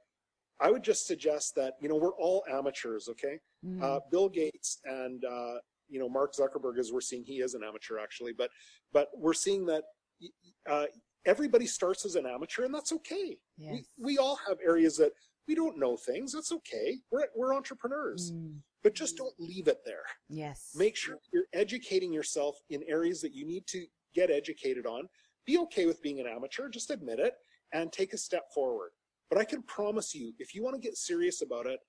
I 0.61 0.71
would 0.71 0.83
just 0.83 1.07
suggest 1.07 1.55
that 1.57 1.75
you 1.81 1.89
know 1.89 1.97
we're 1.97 2.15
all 2.17 2.45
amateurs, 2.51 3.09
okay? 3.09 3.39
Mm-hmm. 3.65 3.83
Uh, 3.83 3.99
Bill 4.11 4.29
Gates 4.29 4.79
and 4.85 5.25
uh, 5.25 5.55
you 5.89 5.99
know 5.99 6.09
Mark 6.09 6.35
Zuckerberg, 6.35 6.79
as 6.79 6.93
we're 6.93 7.01
seeing, 7.01 7.25
he 7.25 7.41
is 7.41 7.55
an 7.55 7.63
amateur 7.65 7.99
actually, 7.99 8.33
but 8.33 8.51
but 8.93 9.09
we're 9.17 9.35
seeing 9.35 9.67
that 9.67 9.85
uh, 10.69 10.87
everybody 11.27 11.67
starts 11.67 12.05
as 12.05 12.15
an 12.17 12.27
amateur, 12.27 12.65
and 12.65 12.75
that's 12.75 12.93
okay. 12.93 13.37
yes. 13.57 13.73
We 13.73 13.85
we 13.99 14.19
all 14.19 14.39
have 14.49 14.59
areas 14.65 14.97
that 14.99 15.13
we 15.49 15.55
don't 15.55 15.79
know 15.79 15.97
things. 15.97 16.33
That's 16.33 16.53
okay. 16.53 16.99
We're 17.11 17.27
we're 17.35 17.55
entrepreneurs, 17.55 18.33
Mm, 18.33 18.59
but 18.85 18.95
just 18.95 19.17
don't 19.17 19.35
leave 19.39 19.67
it 19.69 19.79
there. 19.85 20.05
yes. 20.29 20.71
Make 20.77 20.97
sure 20.97 21.17
you're 21.33 21.47
educating 21.53 22.13
yourself 22.13 22.57
in 22.71 22.83
areas 22.89 23.21
that 23.23 23.33
you 23.35 23.45
need 23.47 23.67
to 23.69 23.85
get 24.15 24.31
educated 24.31 24.87
on. 24.87 25.09
Be 25.47 25.59
okay 25.59 25.87
with 25.87 26.03
being 26.03 26.21
an 26.21 26.27
amateur, 26.27 26.69
just 26.69 26.91
admit 26.91 27.19
it 27.19 27.35
and 27.73 27.93
take 27.93 28.13
a 28.13 28.19
step 28.19 28.45
forward. 28.55 28.91
But 29.31 29.39
I 29.39 29.45
can 29.45 29.63
promise 29.63 30.15
you, 30.15 30.35
if 30.39 30.55
you 30.55 30.63
want 30.63 30.77
to 30.77 30.81
get 30.81 30.97
serious 30.97 31.43
about 31.43 31.67
it, 31.67 31.81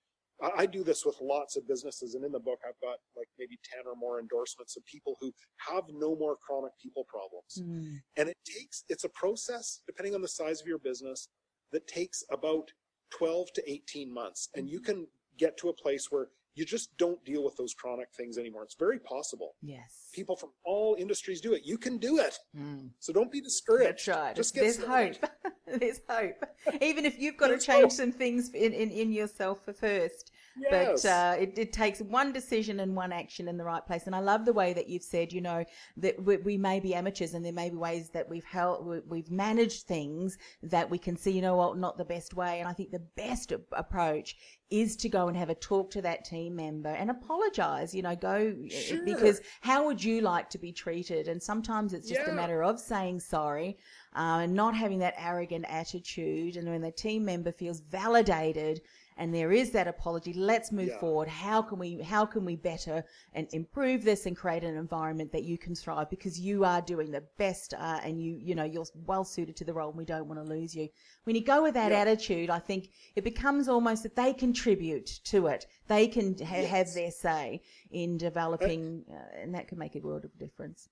I, 0.57 0.65
do 0.65 0.83
this 0.83 1.05
with 1.05 1.15
lots 1.21 1.55
of 1.55 1.67
businesses, 1.67 2.15
and 2.15 2.25
in 2.25 2.31
the 2.31 2.39
book, 2.39 2.59
I've 2.67 2.79
got 2.81 2.97
like 3.15 3.27
maybe 3.37 3.59
10 3.75 3.83
or 3.85 3.95
more 3.95 4.19
endorsements 4.19 4.75
of 4.75 4.85
people 4.85 5.15
who 5.21 5.31
have 5.69 5.83
no 5.89 6.15
more 6.15 6.35
chronic 6.45 6.71
people 6.81 7.05
problems. 7.07 7.59
Mm, 7.59 8.01
And 8.17 8.29
it 8.29 8.37
takes, 8.45 8.83
it's 8.89 9.03
a 9.03 9.09
process, 9.09 9.81
depending 9.85 10.15
on 10.15 10.21
the 10.21 10.27
size 10.27 10.59
of 10.59 10.67
your 10.67 10.79
business, 10.79 11.29
that 11.71 11.87
takes 11.87 12.23
about 12.31 12.71
12 13.11 13.53
to 13.53 13.71
18 13.71 14.13
months. 14.13 14.49
And 14.55 14.69
you 14.69 14.81
can 14.81 15.07
get 15.37 15.55
to 15.57 15.69
a 15.69 15.73
place 15.73 16.11
where 16.11 16.27
you 16.55 16.65
just 16.65 16.95
don't 16.97 17.23
deal 17.25 17.43
with 17.43 17.55
those 17.57 17.73
chronic 17.73 18.09
things 18.15 18.37
anymore. 18.37 18.63
It's 18.63 18.75
very 18.75 18.99
possible. 18.99 19.55
yes. 19.61 20.09
People 20.13 20.35
from 20.35 20.51
all 20.63 20.95
industries 20.99 21.41
do 21.41 21.53
it. 21.53 21.63
You 21.65 21.75
can 21.77 21.97
do 21.97 22.19
it. 22.19 22.37
Mm. 22.55 22.89
So 22.99 23.11
don't 23.11 23.31
be 23.31 23.41
discouraged. 23.41 24.05
That's 24.05 24.07
right. 24.07 24.35
Just 24.35 24.53
get 24.53 24.61
There's 24.61 24.79
started. 24.79 25.17
hope. 25.17 25.53
There's 25.79 26.01
hope. 26.07 26.45
Even 26.81 27.05
if 27.05 27.19
you've 27.19 27.37
got 27.37 27.47
to 27.47 27.57
change 27.57 27.81
hope. 27.81 27.91
some 27.91 28.11
things 28.11 28.51
in, 28.51 28.73
in, 28.73 28.91
in 28.91 29.11
yourself 29.11 29.61
first. 29.79 30.31
Yes. 30.55 31.01
But 31.03 31.09
uh, 31.09 31.35
it, 31.39 31.53
it 31.57 31.73
takes 31.73 31.99
one 31.99 32.31
decision 32.31 32.79
and 32.79 32.95
one 32.95 33.11
action 33.11 33.47
in 33.47 33.57
the 33.57 33.63
right 33.63 33.85
place. 33.85 34.03
And 34.05 34.15
I 34.15 34.19
love 34.19 34.45
the 34.45 34.53
way 34.53 34.73
that 34.73 34.87
you've 34.87 35.03
said, 35.03 35.33
you 35.33 35.41
know, 35.41 35.65
that 35.97 36.23
we, 36.23 36.37
we 36.37 36.57
may 36.57 36.79
be 36.79 36.93
amateurs 36.93 37.33
and 37.33 37.43
there 37.43 37.53
may 37.53 37.69
be 37.69 37.75
ways 37.75 38.09
that 38.11 38.29
we've 38.29 38.43
held, 38.43 38.85
we- 38.85 38.99
we've 39.07 39.31
managed 39.31 39.83
things 39.87 40.37
that 40.61 40.89
we 40.89 40.97
can 40.97 41.17
see, 41.17 41.31
you 41.31 41.41
know 41.41 41.55
what, 41.55 41.77
not 41.77 41.97
the 41.97 42.05
best 42.05 42.33
way. 42.35 42.59
And 42.59 42.67
I 42.69 42.73
think 42.73 42.91
the 42.91 43.05
best 43.15 43.51
approach 43.71 44.35
is 44.69 44.95
to 44.97 45.09
go 45.09 45.27
and 45.27 45.37
have 45.37 45.49
a 45.49 45.55
talk 45.55 45.91
to 45.91 46.01
that 46.01 46.25
team 46.25 46.55
member 46.55 46.89
and 46.89 47.11
apologize, 47.11 47.93
you 47.93 48.01
know, 48.01 48.15
go 48.15 48.55
Sure. 48.69 49.03
because 49.05 49.41
how 49.61 49.85
would 49.85 50.03
you 50.03 50.21
like 50.21 50.49
to 50.51 50.57
be 50.57 50.71
treated? 50.71 51.27
And 51.27 51.41
sometimes 51.41 51.93
it's 51.93 52.09
just 52.09 52.27
a 52.27 52.33
matter 52.33 52.63
of 52.63 52.79
saying 52.79 53.19
sorry 53.19 53.77
uh, 54.15 54.39
and 54.43 54.53
not 54.53 54.75
having 54.75 54.99
that 54.99 55.13
arrogant 55.17 55.65
attitude. 55.67 56.57
And 56.57 56.67
when 56.67 56.81
the 56.81 56.91
team 56.91 57.23
member 57.25 57.51
feels 57.51 57.81
validated 57.81 58.81
and 59.17 59.33
there 59.33 59.51
is 59.51 59.71
that 59.71 59.87
apology, 59.87 60.33
let's 60.33 60.71
move 60.71 60.89
Yeah. 60.89 60.99
forward. 60.99 61.27
How 61.27 61.61
can 61.61 61.79
we 61.79 62.01
how 62.01 62.25
can 62.25 62.45
we 62.45 62.55
better 62.55 63.03
and 63.33 63.47
improve 63.53 64.03
this 64.03 64.25
and 64.25 64.35
create 64.35 64.63
an 64.63 64.75
environment 64.75 65.31
that 65.31 65.43
you 65.43 65.57
can 65.57 65.75
thrive 65.75 66.09
because 66.09 66.39
you 66.39 66.65
are 66.65 66.81
doing 66.81 67.11
the 67.11 67.23
best 67.37 67.73
uh, 67.73 67.99
and 68.03 68.21
you 68.21 68.35
you 68.35 68.55
know 68.55 68.63
you're 68.63 68.85
well 69.05 69.23
suited 69.23 69.55
to 69.57 69.65
the 69.65 69.73
role 69.73 69.89
and 69.89 69.97
we 69.97 70.05
don't 70.05 70.27
want 70.27 70.39
to 70.39 70.49
lose 70.55 70.75
you. 70.75 70.89
When 71.25 71.35
you 71.35 71.43
go 71.43 71.61
with 71.63 71.73
that 71.75 71.91
Yeah. 71.91 71.99
attitude, 71.99 72.49
I 72.49 72.59
think 72.59 72.89
it 73.15 73.23
becomes 73.23 73.67
almost 73.67 74.03
that 74.03 74.15
they 74.15 74.33
contribute 74.33 75.07
to 75.25 75.47
it. 75.47 75.67
They 75.87 76.07
can 76.07 76.37
ha- 76.39 76.65
have 76.65 76.93
their 76.93 77.11
say 77.11 77.61
in 77.91 78.17
developing, 78.17 79.05
uh, 79.09 79.39
and 79.41 79.53
that 79.55 79.67
can 79.67 79.77
make 79.77 79.95
a 79.95 79.99
world 79.99 80.25
of 80.25 80.37
difference. 80.37 80.89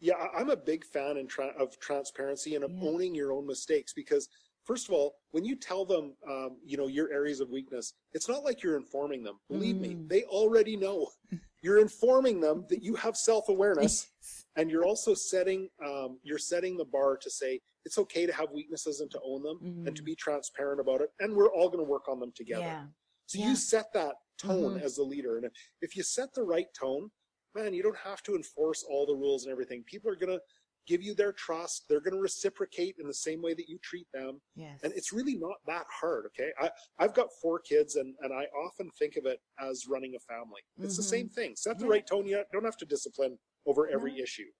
Yeah, 0.00 0.14
I'm 0.34 0.50
a 0.50 0.56
big 0.56 0.84
fan 0.84 1.16
in 1.16 1.28
tra- 1.28 1.54
of 1.58 1.78
transparency 1.78 2.54
and 2.56 2.64
of 2.64 2.72
Yeah. 2.72 2.88
owning 2.88 3.14
your 3.14 3.32
own 3.32 3.46
mistakes 3.46 3.92
because, 3.92 4.28
first 4.64 4.88
of 4.88 4.94
all, 4.94 5.14
when 5.30 5.44
you 5.44 5.56
tell 5.56 5.84
them, 5.84 6.14
um, 6.28 6.58
you 6.64 6.76
know, 6.76 6.86
your 6.86 7.12
areas 7.12 7.40
of 7.40 7.50
weakness, 7.50 7.94
it's 8.12 8.28
not 8.28 8.44
like 8.44 8.62
you're 8.62 8.76
informing 8.76 9.22
them. 9.22 9.38
Believe 9.48 9.78
me, 9.80 9.94
Mm. 9.94 10.08
they 10.08 10.24
already 10.24 10.76
know. 10.76 11.08
You're 11.64 11.78
informing 11.78 12.40
them 12.40 12.66
that 12.70 12.82
you 12.82 12.96
have 12.96 13.16
self-awareness, 13.16 14.08
and 14.56 14.68
you're 14.68 14.84
also 14.84 15.14
setting 15.14 15.68
um, 15.86 16.18
you're 16.24 16.36
setting 16.38 16.76
the 16.76 16.84
bar 16.84 17.16
to 17.16 17.30
say 17.30 17.60
it's 17.84 17.98
okay 17.98 18.26
to 18.26 18.32
have 18.32 18.50
weaknesses 18.50 18.98
and 19.00 19.08
to 19.12 19.20
own 19.24 19.44
them 19.44 19.58
and 19.86 19.94
to 19.94 20.02
Mm. 20.02 20.06
be 20.06 20.16
transparent 20.16 20.80
about 20.80 21.00
it, 21.02 21.10
and 21.20 21.32
we're 21.36 21.52
all 21.52 21.68
going 21.68 21.78
to 21.84 21.88
work 21.88 22.08
on 22.08 22.18
them 22.18 22.32
together. 22.34 22.62
Yeah. 22.66 22.86
So 23.26 23.38
Yeah. 23.38 23.50
you 23.50 23.54
set 23.56 23.92
that 23.92 24.16
tone 24.38 24.74
Mhm. 24.74 24.82
as 24.82 24.96
the 24.96 25.04
leader. 25.04 25.36
And 25.36 25.46
if, 25.46 25.52
if 25.82 25.96
you 25.96 26.02
set 26.02 26.34
the 26.34 26.42
right 26.42 26.66
tone, 26.74 27.12
man, 27.54 27.74
you 27.74 27.82
don't 27.84 27.96
have 27.98 28.24
to 28.24 28.34
enforce 28.34 28.82
all 28.82 29.06
the 29.06 29.14
rules 29.14 29.44
and 29.44 29.52
everything. 29.52 29.84
People 29.84 30.10
are 30.10 30.16
going 30.16 30.36
to 30.36 30.42
give 30.86 31.02
you 31.02 31.14
their 31.14 31.32
trust. 31.32 31.84
They're 31.88 32.00
going 32.00 32.14
to 32.14 32.20
reciprocate 32.20 32.96
in 32.98 33.06
the 33.06 33.14
same 33.14 33.40
way 33.42 33.54
that 33.54 33.68
you 33.68 33.78
treat 33.82 34.06
them. 34.12 34.40
Yes. 34.56 34.80
And 34.82 34.92
it's 34.94 35.12
really 35.12 35.36
not 35.36 35.56
that 35.66 35.86
hard. 36.00 36.26
Okay. 36.26 36.50
I, 36.60 36.70
I've 36.98 37.14
got 37.14 37.28
four 37.40 37.60
kids 37.60 37.96
and, 37.96 38.14
and 38.20 38.32
I 38.32 38.44
often 38.66 38.90
think 38.98 39.16
of 39.16 39.26
it 39.26 39.38
as 39.60 39.86
running 39.88 40.14
a 40.16 40.20
family. 40.32 40.60
It's 40.80 40.96
the 40.96 41.02
Mhm. 41.02 41.06
same 41.06 41.28
thing. 41.28 41.54
Set 41.56 41.78
the 41.78 41.84
Yeah. 41.84 41.90
right 41.92 42.06
tone. 42.06 42.26
You 42.26 42.42
don't 42.52 42.64
have 42.64 42.76
to 42.78 42.86
discipline 42.86 43.38
over 43.66 43.88
every 43.88 44.16
No. 44.16 44.22
issue, 44.22 44.50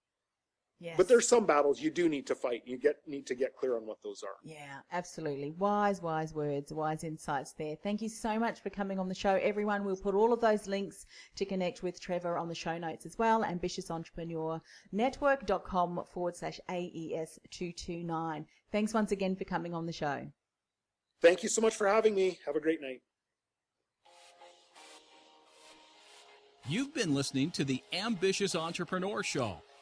yes. 0.82 0.96
but 0.96 1.08
there's 1.08 1.28
some 1.28 1.46
battles 1.46 1.80
you 1.80 1.90
do 1.90 2.08
need 2.08 2.26
to 2.26 2.34
fight. 2.34 2.62
You 2.64 2.78
get, 2.78 2.96
need 3.06 3.26
to 3.26 3.34
get 3.34 3.56
clear 3.56 3.76
on 3.76 3.86
what 3.86 3.98
those 4.02 4.22
are. 4.22 4.36
Yeah, 4.42 4.80
absolutely. 4.90 5.52
Wise, 5.52 6.02
wise 6.02 6.34
words, 6.34 6.72
wise 6.72 7.04
insights 7.04 7.52
there. 7.52 7.76
Thank 7.82 8.02
you 8.02 8.08
so 8.08 8.38
much 8.38 8.60
for 8.60 8.70
coming 8.70 8.98
on 8.98 9.08
the 9.08 9.14
show, 9.14 9.34
everyone. 9.34 9.84
We'll 9.84 9.96
put 9.96 10.14
all 10.14 10.32
of 10.32 10.40
those 10.40 10.66
links 10.66 11.06
to 11.36 11.44
connect 11.44 11.82
with 11.82 12.00
Trevor 12.00 12.36
on 12.36 12.48
the 12.48 12.54
show 12.54 12.76
notes 12.78 13.06
as 13.06 13.18
well. 13.18 13.44
Ambitious 13.44 13.90
Entrepreneur 13.90 14.60
Network.com 14.92 16.04
forward 16.12 16.36
slash 16.36 16.60
AES 16.68 17.38
229. 17.50 18.46
Thanks 18.70 18.94
once 18.94 19.12
again 19.12 19.36
for 19.36 19.44
coming 19.44 19.74
on 19.74 19.86
the 19.86 19.92
show. 19.92 20.26
Thank 21.20 21.42
you 21.42 21.48
so 21.48 21.60
much 21.60 21.76
for 21.76 21.86
having 21.86 22.14
me. 22.14 22.38
Have 22.46 22.56
a 22.56 22.60
great 22.60 22.80
night. 22.80 23.00
You've 26.68 26.94
been 26.94 27.14
listening 27.14 27.50
to 27.52 27.64
the 27.64 27.82
Ambitious 27.92 28.54
Entrepreneur 28.54 29.22
Show, 29.22 29.60